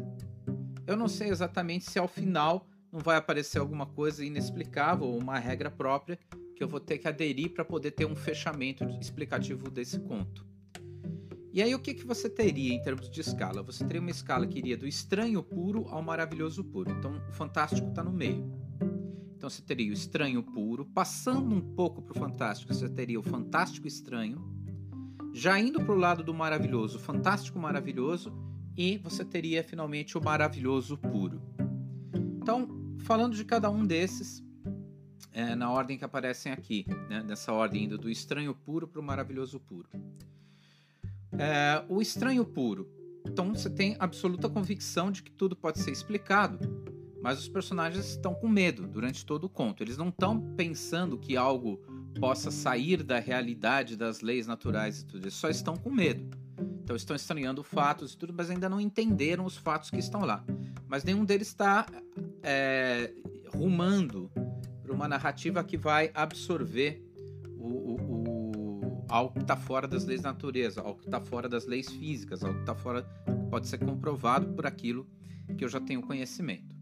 Eu 0.86 0.98
não 0.98 1.08
sei 1.08 1.30
exatamente 1.30 1.90
se 1.90 1.98
ao 1.98 2.06
final 2.06 2.68
não 2.92 3.00
vai 3.00 3.16
aparecer 3.16 3.58
alguma 3.58 3.86
coisa 3.86 4.24
inexplicável 4.24 5.14
uma 5.16 5.38
regra 5.38 5.70
própria 5.70 6.18
que 6.56 6.62
eu 6.62 6.68
vou 6.68 6.80
ter 6.80 6.98
que 6.98 7.06
aderir 7.06 7.52
para 7.52 7.64
poder 7.64 7.92
ter 7.92 8.04
um 8.04 8.16
fechamento 8.16 8.84
explicativo 9.00 9.70
desse 9.70 10.00
conto. 10.00 10.46
E 11.52 11.62
aí 11.62 11.74
o 11.74 11.78
que, 11.78 11.94
que 11.94 12.04
você 12.04 12.28
teria 12.28 12.74
em 12.74 12.82
termos 12.82 13.08
de 13.08 13.20
escala? 13.20 13.62
Você 13.62 13.84
teria 13.84 14.00
uma 14.00 14.10
escala 14.10 14.46
que 14.46 14.58
iria 14.58 14.76
do 14.76 14.86
estranho 14.86 15.42
puro 15.42 15.86
ao 15.88 16.02
maravilhoso 16.02 16.62
puro. 16.64 16.90
Então 16.90 17.22
o 17.28 17.32
fantástico 17.32 17.88
está 17.88 18.02
no 18.02 18.12
meio. 18.12 18.52
Então 19.36 19.48
você 19.48 19.62
teria 19.62 19.90
o 19.90 19.94
estranho 19.94 20.42
puro, 20.42 20.84
passando 20.84 21.54
um 21.54 21.60
pouco 21.60 22.02
para 22.02 22.16
o 22.16 22.18
fantástico, 22.18 22.74
você 22.74 22.88
teria 22.88 23.20
o 23.20 23.22
fantástico 23.22 23.86
estranho, 23.86 24.44
já 25.32 25.58
indo 25.60 25.80
para 25.80 25.94
o 25.94 25.96
lado 25.96 26.24
do 26.24 26.34
maravilhoso, 26.34 26.98
fantástico 26.98 27.56
maravilhoso, 27.56 28.32
e 28.76 28.98
você 28.98 29.24
teria 29.24 29.62
finalmente 29.62 30.18
o 30.18 30.22
maravilhoso 30.22 30.98
puro. 30.98 31.40
Então, 32.48 32.77
falando 32.98 33.34
de 33.34 33.44
cada 33.44 33.70
um 33.70 33.86
desses, 33.86 34.42
é, 35.32 35.54
na 35.54 35.70
ordem 35.70 35.96
que 35.96 36.04
aparecem 36.04 36.52
aqui, 36.52 36.86
né, 37.08 37.22
nessa 37.22 37.52
ordem 37.52 37.84
indo 37.84 37.96
do 37.96 38.10
estranho 38.10 38.54
puro 38.54 38.88
para 38.88 39.00
o 39.00 39.04
maravilhoso 39.04 39.60
puro. 39.60 39.88
É, 41.32 41.84
o 41.88 42.02
estranho 42.02 42.44
puro. 42.44 42.90
Então 43.26 43.54
você 43.54 43.68
tem 43.70 43.96
absoluta 43.98 44.48
convicção 44.48 45.12
de 45.12 45.22
que 45.22 45.30
tudo 45.30 45.54
pode 45.54 45.78
ser 45.80 45.92
explicado, 45.92 46.58
mas 47.22 47.38
os 47.38 47.48
personagens 47.48 48.06
estão 48.06 48.34
com 48.34 48.48
medo 48.48 48.86
durante 48.86 49.24
todo 49.24 49.44
o 49.44 49.48
conto. 49.48 49.82
Eles 49.82 49.96
não 49.96 50.08
estão 50.08 50.40
pensando 50.56 51.18
que 51.18 51.36
algo 51.36 51.76
possa 52.18 52.50
sair 52.50 53.02
da 53.02 53.18
realidade 53.18 53.96
das 53.96 54.20
leis 54.20 54.46
naturais 54.46 55.00
e 55.00 55.06
tudo. 55.06 55.24
Eles 55.24 55.34
só 55.34 55.48
estão 55.48 55.76
com 55.76 55.90
medo. 55.90 56.36
Então 56.82 56.96
estão 56.96 57.14
estranhando 57.14 57.62
fatos 57.62 58.14
e 58.14 58.16
tudo, 58.16 58.32
mas 58.36 58.50
ainda 58.50 58.68
não 58.68 58.80
entenderam 58.80 59.44
os 59.44 59.56
fatos 59.56 59.90
que 59.90 59.98
estão 59.98 60.22
lá. 60.22 60.44
Mas 60.88 61.04
nenhum 61.04 61.24
deles 61.24 61.48
está 61.48 61.86
é, 62.50 63.12
rumando 63.54 64.30
para 64.82 64.90
uma 64.90 65.06
narrativa 65.06 65.62
que 65.62 65.76
vai 65.76 66.10
absorver 66.14 67.04
o, 67.58 67.66
o, 67.66 68.52
o, 68.56 69.04
algo 69.06 69.34
que 69.34 69.42
está 69.42 69.54
fora 69.54 69.86
das 69.86 70.06
leis 70.06 70.22
da 70.22 70.32
natureza, 70.32 70.80
algo 70.80 70.98
que 70.98 71.06
está 71.06 71.20
fora 71.20 71.46
das 71.46 71.66
leis 71.66 71.90
físicas, 71.90 72.42
algo 72.42 72.54
que 72.54 72.62
está 72.62 72.74
fora 72.74 73.02
pode 73.50 73.68
ser 73.68 73.76
comprovado 73.76 74.48
por 74.54 74.66
aquilo 74.66 75.06
que 75.58 75.62
eu 75.62 75.68
já 75.68 75.78
tenho 75.78 76.00
conhecimento. 76.00 76.74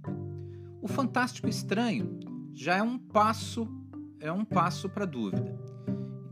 O 0.80 0.86
fantástico 0.86 1.48
estranho 1.48 2.20
já 2.54 2.76
é 2.76 2.82
um 2.82 2.96
passo, 2.96 3.66
é 4.20 4.30
um 4.30 4.44
passo 4.44 4.88
para 4.88 5.04
dúvida. 5.04 5.58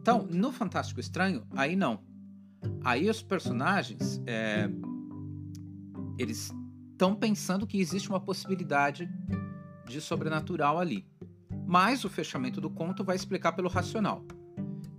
Então, 0.01 0.29
no 0.31 0.53
fantástico 0.53 1.01
estranho, 1.01 1.45
aí 1.51 1.75
não. 1.75 2.01
Aí 2.85 3.11
os 3.11 3.21
personagens, 3.21 4.23
é, 4.27 4.69
eles 6.19 6.53
estão 6.95 7.15
pensando 7.15 7.67
que 7.67 7.79
existe 7.79 8.09
uma 8.09 8.21
possibilidade 8.21 9.09
de 9.87 10.01
sobrenatural 10.01 10.79
ali. 10.79 11.07
Mas 11.67 12.05
o 12.05 12.09
fechamento 12.09 12.61
do 12.61 12.71
conto 12.71 13.05
vai 13.05 13.17
explicar 13.17 13.53
pelo 13.53 13.69
racional. 13.69 14.25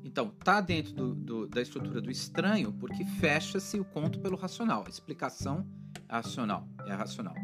Então, 0.03 0.29
tá 0.29 0.61
dentro 0.61 0.93
do, 0.93 1.15
do, 1.15 1.47
da 1.47 1.61
estrutura 1.61 2.01
do 2.01 2.11
estranho 2.11 2.71
porque 2.73 3.03
fecha-se 3.05 3.79
o 3.79 3.85
conto 3.85 4.19
pelo 4.19 4.37
racional. 4.37 4.83
A 4.85 4.89
explicação 4.89 5.65
é 6.07 6.13
racional, 6.13 6.67
é 6.85 6.93
racional. 6.93 7.35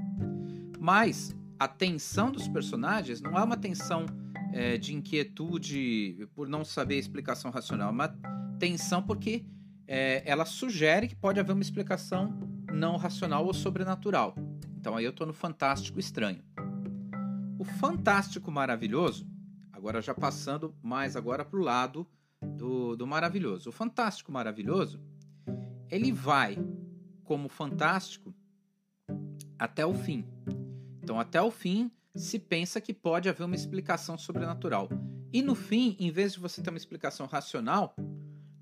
Mas 0.79 1.35
a 1.57 1.67
tensão 1.67 2.31
dos 2.31 2.47
personagens 2.47 3.21
não 3.21 3.37
é 3.37 3.43
uma 3.43 3.57
tensão 3.57 4.05
é, 4.53 4.77
de 4.77 4.93
inquietude 4.93 6.27
por 6.35 6.47
não 6.47 6.65
saber 6.65 6.95
a 6.95 6.99
explicação 6.99 7.51
racional, 7.51 7.89
é 7.89 7.91
uma 7.91 8.07
tensão 8.59 9.01
porque 9.01 9.45
é, 9.87 10.23
ela 10.25 10.45
sugere 10.45 11.07
que 11.07 11.15
pode 11.15 11.39
haver 11.39 11.53
uma 11.53 11.61
explicação 11.61 12.50
não 12.73 12.97
racional 12.97 13.45
ou 13.45 13.53
sobrenatural. 13.53 14.35
Então 14.77 14.95
aí 14.95 15.05
eu 15.05 15.11
estou 15.11 15.27
no 15.27 15.33
fantástico 15.33 15.99
estranho. 15.99 16.43
O 17.59 17.63
fantástico 17.63 18.51
maravilhoso, 18.51 19.27
agora 19.71 20.01
já 20.01 20.13
passando 20.13 20.75
mais 20.81 21.15
agora 21.15 21.45
para 21.45 21.59
o 21.59 21.63
lado 21.63 22.07
do, 22.41 22.95
do 22.95 23.05
maravilhoso. 23.05 23.69
O 23.69 23.71
fantástico 23.71 24.31
maravilhoso, 24.31 24.99
ele 25.89 26.11
vai 26.11 26.57
como 27.23 27.47
fantástico 27.47 28.33
até 29.59 29.85
o 29.85 29.93
fim. 29.93 30.25
Então, 31.03 31.19
até 31.19 31.41
o 31.41 31.51
fim, 31.51 31.91
se 32.15 32.39
pensa 32.39 32.81
que 32.81 32.93
pode 32.93 33.29
haver 33.29 33.43
uma 33.43 33.55
explicação 33.55 34.17
sobrenatural. 34.17 34.89
E 35.31 35.41
no 35.41 35.55
fim, 35.55 35.95
em 35.99 36.11
vez 36.11 36.33
de 36.33 36.39
você 36.39 36.61
ter 36.61 36.69
uma 36.69 36.77
explicação 36.77 37.25
racional, 37.25 37.95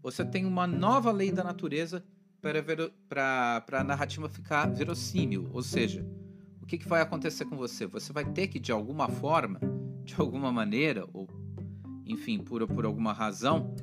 você 0.02 0.24
tem 0.26 0.46
uma 0.46 0.68
nova 0.68 1.12
lei 1.12 1.32
da 1.32 1.44
natureza 1.44 2.04
para 2.42 3.64
a 3.72 3.84
narrativa 3.84 4.30
ficar 4.30 4.68
verossímil. 4.68 5.50
Ou 5.52 5.62
seja, 5.62 6.06
o 6.62 6.66
que, 6.66 6.78
que 6.78 6.88
vai 6.88 7.02
acontecer 7.02 7.46
com 7.46 7.56
você? 7.56 7.86
Você 7.88 8.14
vai 8.14 8.26
ter 8.26 8.48
que, 8.48 8.60
de 8.60 8.72
alguma 8.72 9.08
forma, 9.08 9.60
de 10.04 10.16
alguma 10.18 10.52
maneira, 10.52 11.08
ou 11.14 11.28
enfim, 12.06 12.40
por, 12.40 12.66
por 12.68 12.86
alguma 12.86 13.14
razão, 13.14 13.74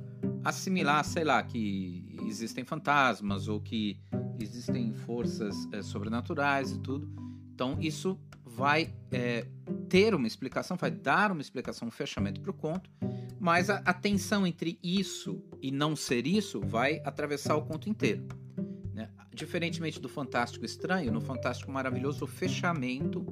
assimilar, 0.45 1.05
sei 1.05 1.25
lá, 1.25 1.42
que 1.42 2.19
existem 2.27 2.64
fantasmas 2.64 3.47
ou 3.47 3.61
que 3.61 3.99
existem 4.40 4.92
forças 4.92 5.69
é, 5.73 5.83
sobrenaturais 5.83 6.73
e 6.73 6.79
tudo. 6.79 7.09
Então, 7.55 7.77
isso 7.81 8.19
vai 8.45 8.92
é, 9.11 9.47
ter 9.88 10.14
uma 10.14 10.27
explicação, 10.27 10.77
vai 10.77 10.90
dar 10.90 11.31
uma 11.31 11.40
explicação, 11.40 11.88
um 11.88 11.90
fechamento 11.90 12.40
para 12.40 12.51
o 12.51 12.55
conto, 12.55 12.90
mas 13.38 13.71
a, 13.71 13.77
a 13.85 13.92
tensão 13.92 14.47
entre 14.47 14.79
isso 14.83 15.42
e 15.61 15.71
não 15.71 15.95
ser 15.95 16.27
isso 16.27 16.61
vai 16.61 17.01
atravessar 17.05 17.57
o 17.57 17.62
conto 17.62 17.88
inteiro. 17.88 18.27
Diferentemente 19.37 20.01
do 20.01 20.09
Fantástico 20.09 20.64
Estranho, 20.64 21.12
no 21.12 21.20
Fantástico 21.20 21.70
Maravilhoso, 21.70 22.25
o 22.25 22.27
fechamento 22.27 23.25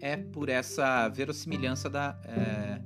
é 0.00 0.16
por 0.16 0.48
essa 0.48 1.08
verossimilhança 1.08 1.88
da, 1.88 2.18
é, 2.24 2.80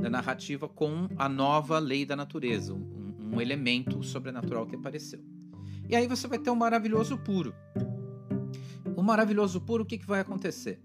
da 0.00 0.08
narrativa 0.08 0.68
com 0.68 1.08
a 1.16 1.28
nova 1.28 1.78
lei 1.78 2.04
da 2.04 2.14
natureza, 2.14 2.72
um, 2.74 2.76
um 2.76 3.08
um 3.38 3.40
elemento 3.40 4.02
sobrenatural 4.02 4.66
que 4.66 4.74
apareceu. 4.74 5.20
E 5.88 5.94
aí 5.94 6.06
você 6.06 6.26
vai 6.26 6.38
ter 6.38 6.50
o 6.50 6.54
um 6.54 6.56
maravilhoso 6.56 7.16
puro. 7.18 7.54
O 8.96 9.02
maravilhoso 9.02 9.60
puro, 9.60 9.84
o 9.84 9.86
que, 9.86 9.98
que 9.98 10.06
vai 10.06 10.20
acontecer? 10.20 10.82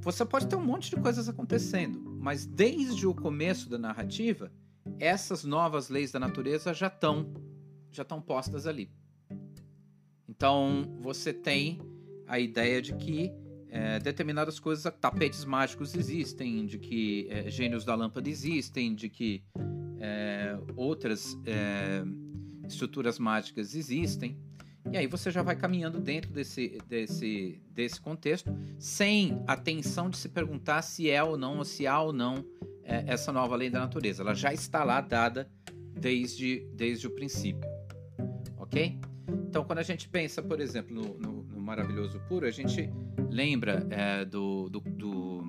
Você 0.00 0.24
pode 0.24 0.46
ter 0.46 0.56
um 0.56 0.64
monte 0.64 0.90
de 0.90 0.96
coisas 0.96 1.28
acontecendo, 1.28 2.00
mas 2.20 2.46
desde 2.46 3.06
o 3.06 3.14
começo 3.14 3.68
da 3.68 3.76
narrativa, 3.76 4.52
essas 4.98 5.44
novas 5.44 5.88
leis 5.88 6.12
da 6.12 6.20
natureza 6.20 6.72
já 6.72 6.86
estão 6.86 7.34
já 7.90 8.02
estão 8.02 8.20
postas 8.20 8.66
ali. 8.66 8.90
Então 10.38 10.96
você 11.00 11.32
tem 11.32 11.80
a 12.24 12.38
ideia 12.38 12.80
de 12.80 12.94
que 12.94 13.32
é, 13.70 13.98
determinadas 13.98 14.60
coisas, 14.60 14.84
tapetes 15.00 15.44
mágicos 15.44 15.96
existem, 15.96 16.64
de 16.64 16.78
que 16.78 17.26
é, 17.28 17.50
gênios 17.50 17.84
da 17.84 17.96
lâmpada 17.96 18.30
existem, 18.30 18.94
de 18.94 19.08
que 19.08 19.42
é, 19.98 20.56
outras 20.76 21.36
é, 21.44 22.04
estruturas 22.68 23.18
mágicas 23.18 23.74
existem. 23.74 24.38
E 24.92 24.96
aí 24.96 25.08
você 25.08 25.28
já 25.28 25.42
vai 25.42 25.56
caminhando 25.56 25.98
dentro 25.98 26.30
desse, 26.30 26.78
desse, 26.86 27.60
desse 27.72 28.00
contexto, 28.00 28.56
sem 28.78 29.42
a 29.44 29.56
tensão 29.56 30.08
de 30.08 30.18
se 30.18 30.28
perguntar 30.28 30.82
se 30.82 31.10
é 31.10 31.20
ou 31.20 31.36
não, 31.36 31.58
ou 31.58 31.64
se 31.64 31.84
há 31.84 32.00
ou 32.00 32.12
não 32.12 32.46
é, 32.84 33.02
essa 33.08 33.32
nova 33.32 33.56
lei 33.56 33.70
da 33.70 33.80
natureza. 33.80 34.22
Ela 34.22 34.34
já 34.34 34.52
está 34.52 34.84
lá 34.84 35.00
dada 35.00 35.50
desde, 36.00 36.64
desde 36.74 37.08
o 37.08 37.10
princípio. 37.10 37.68
Ok? 38.56 39.00
Então, 39.58 39.66
quando 39.66 39.80
a 39.80 39.82
gente 39.82 40.08
pensa, 40.08 40.40
por 40.40 40.60
exemplo, 40.60 40.94
no, 40.94 41.18
no, 41.18 41.42
no 41.42 41.60
Maravilhoso 41.60 42.20
Puro, 42.28 42.46
a 42.46 42.50
gente 42.52 42.88
lembra 43.28 43.84
é, 43.90 44.24
do, 44.24 44.68
do, 44.68 44.78
do, 44.78 45.42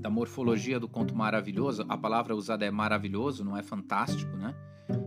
da 0.00 0.08
morfologia 0.08 0.80
do 0.80 0.88
conto 0.88 1.14
maravilhoso. 1.14 1.84
A 1.90 1.98
palavra 1.98 2.34
usada 2.34 2.64
é 2.64 2.70
maravilhoso, 2.70 3.44
não 3.44 3.54
é 3.54 3.62
fantástico, 3.62 4.34
né? 4.34 4.54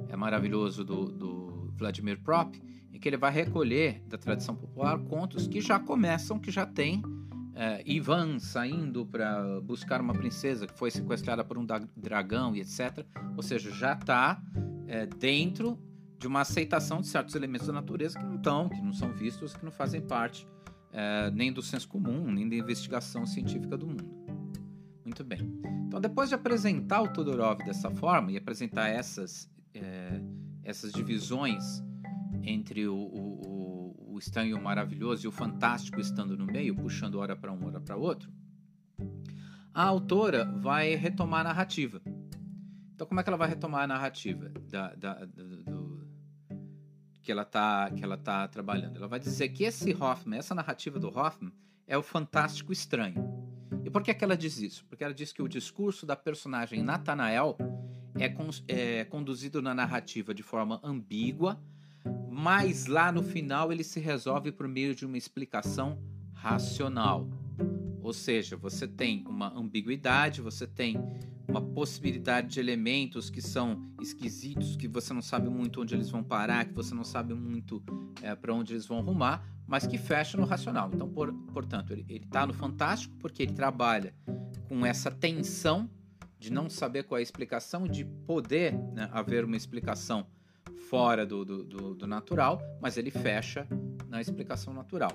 É 0.08 0.16
maravilhoso 0.16 0.84
do, 0.84 1.06
do 1.06 1.74
Vladimir 1.76 2.22
Prop, 2.22 2.54
em 2.94 3.00
que 3.00 3.10
ele 3.10 3.18
vai 3.18 3.32
recolher 3.32 4.04
da 4.08 4.20
tradição 4.20 4.56
popular 4.56 5.00
contos 5.00 5.48
que 5.48 5.60
já 5.60 5.80
começam, 5.80 6.38
que 6.38 6.52
já 6.52 6.68
tem 6.68 7.02
é, 7.56 7.82
Ivan 7.88 8.38
saindo 8.38 9.04
para 9.04 9.60
buscar 9.62 10.00
uma 10.00 10.14
princesa 10.14 10.68
que 10.68 10.78
foi 10.78 10.92
sequestrada 10.92 11.44
por 11.44 11.58
um 11.58 11.66
dragão 11.98 12.56
e 12.56 12.62
etc. 12.62 13.04
Ou 13.36 13.42
seja, 13.42 13.72
já 13.72 13.94
está 13.94 14.40
é, 14.86 15.08
dentro 15.08 15.89
de 16.20 16.28
uma 16.28 16.42
aceitação 16.42 17.00
de 17.00 17.08
certos 17.08 17.34
elementos 17.34 17.66
da 17.66 17.74
natureza 17.74 18.20
que 18.20 18.26
não 18.26 18.36
estão, 18.36 18.68
que 18.68 18.82
não 18.82 18.94
são 18.94 19.14
vistos, 19.14 19.56
que 19.56 19.64
não 19.64 19.72
fazem 19.72 20.02
parte 20.02 20.46
é, 20.92 21.32
nem 21.32 21.52
do 21.52 21.62
senso 21.62 21.88
comum, 21.88 22.30
nem 22.30 22.48
da 22.48 22.56
investigação 22.56 23.26
científica 23.26 23.78
do 23.78 23.88
mundo. 23.88 24.06
Muito 25.06 25.24
bem. 25.24 25.40
Então, 25.88 26.00
depois 26.00 26.30
de 26.30 26.36
apresentar 26.36 27.02
o 27.02 27.08
Todorov 27.08 27.64
dessa 27.64 27.90
forma 27.90 28.32
e 28.32 28.38
apresentar 28.38 28.90
essas, 28.90 29.50
é, 29.74 30.22
essas 30.64 30.92
divisões 30.92 31.82
entre 32.44 32.88
o, 32.88 32.96
o, 32.96 34.14
o 34.14 34.20
estranho 34.20 34.52
e 34.52 34.54
o 34.54 34.62
maravilhoso 34.62 35.26
e 35.26 35.28
o 35.28 35.32
fantástico 35.32 36.02
estando 36.02 36.38
no 36.38 36.46
meio, 36.46 36.76
puxando 36.76 37.16
hora 37.16 37.36
para 37.36 37.52
um, 37.52 37.66
hora 37.66 37.80
para 37.80 37.96
outro, 37.96 38.30
a 39.74 39.84
autora 39.84 40.46
vai 40.46 40.96
retomar 40.96 41.42
a 41.42 41.44
narrativa. 41.46 42.02
Então, 42.94 43.08
como 43.08 43.22
é 43.22 43.24
que 43.24 43.30
ela 43.30 43.38
vai 43.38 43.48
retomar 43.48 43.84
a 43.84 43.88
narrativa 43.88 44.52
da, 44.70 44.94
da, 44.94 45.26
que 47.22 47.32
ela 47.32 47.46
tá 47.46 47.90
que 47.92 48.04
ela 48.04 48.18
tá 48.18 48.48
trabalhando. 48.48 48.96
Ela 48.98 49.08
vai 49.08 49.20
dizer 49.20 49.50
que 49.50 49.64
esse 49.64 49.94
Hoffman, 49.94 50.40
essa 50.40 50.56
narrativa 50.56 51.00
do 51.00 51.08
Hoffman 51.08 51.52
é 51.88 51.98
o 51.98 52.04
fantástico 52.04 52.72
estranho. 52.72 53.50
E 53.84 53.90
por 53.90 54.04
que, 54.04 54.14
que 54.14 54.24
ela 54.24 54.38
diz 54.38 54.60
isso? 54.60 54.86
Porque 54.86 55.04
ela 55.04 55.14
diz 55.14 55.32
que 55.32 55.42
o 55.42 55.48
discurso 55.48 56.06
da 56.06 56.16
personagem 56.16 56.84
Nathanael 56.84 57.58
é, 58.16 58.30
con 58.30 58.50
é 58.68 59.06
conduzido 59.06 59.62
na 59.62 59.74
narrativa 59.74 60.34
de 60.34 60.44
forma 60.44 60.80
ambígua, 60.84 61.60
mas 62.30 62.86
lá 62.86 63.12
no 63.12 63.24
final 63.24 63.72
ele 63.72 63.84
se 63.84 64.00
resolve 64.00 64.52
por 64.52 64.68
meio 64.68 64.94
de 64.94 65.06
uma 65.06 65.18
explicação 65.18 66.00
racional. 66.34 67.28
Ou 68.02 68.14
seja, 68.14 68.56
você 68.56 68.88
tem 68.88 69.26
uma 69.28 69.54
ambiguidade, 69.58 70.42
você 70.42 70.66
tem 70.66 70.98
uma 71.50 71.62
possibilidade 71.62 72.48
de 72.48 72.60
elementos 72.60 73.30
que 73.30 73.42
são 73.42 73.92
esquisitos, 74.00 74.76
que 74.76 74.88
você 74.88 75.14
não 75.14 75.22
sabe 75.22 75.50
muito 75.50 75.82
onde 75.82 75.96
eles 75.96 76.10
vão 76.10 76.24
parar, 76.24 76.66
que 76.66 76.74
você 76.74 76.94
não 76.94 77.04
sabe 77.04 77.34
muito 77.34 77.84
é, 78.22 78.36
para 78.36 78.54
onde 78.54 78.74
eles 78.74 78.86
vão 78.86 79.02
rumar, 79.02 79.44
mas 79.68 79.88
que 79.88 79.98
fecha 79.98 80.38
no 80.38 80.46
racional. 80.46 80.92
Então, 80.94 81.10
por, 81.10 81.34
portanto, 81.52 81.92
ele 81.92 82.06
está 82.08 82.46
no 82.46 82.54
fantástico 82.54 83.16
porque 83.20 83.44
ele 83.44 83.54
trabalha 83.54 84.14
com 84.68 84.86
essa 84.86 85.10
tensão 85.10 85.90
de 86.38 86.52
não 86.52 86.70
saber 86.70 87.04
qual 87.04 87.18
é 87.18 87.22
a 87.22 87.24
explicação, 87.24 87.88
de 87.88 88.06
poder 88.06 88.74
né, 88.94 89.10
haver 89.12 89.44
uma 89.44 89.58
explicação 89.58 90.28
fora 90.90 91.26
do, 91.26 91.44
do, 91.44 91.64
do, 91.64 91.96
do 91.96 92.08
natural, 92.08 92.62
mas 92.80 92.96
ele 92.96 93.12
fecha 93.12 93.68
na 94.08 94.22
explicação 94.22 94.74
natural. 94.74 95.12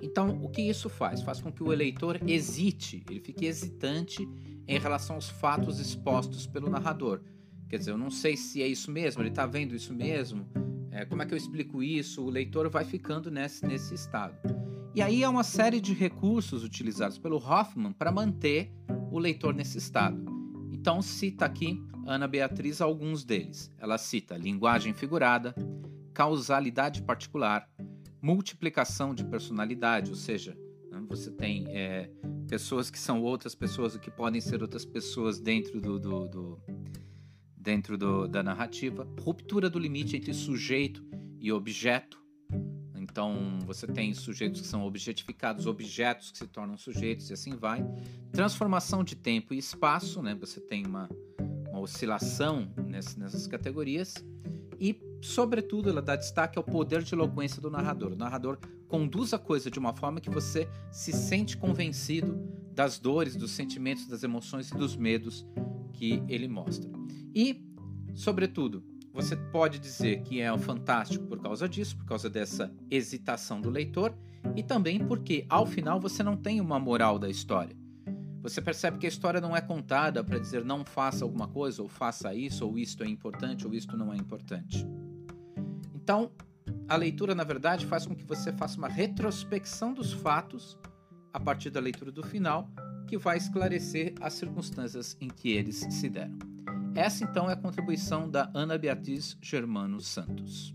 Então, 0.00 0.42
o 0.42 0.48
que 0.48 0.62
isso 0.62 0.88
faz? 0.88 1.20
Faz 1.22 1.40
com 1.40 1.52
que 1.52 1.62
o 1.62 1.72
eleitor 1.72 2.18
hesite, 2.26 3.04
ele 3.08 3.20
fique 3.20 3.44
hesitante 3.44 4.26
em 4.70 4.78
relação 4.78 5.16
aos 5.16 5.28
fatos 5.28 5.80
expostos 5.80 6.46
pelo 6.46 6.70
narrador. 6.70 7.20
Quer 7.68 7.78
dizer, 7.78 7.90
eu 7.90 7.98
não 7.98 8.10
sei 8.10 8.36
se 8.36 8.62
é 8.62 8.68
isso 8.68 8.90
mesmo, 8.90 9.20
ele 9.20 9.28
está 9.28 9.44
vendo 9.44 9.74
isso 9.74 9.92
mesmo, 9.92 10.48
é, 10.92 11.04
como 11.04 11.22
é 11.22 11.26
que 11.26 11.34
eu 11.34 11.38
explico 11.38 11.82
isso? 11.82 12.24
O 12.24 12.30
leitor 12.30 12.70
vai 12.70 12.84
ficando 12.84 13.32
nesse, 13.32 13.66
nesse 13.66 13.94
estado. 13.94 14.36
E 14.94 15.02
aí 15.02 15.24
é 15.24 15.28
uma 15.28 15.42
série 15.42 15.80
de 15.80 15.92
recursos 15.92 16.62
utilizados 16.62 17.18
pelo 17.18 17.36
Hoffman 17.36 17.92
para 17.92 18.12
manter 18.12 18.72
o 19.10 19.18
leitor 19.18 19.52
nesse 19.52 19.78
estado. 19.78 20.24
Então 20.72 21.02
cita 21.02 21.46
aqui 21.46 21.82
Ana 22.06 22.28
Beatriz 22.28 22.80
alguns 22.80 23.24
deles. 23.24 23.72
Ela 23.76 23.98
cita 23.98 24.36
linguagem 24.36 24.94
figurada, 24.94 25.52
causalidade 26.14 27.02
particular, 27.02 27.68
multiplicação 28.22 29.14
de 29.14 29.24
personalidade, 29.24 30.10
ou 30.10 30.16
seja, 30.16 30.56
você 31.08 31.28
tem 31.28 31.66
é, 31.68 32.08
pessoas 32.50 32.90
que 32.90 32.98
são 32.98 33.22
outras 33.22 33.54
pessoas, 33.54 33.96
que 33.96 34.10
podem 34.10 34.40
ser 34.40 34.60
outras 34.60 34.84
pessoas 34.84 35.38
dentro 35.38 35.80
do, 35.80 36.00
do, 36.00 36.26
do 36.26 36.60
dentro 37.56 37.96
do, 37.96 38.26
da 38.26 38.42
narrativa, 38.42 39.06
ruptura 39.20 39.70
do 39.70 39.78
limite 39.78 40.16
entre 40.16 40.34
sujeito 40.34 41.06
e 41.38 41.52
objeto. 41.52 42.20
Então 42.96 43.60
você 43.64 43.86
tem 43.86 44.12
sujeitos 44.12 44.62
que 44.62 44.66
são 44.66 44.84
objetificados, 44.84 45.66
objetos 45.66 46.32
que 46.32 46.38
se 46.38 46.48
tornam 46.48 46.76
sujeitos 46.76 47.30
e 47.30 47.34
assim 47.34 47.54
vai. 47.54 47.86
Transformação 48.32 49.04
de 49.04 49.14
tempo 49.14 49.54
e 49.54 49.58
espaço, 49.58 50.20
né? 50.20 50.34
Você 50.34 50.60
tem 50.60 50.84
uma, 50.84 51.08
uma 51.68 51.78
oscilação 51.78 52.68
nessas, 52.84 53.14
nessas 53.14 53.46
categorias 53.46 54.14
e 54.80 55.00
sobretudo, 55.20 55.90
ela 55.90 56.02
dá 56.02 56.16
destaque 56.16 56.58
ao 56.58 56.64
poder 56.64 57.02
de 57.02 57.14
eloquência 57.14 57.60
do 57.60 57.70
narrador. 57.70 58.12
O 58.12 58.16
narrador 58.16 58.58
conduz 58.90 59.32
a 59.32 59.38
coisa 59.38 59.70
de 59.70 59.78
uma 59.78 59.94
forma 59.94 60.20
que 60.20 60.28
você 60.28 60.68
se 60.90 61.12
sente 61.12 61.56
convencido 61.56 62.36
das 62.74 62.98
dores, 62.98 63.36
dos 63.36 63.52
sentimentos, 63.52 64.08
das 64.08 64.24
emoções 64.24 64.68
e 64.68 64.74
dos 64.74 64.96
medos 64.96 65.46
que 65.92 66.22
ele 66.28 66.48
mostra. 66.48 66.90
E, 67.32 67.64
sobretudo, 68.16 68.84
você 69.12 69.36
pode 69.36 69.78
dizer 69.78 70.22
que 70.22 70.40
é 70.40 70.52
um 70.52 70.58
fantástico 70.58 71.24
por 71.26 71.38
causa 71.40 71.68
disso, 71.68 71.96
por 71.96 72.04
causa 72.04 72.28
dessa 72.28 72.74
hesitação 72.90 73.60
do 73.60 73.70
leitor, 73.70 74.12
e 74.56 74.62
também 74.62 74.98
porque, 74.98 75.46
ao 75.48 75.66
final, 75.66 76.00
você 76.00 76.24
não 76.24 76.36
tem 76.36 76.60
uma 76.60 76.80
moral 76.80 77.16
da 77.16 77.28
história. 77.28 77.76
Você 78.42 78.60
percebe 78.60 78.98
que 78.98 79.06
a 79.06 79.08
história 79.08 79.40
não 79.40 79.54
é 79.54 79.60
contada 79.60 80.24
para 80.24 80.38
dizer 80.38 80.64
não 80.64 80.84
faça 80.84 81.24
alguma 81.24 81.46
coisa, 81.46 81.80
ou 81.80 81.88
faça 81.88 82.34
isso, 82.34 82.66
ou 82.66 82.76
isto 82.76 83.04
é 83.04 83.06
importante, 83.06 83.66
ou 83.66 83.72
isto 83.72 83.96
não 83.96 84.12
é 84.12 84.16
importante. 84.16 84.84
Então, 85.94 86.32
a 86.88 86.96
leitura, 86.96 87.34
na 87.34 87.44
verdade, 87.44 87.86
faz 87.86 88.06
com 88.06 88.14
que 88.14 88.24
você 88.24 88.52
faça 88.52 88.78
uma 88.78 88.88
retrospecção 88.88 89.92
dos 89.92 90.12
fatos 90.12 90.78
a 91.32 91.38
partir 91.38 91.70
da 91.70 91.80
leitura 91.80 92.10
do 92.10 92.22
final, 92.22 92.68
que 93.06 93.16
vai 93.16 93.36
esclarecer 93.36 94.14
as 94.20 94.34
circunstâncias 94.34 95.16
em 95.20 95.28
que 95.28 95.50
eles 95.50 95.86
se 95.90 96.08
deram. 96.08 96.38
Essa, 96.94 97.24
então, 97.24 97.48
é 97.48 97.52
a 97.52 97.56
contribuição 97.56 98.28
da 98.28 98.50
Ana 98.54 98.76
Beatriz 98.76 99.36
Germano 99.40 100.00
Santos. 100.00 100.74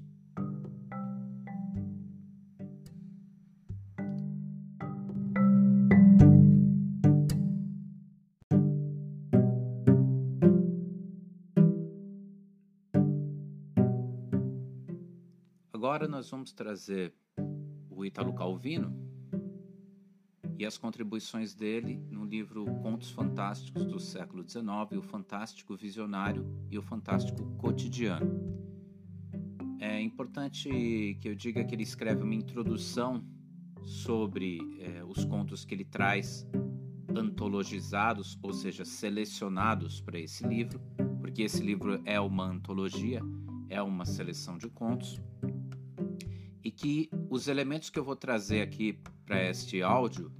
Agora 15.75 16.07
nós 16.07 16.29
vamos 16.29 16.53
trazer 16.53 17.13
o 17.89 18.05
Ítalo 18.05 18.33
Calvino 18.33 18.95
e 20.57 20.65
as 20.65 20.77
contribuições 20.77 21.53
dele 21.53 22.01
no 22.09 22.23
livro 22.23 22.63
Contos 22.75 23.11
Fantásticos 23.11 23.83
do 23.83 23.99
século 23.99 24.41
XIX, 24.49 24.63
o 24.97 25.01
Fantástico 25.01 25.75
Visionário 25.75 26.47
e 26.71 26.77
o 26.77 26.81
Fantástico 26.81 27.43
Cotidiano. 27.57 28.57
É 29.77 29.99
importante 29.99 31.17
que 31.19 31.27
eu 31.27 31.35
diga 31.35 31.65
que 31.65 31.75
ele 31.75 31.83
escreve 31.83 32.23
uma 32.23 32.35
introdução 32.35 33.21
sobre 33.83 34.59
é, 34.79 35.03
os 35.03 35.25
contos 35.25 35.65
que 35.65 35.75
ele 35.75 35.83
traz 35.83 36.47
antologizados, 37.13 38.39
ou 38.41 38.53
seja, 38.53 38.85
selecionados 38.85 39.99
para 39.99 40.17
esse 40.17 40.47
livro, 40.47 40.79
porque 41.19 41.41
esse 41.41 41.61
livro 41.61 42.01
é 42.05 42.17
uma 42.17 42.45
antologia, 42.45 43.21
é 43.67 43.81
uma 43.81 44.05
seleção 44.05 44.57
de 44.57 44.69
contos, 44.69 45.19
e 46.65 46.71
que 46.71 47.11
os 47.29 47.47
elementos 47.47 47.91
que 47.91 47.99
eu 47.99 48.03
vou 48.03 48.15
trazer 48.15 48.61
aqui 48.61 48.99
para 49.23 49.51
este 49.51 49.83
áudio 49.83 50.31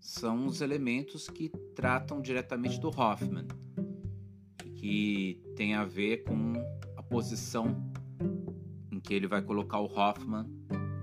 são 0.00 0.46
os 0.46 0.60
elementos 0.60 1.28
que 1.28 1.48
tratam 1.76 2.20
diretamente 2.20 2.80
do 2.80 2.88
Hoffman, 2.88 3.46
que 4.74 5.40
tem 5.54 5.74
a 5.74 5.84
ver 5.84 6.24
com 6.24 6.54
a 6.96 7.02
posição 7.04 7.88
em 8.90 8.98
que 8.98 9.14
ele 9.14 9.28
vai 9.28 9.40
colocar 9.42 9.78
o 9.78 9.84
Hoffman 9.84 10.44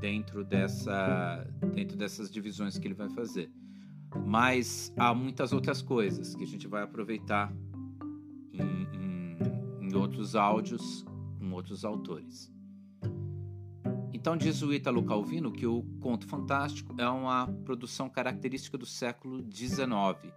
dentro 0.02 0.44
dessa 0.44 1.48
dentro 1.74 1.96
dessas 1.96 2.30
divisões 2.30 2.78
que 2.78 2.86
ele 2.86 2.94
vai 2.94 3.10
fazer. 3.10 3.50
Mas 4.28 4.94
há 4.98 5.16
muitas 5.16 5.54
outras 5.54 5.82
coisas 5.82 6.36
que 6.36 6.44
a 6.44 6.48
gente 6.48 6.68
vai 6.68 6.84
aproveitar 6.84 7.56
em, 8.52 8.62
em, 8.62 9.88
em 9.88 9.96
outros 9.96 10.36
áudios 10.36 11.06
com 11.40 11.52
outros 11.54 11.86
autores. 11.86 12.52
Então 14.22 14.38
diz 14.38 14.62
o 14.62 14.72
Ítalo 14.72 15.04
Calvino 15.04 15.52
que 15.52 15.66
o 15.66 15.82
conto 16.00 16.28
fantástico 16.28 16.94
é 17.02 17.10
uma 17.10 17.48
produção 17.66 18.08
característica 18.08 18.78
do 18.78 18.86
século 18.86 19.44
XIX 19.52 20.32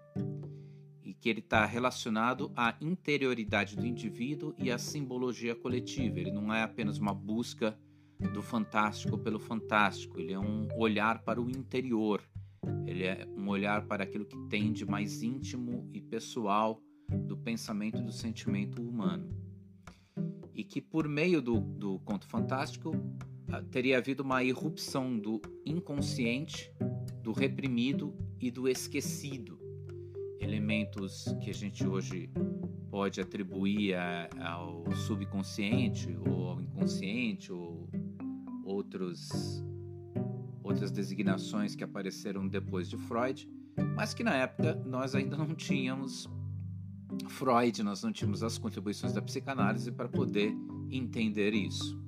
e 1.03 1.12
que 1.12 1.28
ele 1.28 1.41
está 1.41 1.66
relacionado 1.66 2.51
à 2.57 2.74
interioridade 2.80 3.76
do 3.76 3.85
indivíduo 3.85 4.55
e 4.57 4.70
à 4.70 4.78
simbologia 4.78 5.55
coletiva. 5.55 6.18
Ele 6.18 6.32
não 6.32 6.51
é 6.51 6.62
apenas 6.62 6.97
uma 6.97 7.12
busca 7.12 7.78
do 8.32 8.41
fantástico 8.41 9.18
pelo 9.18 9.39
fantástico, 9.39 10.18
ele 10.18 10.32
é 10.32 10.39
um 10.39 10.66
olhar 10.78 11.22
para 11.22 11.39
o 11.39 11.51
interior, 11.51 12.22
ele 12.87 13.05
é 13.05 13.28
um 13.37 13.51
olhar 13.51 13.87
para 13.87 14.05
aquilo 14.05 14.24
que 14.24 14.49
tem 14.49 14.72
de 14.72 14.87
mais 14.87 15.22
íntimo 15.22 15.91
e 15.93 16.01
pessoal 16.01 16.80
do 17.26 17.37
pensamento 17.37 17.99
e 17.99 18.03
do 18.03 18.12
sentimento 18.12 18.80
humano. 18.80 19.28
E 20.55 20.64
que 20.64 20.80
por 20.80 21.07
meio 21.07 21.43
do, 21.43 21.61
do 21.61 21.99
conto 21.99 22.26
fantástico 22.26 22.93
teria 23.70 23.99
havido 23.99 24.22
uma 24.22 24.42
irrupção 24.42 25.18
do 25.18 25.40
inconsciente, 25.64 26.72
do 27.22 27.32
reprimido 27.32 28.14
e 28.40 28.51
do 28.51 28.68
esquecido. 28.68 29.59
Elementos 30.40 31.24
que 31.42 31.51
a 31.51 31.55
gente 31.55 31.86
hoje 31.86 32.30
pode 32.90 33.20
atribuir 33.20 33.95
a, 33.95 34.28
ao 34.40 34.84
subconsciente 34.95 36.16
ou 36.28 36.49
ao 36.49 36.61
inconsciente 36.61 37.53
ou 37.53 37.88
outros 38.64 39.62
outras 40.62 40.90
designações 40.90 41.74
que 41.74 41.84
apareceram 41.84 42.49
depois 42.49 42.88
de 42.88 42.97
Freud, 42.97 43.47
mas 43.95 44.14
que 44.14 44.24
na 44.24 44.34
época 44.34 44.74
nós 44.86 45.14
ainda 45.14 45.36
não 45.36 45.55
tínhamos 45.55 46.26
Freud, 47.28 47.82
nós 47.82 48.03
não 48.03 48.12
tínhamos 48.12 48.42
as 48.42 48.59
contribuições 48.59 49.12
da 49.12 49.20
psicanálise 49.20 49.92
para 49.92 50.09
poder 50.09 50.55
entender 50.90 51.53
isso. 51.53 52.03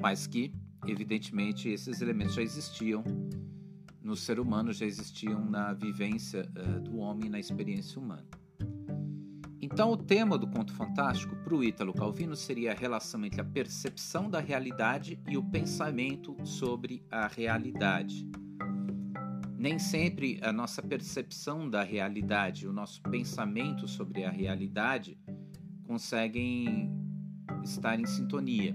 Mas 0.00 0.26
que, 0.26 0.52
evidentemente, 0.90 1.68
esses 1.68 2.00
elementos 2.00 2.34
já 2.34 2.42
existiam 2.42 3.04
no 4.02 4.16
ser 4.16 4.40
humano, 4.40 4.72
já 4.72 4.86
existiam 4.86 5.44
na 5.44 5.72
vivência 5.74 6.50
uh, 6.56 6.80
do 6.80 6.98
homem, 6.98 7.28
na 7.28 7.38
experiência 7.38 8.00
humana. 8.00 8.26
Então, 9.60 9.90
o 9.90 9.96
tema 9.96 10.38
do 10.38 10.46
conto 10.46 10.72
fantástico 10.72 11.36
para 11.36 11.54
o 11.54 11.62
Ítalo 11.62 11.92
Calvino 11.92 12.34
seria 12.34 12.72
a 12.72 12.74
relação 12.74 13.24
entre 13.24 13.40
a 13.40 13.44
percepção 13.44 14.30
da 14.30 14.40
realidade 14.40 15.20
e 15.28 15.36
o 15.36 15.42
pensamento 15.42 16.36
sobre 16.44 17.04
a 17.10 17.26
realidade. 17.26 18.26
Nem 19.58 19.78
sempre 19.78 20.38
a 20.42 20.52
nossa 20.52 20.80
percepção 20.80 21.68
da 21.68 21.82
realidade, 21.82 22.66
o 22.66 22.72
nosso 22.72 23.02
pensamento 23.02 23.86
sobre 23.86 24.24
a 24.24 24.30
realidade 24.30 25.18
conseguem 25.82 26.90
estar 27.62 27.98
em 27.98 28.06
sintonia. 28.06 28.74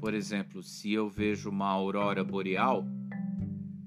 Por 0.00 0.14
exemplo, 0.14 0.62
se 0.62 0.92
eu 0.92 1.08
vejo 1.08 1.50
uma 1.50 1.66
aurora 1.66 2.22
boreal, 2.22 2.86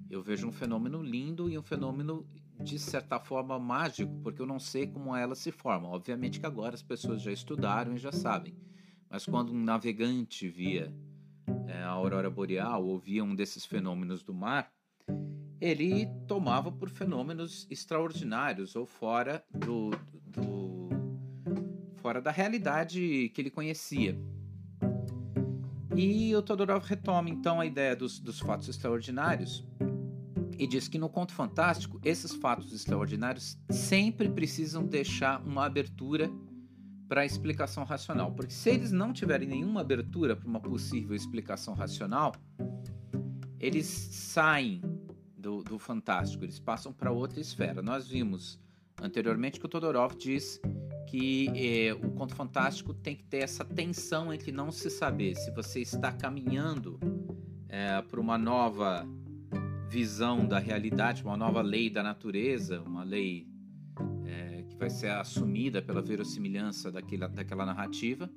eu 0.09 0.21
vejo 0.21 0.47
um 0.47 0.51
fenômeno 0.51 1.01
lindo 1.01 1.49
e 1.49 1.57
um 1.57 1.63
fenômeno 1.63 2.27
de 2.61 2.77
certa 2.77 3.19
forma 3.19 3.57
mágico, 3.57 4.19
porque 4.21 4.41
eu 4.41 4.45
não 4.45 4.59
sei 4.59 4.87
como 4.87 5.15
ela 5.15 5.35
se 5.35 5.51
forma. 5.51 5.87
Obviamente 5.87 6.39
que 6.39 6.45
agora 6.45 6.75
as 6.75 6.83
pessoas 6.83 7.21
já 7.21 7.31
estudaram 7.31 7.95
e 7.95 7.97
já 7.97 8.11
sabem. 8.11 8.55
Mas 9.09 9.25
quando 9.25 9.53
um 9.53 9.63
navegante 9.63 10.49
via 10.49 10.93
é, 11.67 11.81
a 11.81 11.89
aurora 11.89 12.29
boreal 12.29 12.85
ou 12.85 12.99
via 12.99 13.23
um 13.23 13.33
desses 13.33 13.65
fenômenos 13.65 14.23
do 14.23 14.33
mar, 14.33 14.71
ele 15.61 16.05
tomava 16.27 16.71
por 16.71 16.89
fenômenos 16.89 17.67
extraordinários 17.69 18.75
ou 18.75 18.85
fora 18.85 19.43
do, 19.51 19.89
do 20.25 20.89
fora 21.95 22.21
da 22.21 22.31
realidade 22.31 23.29
que 23.33 23.41
ele 23.41 23.49
conhecia. 23.49 24.17
E 25.95 26.35
o 26.35 26.41
Todorov 26.41 26.85
retoma 26.85 27.29
então 27.29 27.59
a 27.59 27.65
ideia 27.65 27.95
dos, 27.95 28.19
dos 28.19 28.39
fatos 28.39 28.67
extraordinários 28.69 29.65
e 30.57 30.67
diz 30.67 30.87
que 30.87 30.99
no 30.99 31.09
conto 31.09 31.33
fantástico 31.33 31.99
esses 32.03 32.33
fatos 32.35 32.73
extraordinários 32.73 33.57
sempre 33.69 34.29
precisam 34.29 34.85
deixar 34.85 35.41
uma 35.41 35.65
abertura 35.65 36.29
para 37.07 37.21
a 37.21 37.25
explicação 37.25 37.83
racional, 37.83 38.31
porque 38.33 38.53
se 38.53 38.69
eles 38.69 38.91
não 38.91 39.11
tiverem 39.11 39.47
nenhuma 39.47 39.81
abertura 39.81 40.35
para 40.35 40.47
uma 40.47 40.59
possível 40.59 41.15
explicação 41.15 41.73
racional, 41.73 42.33
eles 43.59 43.87
saem 43.87 44.81
do, 45.35 45.63
do 45.63 45.79
fantástico, 45.79 46.43
eles 46.43 46.59
passam 46.59 46.93
para 46.93 47.11
outra 47.11 47.39
esfera. 47.39 47.81
Nós 47.81 48.07
vimos 48.07 48.59
anteriormente 49.01 49.59
que 49.59 49.65
o 49.65 49.69
Todorov 49.69 50.15
diz 50.15 50.61
que 51.09 51.49
eh, 51.55 51.93
o 51.93 52.11
conto 52.11 52.35
fantástico 52.35 52.93
tem 52.93 53.15
que 53.15 53.23
ter 53.23 53.39
essa 53.39 53.65
tensão 53.65 54.31
entre 54.31 54.51
não 54.51 54.71
se 54.71 54.89
saber 54.89 55.35
se 55.35 55.51
você 55.51 55.81
está 55.81 56.11
caminhando 56.11 56.99
eh, 57.67 58.01
para 58.03 58.19
uma 58.19 58.37
nova 58.37 59.07
visão 59.89 60.45
da 60.45 60.59
realidade, 60.59 61.23
uma 61.23 61.35
nova 61.35 61.61
lei 61.61 61.89
da 61.89 62.03
natureza, 62.03 62.79
uma 62.81 63.03
lei 63.03 63.47
é, 64.23 64.63
que 64.69 64.77
vai 64.77 64.89
ser 64.89 65.09
assumida 65.09 65.81
pela 65.81 66.01
verossimilhança 66.01 66.91
daquela, 66.91 67.27
daquela 67.27 67.65
narrativa, 67.65 68.29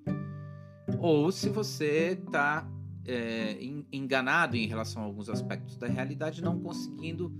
ou 0.98 1.30
se 1.30 1.50
você 1.50 2.18
está 2.18 2.66
é, 3.04 3.58
enganado 3.92 4.56
em 4.56 4.66
relação 4.66 5.02
a 5.02 5.04
alguns 5.04 5.28
aspectos 5.28 5.76
da 5.76 5.86
realidade, 5.86 6.42
não 6.42 6.58
conseguindo 6.58 7.30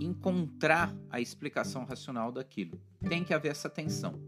encontrar 0.00 0.94
a 1.08 1.20
explicação 1.20 1.84
racional 1.84 2.32
daquilo. 2.32 2.80
Tem 3.08 3.22
que 3.22 3.32
haver 3.32 3.52
essa 3.52 3.70
tensão. 3.70 4.27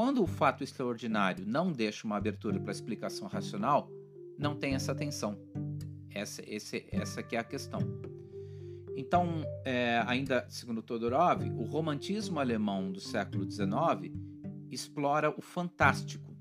Quando 0.00 0.22
o 0.22 0.26
fato 0.26 0.64
extraordinário 0.64 1.44
não 1.46 1.70
deixa 1.70 2.06
uma 2.06 2.16
abertura 2.16 2.58
para 2.58 2.72
explicação 2.72 3.28
racional, 3.28 3.92
não 4.38 4.56
tem 4.56 4.74
essa 4.74 4.94
tensão. 4.94 5.38
Essa, 6.08 6.42
esse, 6.46 6.86
essa 6.90 7.22
que 7.22 7.36
é 7.36 7.38
a 7.38 7.44
questão. 7.44 7.80
Então, 8.96 9.44
é, 9.62 10.02
ainda 10.06 10.46
segundo 10.48 10.80
Todorov, 10.82 11.42
o 11.50 11.64
romantismo 11.64 12.40
alemão 12.40 12.90
do 12.90 12.98
século 12.98 13.44
XIX 13.44 14.10
explora 14.70 15.28
o 15.36 15.42
fantástico. 15.42 16.34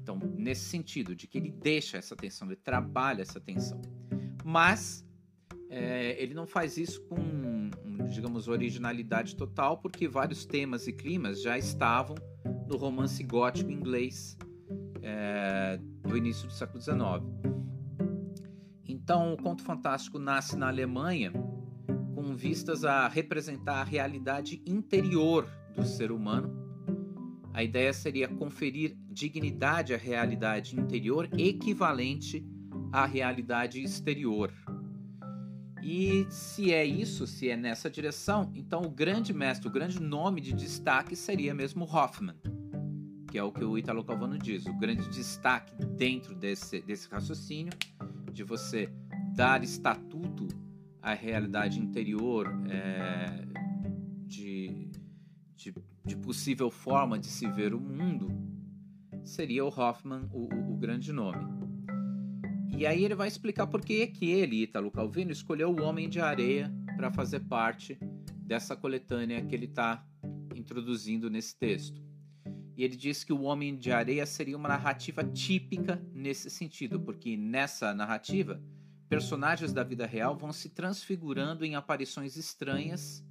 Então, 0.00 0.16
nesse 0.38 0.66
sentido, 0.66 1.16
de 1.16 1.26
que 1.26 1.38
ele 1.38 1.50
deixa 1.50 1.96
essa 1.96 2.14
tensão, 2.14 2.46
ele 2.46 2.54
trabalha 2.54 3.22
essa 3.22 3.40
tensão. 3.40 3.82
Mas 4.44 5.04
é, 5.68 6.14
ele 6.22 6.32
não 6.32 6.46
faz 6.46 6.76
isso 6.76 7.02
com, 7.08 7.70
digamos, 8.08 8.46
originalidade 8.46 9.34
total, 9.34 9.78
porque 9.78 10.06
vários 10.06 10.46
temas 10.46 10.86
e 10.86 10.92
climas 10.92 11.42
já 11.42 11.58
estavam 11.58 12.14
no 12.68 12.76
romance 12.76 13.22
gótico 13.22 13.70
inglês 13.70 14.36
é, 15.02 15.78
do 16.02 16.16
início 16.16 16.46
do 16.46 16.52
século 16.52 16.80
XIX. 16.80 16.96
Então, 18.88 19.32
o 19.32 19.36
conto 19.36 19.62
fantástico 19.62 20.18
nasce 20.18 20.56
na 20.56 20.68
Alemanha 20.68 21.32
com 22.14 22.34
vistas 22.34 22.84
a 22.84 23.06
representar 23.08 23.80
a 23.80 23.84
realidade 23.84 24.62
interior 24.66 25.48
do 25.74 25.84
ser 25.84 26.10
humano. 26.10 26.66
A 27.52 27.62
ideia 27.62 27.92
seria 27.92 28.28
conferir 28.28 28.96
dignidade 29.08 29.94
à 29.94 29.96
realidade 29.96 30.78
interior 30.78 31.28
equivalente 31.38 32.44
à 32.92 33.06
realidade 33.06 33.82
exterior. 33.82 34.52
E 35.82 36.26
se 36.30 36.72
é 36.72 36.84
isso, 36.84 37.26
se 37.26 37.48
é 37.48 37.56
nessa 37.56 37.88
direção, 37.88 38.50
então 38.54 38.82
o 38.82 38.90
grande 38.90 39.32
mestre, 39.32 39.68
o 39.68 39.70
grande 39.70 40.00
nome 40.00 40.40
de 40.40 40.52
destaque 40.52 41.14
seria 41.14 41.54
mesmo 41.54 41.84
Hoffman, 41.84 42.34
que 43.36 43.40
é 43.40 43.42
o 43.42 43.52
que 43.52 43.62
o 43.62 43.76
Italo 43.76 44.02
Calvino 44.02 44.38
diz. 44.38 44.64
O 44.64 44.72
grande 44.72 45.10
destaque 45.10 45.70
dentro 45.84 46.34
desse, 46.34 46.80
desse 46.80 47.06
raciocínio 47.06 47.70
de 48.32 48.42
você 48.42 48.88
dar 49.34 49.62
estatuto 49.62 50.48
à 51.02 51.12
realidade 51.12 51.78
interior 51.78 52.48
é, 52.70 53.44
de, 54.24 54.90
de, 55.54 55.74
de, 56.02 56.16
possível 56.16 56.70
forma 56.70 57.18
de 57.18 57.26
se 57.26 57.46
ver 57.46 57.74
o 57.74 57.78
mundo, 57.78 58.28
seria 59.22 59.66
o 59.66 59.68
Hoffman 59.68 60.30
o, 60.32 60.48
o, 60.54 60.72
o 60.72 60.76
grande 60.78 61.12
nome. 61.12 61.44
E 62.74 62.86
aí 62.86 63.04
ele 63.04 63.14
vai 63.14 63.28
explicar 63.28 63.66
por 63.66 63.82
que, 63.82 64.06
que 64.06 64.30
ele, 64.30 64.62
Italo 64.62 64.90
Calvino, 64.90 65.30
escolheu 65.30 65.68
o 65.68 65.82
Homem 65.82 66.08
de 66.08 66.22
Areia 66.22 66.72
para 66.96 67.12
fazer 67.12 67.40
parte 67.40 67.98
dessa 68.38 68.74
coletânea 68.74 69.44
que 69.44 69.54
ele 69.54 69.66
está 69.66 70.02
introduzindo 70.54 71.28
nesse 71.28 71.54
texto. 71.58 72.05
E 72.76 72.84
ele 72.84 72.94
diz 72.94 73.24
que 73.24 73.32
o 73.32 73.42
Homem 73.42 73.74
de 73.74 73.90
Areia 73.90 74.26
seria 74.26 74.56
uma 74.56 74.68
narrativa 74.68 75.24
típica 75.24 76.02
nesse 76.12 76.50
sentido, 76.50 77.00
porque 77.00 77.34
nessa 77.36 77.94
narrativa, 77.94 78.60
personagens 79.08 79.72
da 79.72 79.82
vida 79.82 80.04
real 80.04 80.36
vão 80.36 80.52
se 80.52 80.68
transfigurando 80.68 81.64
em 81.64 81.74
aparições 81.74 82.36
estranhas 82.36 83.24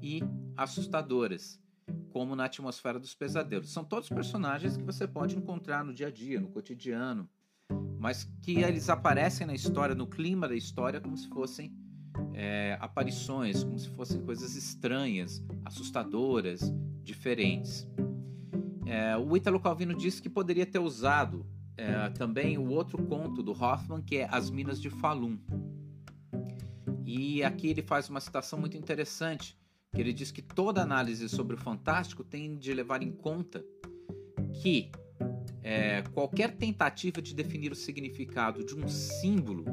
e 0.00 0.22
assustadoras, 0.56 1.60
como 2.10 2.36
na 2.36 2.44
atmosfera 2.44 3.00
dos 3.00 3.12
pesadelos. 3.12 3.72
São 3.72 3.84
todos 3.84 4.08
personagens 4.08 4.76
que 4.76 4.84
você 4.84 5.06
pode 5.06 5.36
encontrar 5.36 5.84
no 5.84 5.92
dia 5.92 6.06
a 6.06 6.10
dia, 6.10 6.40
no 6.40 6.48
cotidiano, 6.48 7.28
mas 7.98 8.22
que 8.40 8.58
eles 8.58 8.88
aparecem 8.88 9.48
na 9.48 9.54
história, 9.54 9.96
no 9.96 10.06
clima 10.06 10.46
da 10.46 10.54
história, 10.54 11.00
como 11.00 11.16
se 11.16 11.28
fossem 11.28 11.74
é, 12.32 12.78
aparições, 12.80 13.64
como 13.64 13.78
se 13.80 13.88
fossem 13.90 14.20
coisas 14.22 14.54
estranhas, 14.54 15.44
assustadoras, 15.64 16.72
diferentes. 17.02 17.84
É, 18.86 19.16
o 19.16 19.36
Ítalo 19.36 19.58
Calvino 19.58 19.94
disse 19.94 20.22
que 20.22 20.30
poderia 20.30 20.64
ter 20.64 20.78
usado 20.78 21.44
é, 21.76 22.08
também 22.10 22.56
o 22.56 22.70
outro 22.70 23.04
conto 23.04 23.42
do 23.42 23.50
Hoffman, 23.50 24.00
que 24.00 24.18
é 24.18 24.28
As 24.30 24.48
Minas 24.48 24.80
de 24.80 24.88
Falun. 24.88 25.38
E 27.04 27.42
aqui 27.42 27.68
ele 27.68 27.82
faz 27.82 28.08
uma 28.08 28.20
citação 28.20 28.58
muito 28.58 28.76
interessante, 28.76 29.58
que 29.92 30.00
ele 30.00 30.12
diz 30.12 30.30
que 30.30 30.40
toda 30.40 30.80
análise 30.80 31.28
sobre 31.28 31.56
o 31.56 31.58
fantástico 31.58 32.22
tem 32.22 32.56
de 32.56 32.72
levar 32.72 33.02
em 33.02 33.10
conta 33.10 33.64
que 34.62 34.90
é, 35.62 36.02
qualquer 36.12 36.56
tentativa 36.56 37.20
de 37.20 37.34
definir 37.34 37.72
o 37.72 37.76
significado 37.76 38.64
de 38.64 38.74
um 38.74 38.86
símbolo 38.86 39.64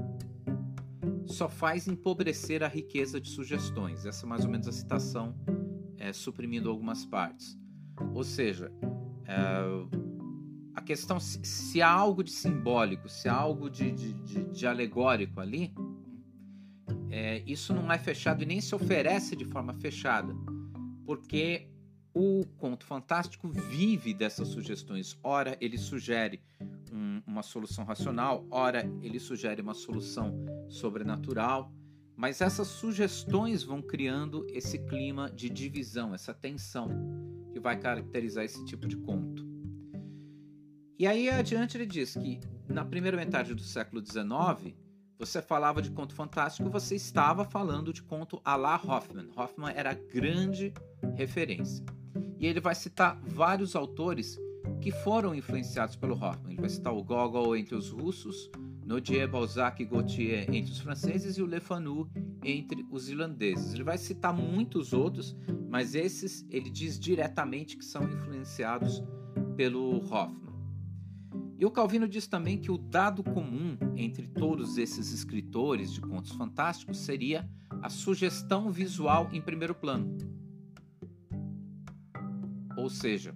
só 1.26 1.48
faz 1.48 1.88
empobrecer 1.88 2.64
a 2.64 2.68
riqueza 2.68 3.22
de 3.22 3.30
sugestões. 3.30 4.06
Essa 4.06 4.26
é 4.26 4.30
mais 4.30 4.44
ou 4.44 4.52
menos 4.52 4.68
a 4.68 4.72
citação, 4.72 5.36
é, 5.98 6.12
suprimindo 6.12 6.70
algumas 6.70 7.06
partes. 7.06 7.58
Ou 8.14 8.24
seja, 8.24 8.72
a 10.74 10.82
questão 10.82 11.20
se, 11.20 11.82
há 11.82 11.90
algo 11.90 12.24
de 12.24 12.32
simbólico, 12.32 13.08
se 13.08 13.30
há 13.30 13.34
algo 13.34 13.70
de, 13.70 13.92
de, 13.92 14.14
de, 14.14 14.44
de 14.46 14.68
alegórico 14.68 15.40
ali, 15.40 15.74
é, 17.10 17.44
isso 17.46 17.74
não 17.74 17.92
é 17.92 17.98
fechado 17.98 18.42
e 18.42 18.46
nem 18.46 18.60
se 18.60 18.74
oferece 18.74 19.36
de 19.36 19.46
forma 19.46 19.74
fechada, 19.74 20.36
porque 21.06 21.70
o 22.14 22.46
conto 22.58 22.86
fantástico 22.86 23.48
vive 23.50 24.14
dessas 24.14 24.48
sugestões. 24.48 25.18
Ora, 25.24 25.58
ele 25.62 25.78
sugere 25.78 26.42
um, 26.92 27.22
uma 27.26 27.44
solução 27.44 27.86
racional, 27.86 28.46
ora, 28.50 28.84
ele 29.02 29.20
sugere 29.20 29.62
uma 29.62 29.74
solução 29.74 30.34
sobrenatural, 30.70 31.72
mas 32.16 32.42
essas 32.42 32.68
sugestões 32.68 33.64
vão 33.64 33.82
criando 33.82 34.46
esse 34.50 34.80
clima 34.80 35.30
de 35.30 35.50
divisão, 35.50 36.14
essa 36.14 36.34
tensão 36.34 36.90
vai 37.64 37.80
caracterizar 37.80 38.44
esse 38.44 38.64
tipo 38.66 38.86
de 38.88 38.98
conto. 38.98 39.44
E 41.00 41.08
aí 41.08 41.30
adiante 41.30 41.78
ele 41.78 41.86
diz 41.86 42.14
que 42.14 42.40
na 42.68 42.86
primeira 42.86 43.18
metade 43.18 43.56
do 43.56 43.62
século 43.62 44.06
XIX, 44.06 44.76
você 45.18 45.42
falava 45.42 45.82
de 45.82 45.90
conto 45.90 46.14
fantástico, 46.14 46.70
você 46.70 46.96
estava 46.96 47.46
falando 47.46 47.94
de 47.94 48.04
conto 48.04 48.42
à 48.44 48.56
la 48.56 48.76
Hoffman. 48.76 49.30
Hoffman 49.36 49.74
era 49.74 49.92
a 49.92 49.94
grande 49.94 50.74
referência. 51.16 51.86
E 52.38 52.46
ele 52.46 52.60
vai 52.60 52.76
citar 52.76 53.20
vários 53.24 53.76
autores 53.76 54.38
que 54.82 54.92
foram 54.92 55.34
influenciados 55.34 55.96
pelo 55.96 56.16
Hoffman. 56.16 56.52
Ele 56.52 56.62
vai 56.62 56.70
citar 56.70 56.94
o 56.94 57.04
Gogol 57.04 57.56
entre 57.56 57.76
os 57.76 57.90
russos, 57.90 58.52
Nodier, 58.86 59.30
Balzac 59.30 59.82
e 59.82 59.86
Gautier 59.86 60.54
entre 60.54 60.72
os 60.72 60.80
franceses 60.80 61.38
e 61.38 61.42
o 61.42 61.46
Le 61.46 61.62
Fanu 61.62 62.10
entre 62.44 62.86
os 62.90 63.10
irlandeses. 63.10 63.74
Ele 63.74 63.84
vai 63.84 63.98
citar 63.98 64.34
muitos 64.34 64.94
outros, 64.94 65.36
mas 65.70 65.96
esses 65.96 66.46
ele 66.50 66.70
diz 66.70 67.00
diretamente 67.00 67.78
que 67.78 67.86
são 67.86 68.04
influenciados 68.04 69.04
pelo 69.56 69.98
Hoffman. 69.98 70.44
E 71.58 71.66
o 71.66 71.72
Calvino 71.72 72.08
diz 72.08 72.28
também 72.28 72.58
que 72.58 72.72
o 72.72 72.78
dado 72.78 73.24
comum 73.24 73.78
entre 73.96 74.28
todos 74.28 74.78
esses 74.78 75.12
escritores 75.14 75.94
de 75.94 76.02
contos 76.02 76.32
fantásticos 76.32 76.98
seria 76.98 77.50
a 77.82 77.90
sugestão 77.90 78.72
visual 78.72 79.30
em 79.32 79.42
primeiro 79.42 79.74
plano. 79.74 80.18
Ou 82.76 82.90
seja, 82.90 83.36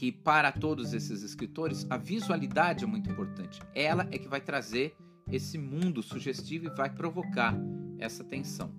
que 0.00 0.12
para 0.12 0.52
todos 0.52 0.94
esses 0.94 1.22
escritores 1.22 1.86
a 1.90 1.96
visualidade 1.96 2.84
é 2.84 2.86
muito 2.86 3.10
importante. 3.10 3.60
Ela 3.74 4.06
é 4.10 4.18
que 4.18 4.28
vai 4.28 4.40
trazer 4.40 4.96
esse 5.30 5.58
mundo 5.58 6.02
sugestivo 6.02 6.66
e 6.66 6.76
vai 6.76 6.90
provocar 6.90 7.56
essa 7.98 8.24
tensão. 8.24 8.74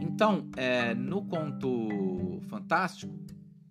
Então, 0.00 0.48
é, 0.56 0.94
no 0.94 1.24
conto 1.24 2.40
fantástico, 2.48 3.18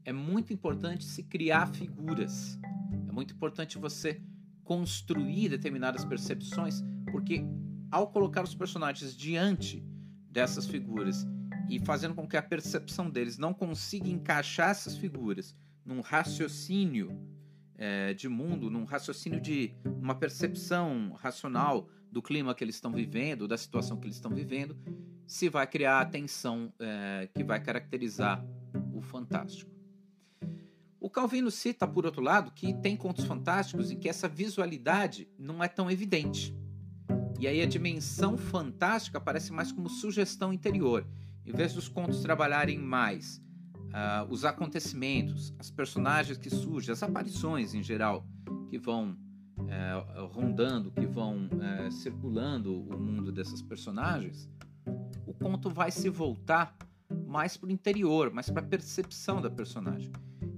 é 0.04 0.12
muito 0.12 0.52
importante 0.52 1.06
se 1.06 1.24
criar 1.24 1.68
figuras. 1.68 2.60
É 3.08 3.12
muito 3.12 3.34
importante 3.34 3.78
você 3.78 4.22
construir 4.64 5.50
determinadas 5.50 6.06
percepções, 6.06 6.82
porque 7.12 7.46
ao 7.92 8.08
colocar 8.08 8.44
os 8.44 8.56
personagens 8.56 9.16
diante 9.16 9.86
dessas 10.30 10.66
figuras 10.66 11.28
e 11.70 11.80
fazendo 11.80 12.16
com 12.16 12.28
que 12.28 12.38
a 12.38 12.42
percepção 12.42 13.10
deles 13.10 13.38
não 13.38 13.54
consiga 13.54 14.10
encaixar 14.10 14.72
essas 14.72 14.98
figuras 14.98 15.56
num 15.86 16.02
raciocínio 16.02 17.18
é, 17.78 18.14
de 18.14 18.30
mundo, 18.30 18.70
num 18.70 18.84
raciocínio 18.84 19.40
de 19.40 19.74
uma 19.86 20.16
percepção 20.16 21.14
racional 21.14 21.90
do 22.12 22.22
clima 22.22 22.54
que 22.54 22.64
eles 22.64 22.76
estão 22.76 22.92
vivendo, 22.92 23.48
da 23.48 23.58
situação 23.58 23.98
que 23.98 24.06
eles 24.06 24.16
estão 24.16 24.32
vivendo, 24.32 24.78
se 25.26 25.50
vai 25.50 25.66
criar 25.66 26.02
a 26.02 26.06
tensão 26.06 26.72
é, 26.80 27.28
que 27.34 27.44
vai 27.44 27.62
caracterizar 27.62 28.46
o 28.94 29.02
fantástico. 29.02 29.72
O 31.00 31.10
Calvino 31.10 31.52
cita, 31.52 31.88
por 31.88 32.06
outro 32.06 32.22
lado, 32.22 32.52
que 32.52 32.74
tem 32.76 32.96
contos 32.96 33.26
fantásticos 33.26 33.92
em 33.92 34.00
que 34.00 34.08
essa 34.08 34.28
visualidade 34.28 35.28
não 35.38 35.62
é 35.64 35.68
tão 35.68 35.92
evidente. 35.92 36.56
E 37.40 37.48
aí 37.48 37.62
a 37.62 37.66
dimensão 37.66 38.38
fantástica 38.38 39.18
aparece 39.18 39.52
mais 39.52 39.70
como 39.70 39.90
sugestão 39.90 40.54
interior. 40.54 41.06
Em 41.46 41.52
vez 41.52 41.74
dos 41.74 41.90
contos 41.90 42.22
trabalharem 42.22 42.80
mais 42.80 43.42
uh, 43.94 44.30
os 44.30 44.44
acontecimentos, 44.44 45.54
as 45.60 45.70
personagens 45.70 46.38
que 46.38 46.50
surgem, 46.50 46.92
as 46.92 47.04
aparições 47.04 47.74
em 47.74 47.84
geral 47.84 48.26
que 48.70 48.78
vão 48.78 49.16
uh, 49.60 50.26
rondando, 50.28 50.92
que 50.92 51.06
vão 51.06 51.48
uh, 51.48 51.92
circulando 51.92 52.74
o 52.74 53.00
mundo 53.00 53.32
dessas 53.32 53.62
personagens, 53.62 54.50
o 55.26 55.34
conto 55.34 55.70
vai 55.70 55.92
se 55.92 56.10
voltar 56.10 56.76
mais 57.28 57.56
para 57.56 57.68
o 57.68 57.72
interior, 57.72 58.32
mais 58.32 58.50
para 58.50 58.62
a 58.62 58.66
percepção 58.66 59.42
da 59.42 59.50
personagem. 59.50 60.12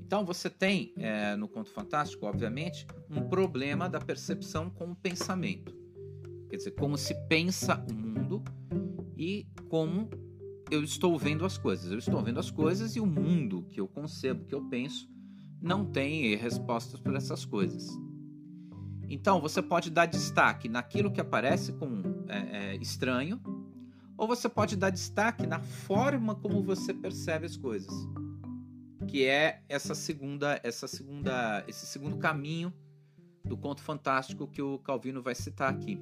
Então 0.05 0.23
você 0.23 0.49
tem 0.49 0.93
é, 0.97 1.35
no 1.35 1.47
conto 1.47 1.71
fantástico, 1.71 2.25
obviamente, 2.25 2.85
um 3.09 3.27
problema 3.27 3.89
da 3.89 3.99
percepção 3.99 4.69
com 4.69 4.91
o 4.91 4.95
pensamento. 4.95 5.75
Quer 6.47 6.57
dizer, 6.57 6.71
como 6.71 6.95
se 6.97 7.15
pensa 7.27 7.83
o 7.89 7.93
mundo 7.93 8.43
e 9.17 9.47
como 9.67 10.09
eu 10.71 10.83
estou 10.83 11.17
vendo 11.17 11.45
as 11.45 11.57
coisas. 11.57 11.91
Eu 11.91 11.97
estou 11.97 12.21
vendo 12.21 12.39
as 12.39 12.51
coisas 12.51 12.95
e 12.95 12.99
o 12.99 13.05
mundo 13.05 13.63
que 13.69 13.79
eu 13.79 13.87
concebo, 13.87 14.45
que 14.45 14.55
eu 14.55 14.63
penso, 14.69 15.09
não 15.61 15.85
tem 15.85 16.35
respostas 16.35 16.99
para 16.99 17.17
essas 17.17 17.45
coisas. 17.45 17.87
Então 19.09 19.39
você 19.39 19.61
pode 19.61 19.89
dar 19.89 20.05
destaque 20.05 20.67
naquilo 20.67 21.11
que 21.11 21.21
aparece 21.21 21.73
como 21.73 22.25
é, 22.27 22.37
é, 22.37 22.75
estranho, 22.77 23.39
ou 24.17 24.27
você 24.27 24.47
pode 24.49 24.75
dar 24.75 24.89
destaque 24.89 25.45
na 25.45 25.59
forma 25.59 26.35
como 26.35 26.63
você 26.63 26.93
percebe 26.93 27.45
as 27.45 27.57
coisas, 27.57 27.93
que 29.07 29.25
é 29.25 29.63
essa 29.69 29.93
segunda, 29.93 30.59
essa 30.63 30.87
segunda, 30.87 31.63
esse 31.67 31.85
segundo 31.85 32.17
caminho 32.17 32.73
do 33.43 33.55
conto 33.55 33.81
fantástico 33.81 34.47
que 34.47 34.61
o 34.61 34.79
Calvino 34.79 35.21
vai 35.21 35.35
citar 35.35 35.71
aqui. 35.71 35.99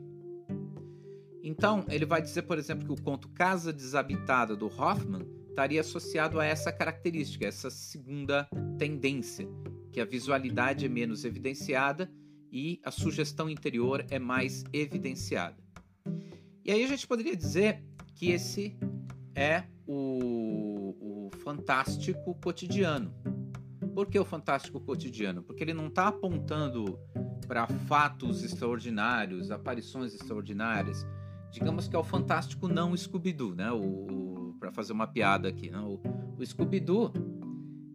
Então, 1.46 1.84
ele 1.90 2.06
vai 2.06 2.22
dizer, 2.22 2.44
por 2.44 2.58
exemplo, 2.58 2.86
que 2.86 2.94
o 2.94 3.04
conto 3.04 3.28
Casa 3.28 3.74
Desabitada 3.74 4.56
do 4.56 4.68
Hoffman 4.68 5.28
estaria 5.50 5.82
associado 5.82 6.40
a 6.40 6.46
essa 6.46 6.72
característica, 6.72 7.46
essa 7.46 7.70
segunda 7.70 8.48
tendência, 8.78 9.46
que 9.92 10.00
a 10.00 10.06
visualidade 10.06 10.86
é 10.86 10.90
menos 10.90 11.26
evidenciada 11.26 12.10
e 12.50 12.80
a 12.82 12.90
sugestão 12.90 13.50
interior 13.50 14.06
é 14.10 14.18
mais 14.18 14.64
evidenciada. 14.72 15.62
E 16.64 16.72
aí 16.72 16.82
a 16.82 16.88
gente 16.88 17.06
poderia 17.06 17.36
dizer 17.36 17.84
que 18.16 18.32
esse 18.32 18.78
é 19.36 19.66
o, 19.86 20.96
o 21.28 21.30
fantástico 21.44 22.36
cotidiano. 22.36 23.14
Por 23.94 24.08
que 24.08 24.18
o 24.18 24.24
fantástico 24.24 24.80
cotidiano? 24.80 25.44
Porque 25.44 25.62
ele 25.62 25.74
não 25.74 25.88
está 25.88 26.08
apontando 26.08 26.98
para 27.46 27.68
fatos 27.68 28.44
extraordinários, 28.44 29.52
aparições 29.52 30.14
extraordinárias, 30.16 31.06
digamos 31.54 31.88
que 31.88 31.96
é 31.96 32.00
o 32.00 32.04
fantástico 32.04 32.68
não 32.68 32.98
Scooby-Doo, 32.98 33.54
né? 33.54 33.72
O, 33.72 33.78
o 33.78 34.56
para 34.60 34.72
fazer 34.72 34.92
uma 34.92 35.06
piada 35.06 35.48
aqui, 35.48 35.70
né? 35.70 35.80
O, 35.80 36.02
o 36.38 36.46
Scooby-Doo 36.46 37.14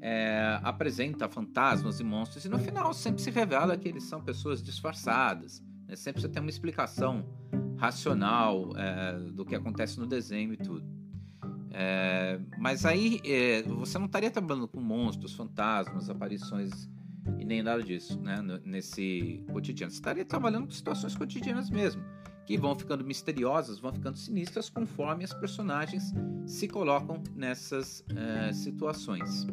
é, 0.01 0.61
apresenta 0.63 1.29
fantasmas 1.29 1.99
e 1.99 2.05
monstros 2.05 2.45
e 2.45 2.49
no 2.49 2.59
final 2.59 2.95
sempre 2.95 3.21
se 3.21 3.31
revela 3.31 3.77
que 3.77 3.89
eles 3.89 4.05
são 4.05 4.23
pessoas 4.23 4.63
disfarçadas. 4.63 5.63
Né? 5.89 5.97
Sempre 5.97 6.23
você 6.23 6.29
tem 6.29 6.41
uma 6.41 6.51
explicação 6.51 7.27
racional 7.77 8.71
é, 8.77 9.19
do 9.33 9.45
que 9.45 9.57
acontece 9.57 9.99
no 9.99 10.07
desenho 10.07 10.53
e 10.53 10.57
tudo. 10.57 10.87
É, 11.73 12.41
mas 12.59 12.87
aí 12.87 13.21
é, 13.25 13.63
você 13.63 13.99
não 13.99 14.07
estaria 14.07 14.31
trabalhando 14.31 14.69
com 14.69 14.81
monstros, 14.81 15.35
fantasmas, 15.35 16.09
aparições 16.09 16.89
e 17.39 17.45
nem 17.45 17.63
nada 17.63 17.83
disso, 17.83 18.21
né? 18.21 18.39
Nesse 18.65 19.45
cotidiano. 19.53 19.91
Você 19.91 19.99
estaria 19.99 20.25
trabalhando 20.25 20.67
com 20.67 20.73
situações 20.73 21.17
cotidianas 21.17 21.71
mesmo, 21.71 22.03
que 22.49 22.57
vão 22.57 22.75
ficando 22.75 23.05
misteriosas, 23.05 23.79
vão 23.79 23.93
ficando 23.93 24.17
sinistras 24.17 24.71
conforme 24.71 25.23
as 25.23 25.35
personagens 25.35 26.15
se 26.47 26.67
colocam 26.67 27.23
nessas 27.37 28.03
é, 28.17 28.51
situações. 28.55 29.47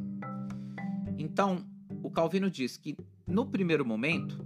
Então, 1.17 1.57
o 2.01 2.09
Calvino 2.09 2.49
diz 2.49 2.77
que 2.77 2.95
no 3.27 3.45
primeiro 3.47 3.85
momento, 3.85 4.41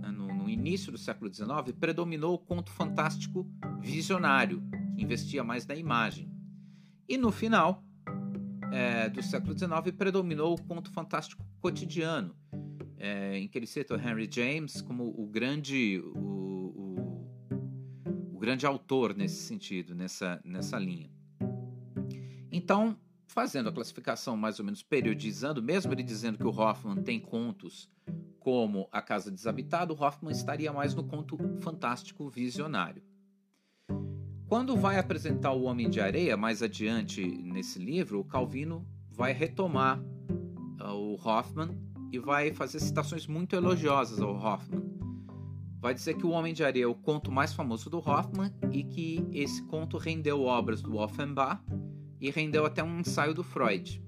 né, 0.00 0.10
no, 0.10 0.26
no 0.34 0.50
início 0.50 0.90
do 0.90 0.98
século 0.98 1.32
XIX, 1.32 1.70
predominou 1.78 2.34
o 2.34 2.38
conto 2.38 2.72
fantástico 2.72 3.48
visionário, 3.78 4.60
que 4.96 5.04
investia 5.04 5.44
mais 5.44 5.64
na 5.64 5.76
imagem. 5.76 6.28
E 7.08 7.16
no 7.16 7.30
final 7.30 7.84
é, 8.72 9.08
do 9.10 9.22
século 9.22 9.56
XIX 9.56 9.96
predominou 9.96 10.54
o 10.54 10.62
conto 10.62 10.90
fantástico 10.90 11.46
cotidiano, 11.60 12.34
é, 12.98 13.38
em 13.38 13.46
que 13.46 13.56
ele 13.56 13.66
cita 13.68 13.94
o 13.94 13.96
Henry 13.96 14.28
James 14.28 14.82
como 14.82 15.04
o 15.16 15.24
grande, 15.28 16.02
o 16.16 16.51
grande 18.42 18.66
autor 18.66 19.14
nesse 19.14 19.40
sentido, 19.44 19.94
nessa, 19.94 20.40
nessa 20.44 20.76
linha. 20.76 21.08
Então, 22.50 22.98
fazendo 23.28 23.68
a 23.68 23.72
classificação 23.72 24.36
mais 24.36 24.58
ou 24.58 24.64
menos 24.64 24.82
periodizando, 24.82 25.62
mesmo 25.62 25.92
ele 25.92 26.02
dizendo 26.02 26.38
que 26.38 26.44
o 26.44 26.50
Hoffman 26.50 27.04
tem 27.04 27.20
contos 27.20 27.88
como 28.40 28.88
A 28.90 29.00
Casa 29.00 29.30
Desabitada, 29.30 29.92
o 29.92 29.96
Hoffman 29.96 30.32
estaria 30.32 30.72
mais 30.72 30.92
no 30.92 31.04
conto 31.04 31.38
fantástico 31.60 32.28
visionário. 32.28 33.00
Quando 34.48 34.76
vai 34.76 34.98
apresentar 34.98 35.52
o 35.52 35.62
Homem 35.62 35.88
de 35.88 36.00
Areia, 36.00 36.36
mais 36.36 36.64
adiante 36.64 37.24
nesse 37.24 37.78
livro, 37.78 38.18
o 38.18 38.24
Calvino 38.24 38.84
vai 39.08 39.32
retomar 39.32 40.00
uh, 40.80 40.90
o 40.90 41.14
Hoffman 41.14 41.78
e 42.10 42.18
vai 42.18 42.52
fazer 42.52 42.80
citações 42.80 43.24
muito 43.24 43.54
elogiosas 43.54 44.20
ao 44.20 44.34
Hoffman. 44.34 44.91
Vai 45.82 45.92
dizer 45.92 46.14
que 46.14 46.24
o 46.24 46.30
Homem 46.30 46.54
de 46.54 46.62
Areia 46.62 46.84
é 46.84 46.86
o 46.86 46.94
conto 46.94 47.32
mais 47.32 47.52
famoso 47.52 47.90
do 47.90 47.98
Hoffman 47.98 48.54
e 48.70 48.84
que 48.84 49.26
esse 49.32 49.60
conto 49.64 49.98
rendeu 49.98 50.42
obras 50.42 50.80
do 50.80 50.96
Offenbach 50.96 51.60
e 52.20 52.30
rendeu 52.30 52.64
até 52.64 52.84
um 52.84 53.00
ensaio 53.00 53.34
do 53.34 53.42
Freud. 53.42 54.00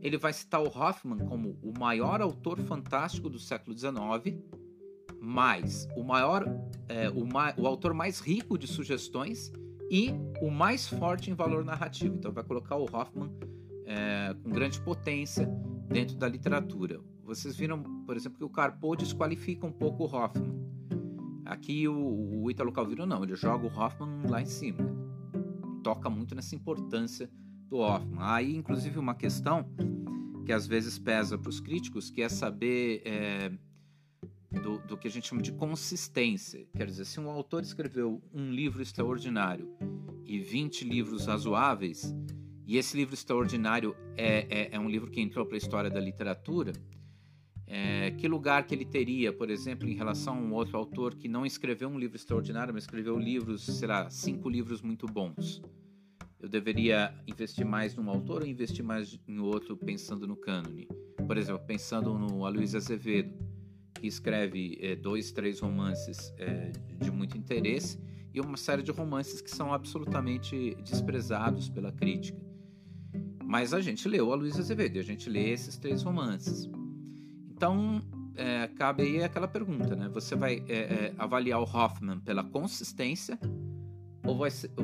Ele 0.00 0.16
vai 0.16 0.32
citar 0.32 0.62
o 0.62 0.66
Hoffman 0.66 1.18
como 1.26 1.58
o 1.62 1.78
maior 1.78 2.22
autor 2.22 2.58
fantástico 2.60 3.28
do 3.28 3.38
século 3.38 3.76
XIX 3.76 4.42
mais 5.20 5.86
o 5.94 6.02
maior, 6.02 6.46
é, 6.88 7.10
o, 7.10 7.26
ma 7.26 7.52
o 7.58 7.66
autor 7.66 7.92
mais 7.92 8.20
rico 8.20 8.56
de 8.56 8.66
sugestões 8.66 9.52
e 9.90 10.10
o 10.40 10.50
mais 10.50 10.88
forte 10.88 11.30
em 11.30 11.34
valor 11.34 11.64
narrativo. 11.64 12.14
Então 12.16 12.32
vai 12.32 12.44
colocar 12.44 12.76
o 12.76 12.84
Hoffman 12.84 13.30
é, 13.84 14.34
com 14.42 14.48
grande 14.50 14.80
potência 14.80 15.46
dentro 15.86 16.16
da 16.16 16.28
literatura. 16.28 16.98
Vocês 17.22 17.56
viram, 17.56 17.82
por 18.06 18.16
exemplo, 18.16 18.38
que 18.38 18.44
o 18.44 18.48
Carpo 18.48 18.96
desqualifica 18.96 19.66
um 19.66 19.72
pouco 19.72 20.04
o 20.04 20.06
Hoffman. 20.06 20.77
Aqui 21.48 21.88
o, 21.88 22.42
o 22.42 22.50
Italo 22.50 22.70
Calvino 22.70 23.06
não, 23.06 23.24
ele 23.24 23.34
joga 23.34 23.66
o 23.66 23.74
Hoffman 23.74 24.28
lá 24.28 24.42
em 24.42 24.46
cima. 24.46 24.78
Toca 25.82 26.10
muito 26.10 26.34
nessa 26.34 26.54
importância 26.54 27.30
do 27.66 27.78
Hoffman. 27.78 28.18
Aí, 28.20 28.54
inclusive, 28.54 28.98
uma 28.98 29.14
questão 29.14 29.66
que 30.44 30.52
às 30.52 30.66
vezes 30.66 30.98
pesa 30.98 31.38
para 31.38 31.48
os 31.48 31.58
críticos, 31.58 32.10
que 32.10 32.20
é 32.20 32.28
saber 32.28 33.00
é, 33.06 33.50
do, 34.60 34.78
do, 34.80 34.98
que 34.98 35.08
a 35.08 35.10
gente 35.10 35.26
chama 35.26 35.40
de 35.40 35.52
consistência. 35.52 36.66
Quer 36.76 36.86
dizer, 36.86 37.06
se 37.06 37.18
um 37.18 37.30
autor 37.30 37.62
escreveu 37.62 38.22
um 38.30 38.50
livro 38.50 38.82
extraordinário 38.82 39.74
e 40.26 40.38
20 40.38 40.84
livros 40.84 41.24
razoáveis, 41.24 42.14
e 42.66 42.76
esse 42.76 42.94
livro 42.94 43.14
extraordinário 43.14 43.96
é, 44.18 44.46
é, 44.50 44.68
é 44.72 44.78
um 44.78 44.90
livro 44.90 45.10
que 45.10 45.22
entrou 45.22 45.46
para 45.46 45.56
a 45.56 45.58
história 45.58 45.88
da 45.88 45.98
literatura, 45.98 46.74
é, 47.70 48.12
que 48.12 48.26
lugar 48.26 48.66
que 48.66 48.74
ele 48.74 48.86
teria, 48.86 49.30
por 49.30 49.50
exemplo, 49.50 49.86
em 49.86 49.94
relação 49.94 50.34
a 50.34 50.40
um 50.40 50.54
outro 50.54 50.78
autor 50.78 51.14
que 51.14 51.28
não 51.28 51.44
escreveu 51.44 51.90
um 51.90 51.98
livro 51.98 52.16
extraordinário, 52.16 52.72
mas 52.72 52.84
escreveu 52.84 53.18
livros, 53.18 53.62
sei 53.62 53.86
lá, 53.86 54.08
cinco 54.08 54.48
livros 54.48 54.80
muito 54.80 55.06
bons? 55.06 55.60
Eu 56.40 56.48
deveria 56.48 57.12
investir 57.26 57.66
mais 57.66 57.94
num 57.94 58.08
autor 58.08 58.40
ou 58.40 58.48
investir 58.48 58.82
mais 58.82 59.20
em 59.28 59.38
outro 59.38 59.76
pensando 59.76 60.26
no 60.26 60.34
cânone? 60.34 60.88
Por 61.26 61.36
exemplo, 61.36 61.60
pensando 61.66 62.18
no 62.18 62.46
Aloysio 62.46 62.78
Azevedo, 62.78 63.36
que 64.00 64.06
escreve 64.06 64.78
é, 64.80 64.96
dois, 64.96 65.30
três 65.30 65.60
romances 65.60 66.32
é, 66.38 66.72
de 66.98 67.10
muito 67.10 67.36
interesse 67.36 67.98
e 68.32 68.40
uma 68.40 68.56
série 68.56 68.82
de 68.82 68.92
romances 68.92 69.42
que 69.42 69.50
são 69.50 69.74
absolutamente 69.74 70.74
desprezados 70.76 71.68
pela 71.68 71.92
crítica. 71.92 72.40
Mas 73.44 73.74
a 73.74 73.80
gente 73.80 74.08
leu 74.08 74.32
a 74.32 74.36
Luísa 74.36 74.60
Azevedo 74.60 74.98
a 74.98 75.02
gente 75.02 75.28
lê 75.28 75.50
esses 75.50 75.76
três 75.76 76.02
romances. 76.02 76.68
Então, 77.58 78.00
é, 78.36 78.68
cabe 78.68 79.02
aí 79.02 79.24
aquela 79.24 79.48
pergunta, 79.48 79.96
né? 79.96 80.08
Você 80.10 80.36
vai 80.36 80.64
é, 80.68 80.76
é, 80.76 81.14
avaliar 81.18 81.58
o 81.58 81.64
Hoffman 81.64 82.20
pela 82.20 82.44
consistência 82.44 83.36
ou, 84.24 84.36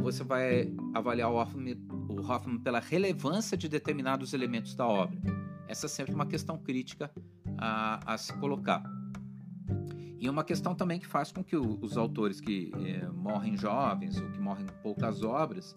você 0.02 0.24
vai 0.24 0.74
avaliar 0.92 1.30
o 1.30 1.36
Hoffman, 1.36 1.76
o 2.08 2.20
Hoffman 2.20 2.58
pela 2.58 2.80
relevância 2.80 3.56
de 3.56 3.68
determinados 3.68 4.34
elementos 4.34 4.74
da 4.74 4.88
obra? 4.88 5.16
Essa 5.68 5.86
é 5.86 5.88
sempre 5.88 6.16
uma 6.16 6.26
questão 6.26 6.58
crítica 6.58 7.12
a, 7.56 8.14
a 8.14 8.18
se 8.18 8.32
colocar. 8.40 8.82
E 10.18 10.28
uma 10.28 10.42
questão 10.42 10.74
também 10.74 10.98
que 10.98 11.06
faz 11.06 11.30
com 11.30 11.44
que 11.44 11.56
os 11.56 11.96
autores 11.96 12.40
que 12.40 12.72
é, 12.84 13.06
morrem 13.06 13.56
jovens 13.56 14.20
ou 14.20 14.28
que 14.32 14.40
morrem 14.40 14.66
com 14.66 14.74
poucas 14.82 15.22
obras 15.22 15.76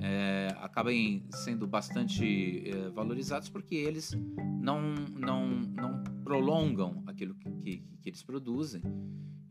é, 0.00 0.48
acabem 0.58 1.24
sendo 1.30 1.66
bastante 1.66 2.68
é, 2.68 2.88
valorizados 2.90 3.48
porque 3.48 3.74
eles 3.74 4.12
não, 4.60 4.94
não, 5.18 5.48
não 5.48 6.02
prolongam 6.24 7.02
aquilo 7.06 7.34
que, 7.34 7.50
que, 7.50 7.84
que, 8.02 8.08
eles 8.08 8.22
produzem. 8.22 8.82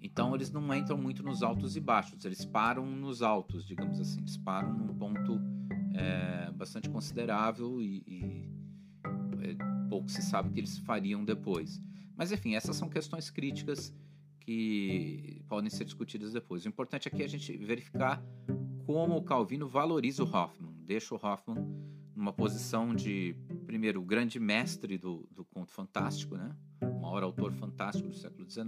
Então 0.01 0.35
eles 0.35 0.51
não 0.51 0.73
entram 0.73 0.97
muito 0.97 1.23
nos 1.23 1.41
altos 1.41 1.77
e 1.77 1.79
baixos, 1.79 2.25
eles 2.25 2.43
param 2.43 2.85
nos 2.85 3.21
altos, 3.21 3.65
digamos 3.65 3.99
assim, 3.99 4.19
eles 4.19 4.35
param 4.37 4.73
num 4.73 4.93
ponto 4.93 5.39
é, 5.93 6.51
bastante 6.51 6.89
considerável 6.89 7.81
e, 7.81 8.03
e 8.05 8.49
é, 9.41 9.87
pouco 9.89 10.09
se 10.09 10.21
sabe 10.21 10.49
o 10.49 10.51
que 10.51 10.59
eles 10.59 10.77
fariam 10.79 11.23
depois. 11.23 11.81
Mas 12.17 12.31
enfim, 12.31 12.55
essas 12.55 12.75
são 12.75 12.89
questões 12.89 13.29
críticas 13.29 13.95
que 14.41 15.41
podem 15.47 15.69
ser 15.69 15.85
discutidas 15.85 16.33
depois. 16.33 16.65
O 16.65 16.67
importante 16.67 17.07
aqui 17.07 17.21
é 17.21 17.25
a 17.25 17.29
gente 17.29 17.55
verificar 17.57 18.21
como 18.85 19.15
o 19.17 19.23
Calvino 19.23 19.67
valoriza 19.67 20.23
o 20.23 20.27
Hoffman, 20.27 20.73
deixa 20.85 21.15
o 21.15 21.19
Hoffman 21.21 21.57
numa 22.15 22.33
posição 22.33 22.93
de, 22.93 23.35
primeiro, 23.65 24.01
grande 24.03 24.39
mestre 24.39 24.97
do, 24.97 25.27
do 25.31 25.43
conto 25.45 25.71
fantástico, 25.71 26.35
né? 26.35 26.55
o 26.81 27.01
maior 27.01 27.23
autor 27.23 27.53
fantástico 27.53 28.07
do 28.07 28.15
século 28.15 28.49
XIX, 28.49 28.65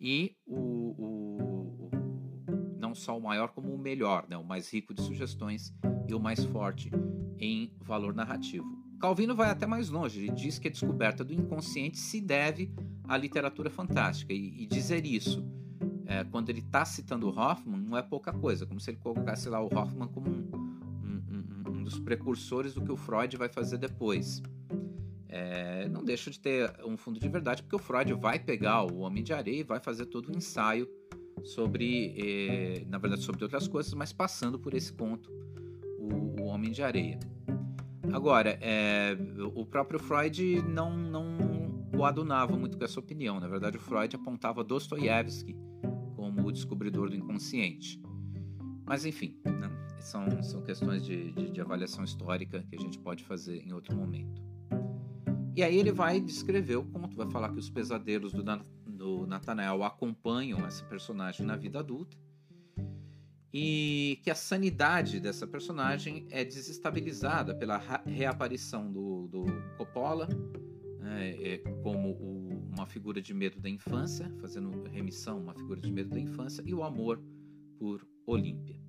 e 0.00 0.36
o, 0.46 0.56
o, 0.56 1.86
o, 1.86 1.90
não 2.78 2.94
só 2.94 3.16
o 3.16 3.22
maior, 3.22 3.48
como 3.48 3.74
o 3.74 3.78
melhor, 3.78 4.26
né? 4.28 4.36
o 4.36 4.44
mais 4.44 4.72
rico 4.72 4.94
de 4.94 5.02
sugestões 5.02 5.72
e 6.08 6.14
o 6.14 6.20
mais 6.20 6.44
forte 6.44 6.90
em 7.38 7.72
valor 7.80 8.14
narrativo. 8.14 8.66
Calvino 9.00 9.34
vai 9.34 9.50
até 9.50 9.66
mais 9.66 9.90
longe, 9.90 10.20
ele 10.20 10.32
diz 10.32 10.58
que 10.58 10.68
a 10.68 10.70
descoberta 10.70 11.22
do 11.22 11.34
inconsciente 11.34 11.98
se 11.98 12.20
deve 12.20 12.72
à 13.06 13.16
literatura 13.16 13.68
fantástica, 13.68 14.32
e, 14.32 14.62
e 14.62 14.66
dizer 14.66 15.04
isso 15.04 15.44
é, 16.06 16.24
quando 16.24 16.50
ele 16.50 16.60
está 16.60 16.84
citando 16.84 17.28
o 17.28 17.38
Hoffman 17.38 17.80
não 17.80 17.96
é 17.96 18.02
pouca 18.02 18.32
coisa, 18.32 18.66
como 18.66 18.78
se 18.78 18.90
ele 18.90 18.98
colocasse 18.98 19.48
lá 19.48 19.60
o 19.60 19.66
Hoffman 19.66 20.08
como 20.08 20.28
um, 20.28 20.50
um, 21.02 21.22
um, 21.30 21.70
um 21.70 21.84
dos 21.84 21.98
precursores 21.98 22.74
do 22.74 22.82
que 22.82 22.92
o 22.92 22.96
Freud 22.96 23.36
vai 23.36 23.48
fazer 23.48 23.78
depois. 23.78 24.42
É, 25.28 25.88
não 25.88 26.04
deixa 26.04 26.30
de 26.30 26.38
ter 26.38 26.72
um 26.84 26.96
fundo 26.96 27.18
de 27.18 27.28
verdade, 27.28 27.62
porque 27.62 27.76
o 27.76 27.78
Freud 27.78 28.12
vai 28.14 28.38
pegar 28.38 28.84
o 28.84 28.98
Homem 28.98 29.22
de 29.22 29.32
Areia 29.32 29.60
e 29.60 29.64
vai 29.64 29.80
fazer 29.80 30.06
todo 30.06 30.30
um 30.30 30.36
ensaio 30.36 30.88
sobre, 31.42 32.14
eh, 32.16 32.84
na 32.88 32.98
verdade, 32.98 33.22
sobre 33.22 33.42
outras 33.42 33.66
coisas, 33.66 33.92
mas 33.94 34.12
passando 34.12 34.58
por 34.58 34.74
esse 34.74 34.92
conto, 34.92 35.30
o, 35.98 36.42
o 36.42 36.44
Homem 36.44 36.70
de 36.70 36.82
Areia. 36.82 37.18
Agora, 38.12 38.56
é, 38.60 39.16
o 39.54 39.66
próprio 39.66 39.98
Freud 39.98 40.62
não, 40.62 40.96
não 40.96 41.36
coadunava 41.96 42.56
muito 42.56 42.78
com 42.78 42.84
essa 42.84 43.00
opinião. 43.00 43.40
Na 43.40 43.48
verdade, 43.48 43.76
o 43.76 43.80
Freud 43.80 44.14
apontava 44.14 44.62
Dostoiévski 44.62 45.63
o 46.44 46.52
descobridor 46.52 47.10
do 47.10 47.16
inconsciente. 47.16 48.00
Mas, 48.86 49.04
enfim, 49.04 49.36
né? 49.44 49.70
são, 50.00 50.42
são 50.42 50.62
questões 50.62 51.04
de, 51.04 51.32
de, 51.32 51.50
de 51.50 51.60
avaliação 51.60 52.04
histórica 52.04 52.62
que 52.68 52.76
a 52.76 52.80
gente 52.80 52.98
pode 52.98 53.24
fazer 53.24 53.62
em 53.66 53.72
outro 53.72 53.96
momento. 53.96 54.42
E 55.56 55.62
aí 55.62 55.78
ele 55.78 55.92
vai 55.92 56.20
descrever 56.20 56.76
o 56.76 56.84
conto, 56.84 57.16
vai 57.16 57.30
falar 57.30 57.50
que 57.50 57.58
os 57.58 57.70
pesadelos 57.70 58.32
do, 58.32 58.42
do 58.86 59.26
Nathanael 59.26 59.82
acompanham 59.84 60.66
essa 60.66 60.84
personagem 60.84 61.46
na 61.46 61.56
vida 61.56 61.78
adulta 61.78 62.16
e 63.52 64.18
que 64.24 64.30
a 64.32 64.34
sanidade 64.34 65.20
dessa 65.20 65.46
personagem 65.46 66.26
é 66.28 66.44
desestabilizada 66.44 67.54
pela 67.54 67.80
reaparição 68.04 68.90
do, 68.90 69.28
do 69.28 69.44
Coppola 69.76 70.28
né, 70.98 71.30
é, 71.40 71.58
como 71.82 72.10
o, 72.10 72.43
uma 72.74 72.86
figura 72.86 73.22
de 73.22 73.32
medo 73.32 73.60
da 73.60 73.70
infância, 73.70 74.28
fazendo 74.40 74.82
remissão 74.88 75.38
uma 75.38 75.54
figura 75.54 75.80
de 75.80 75.90
medo 75.90 76.10
da 76.10 76.20
infância 76.20 76.62
e 76.66 76.74
o 76.74 76.82
amor 76.82 77.22
por 77.78 78.06
Olímpia. 78.26 78.80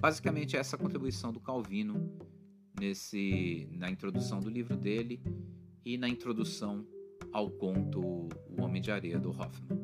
basicamente 0.00 0.56
essa 0.56 0.74
é 0.74 0.78
a 0.78 0.80
contribuição 0.80 1.32
do 1.32 1.40
Calvino 1.40 2.16
nesse 2.78 3.68
na 3.72 3.90
introdução 3.90 4.40
do 4.40 4.48
livro 4.48 4.76
dele 4.76 5.20
e 5.84 5.98
na 5.98 6.08
introdução 6.08 6.86
ao 7.32 7.50
conto 7.50 8.00
O 8.00 8.62
Homem 8.62 8.80
de 8.80 8.90
Areia 8.90 9.18
do 9.18 9.30
Hoffman. 9.30 9.78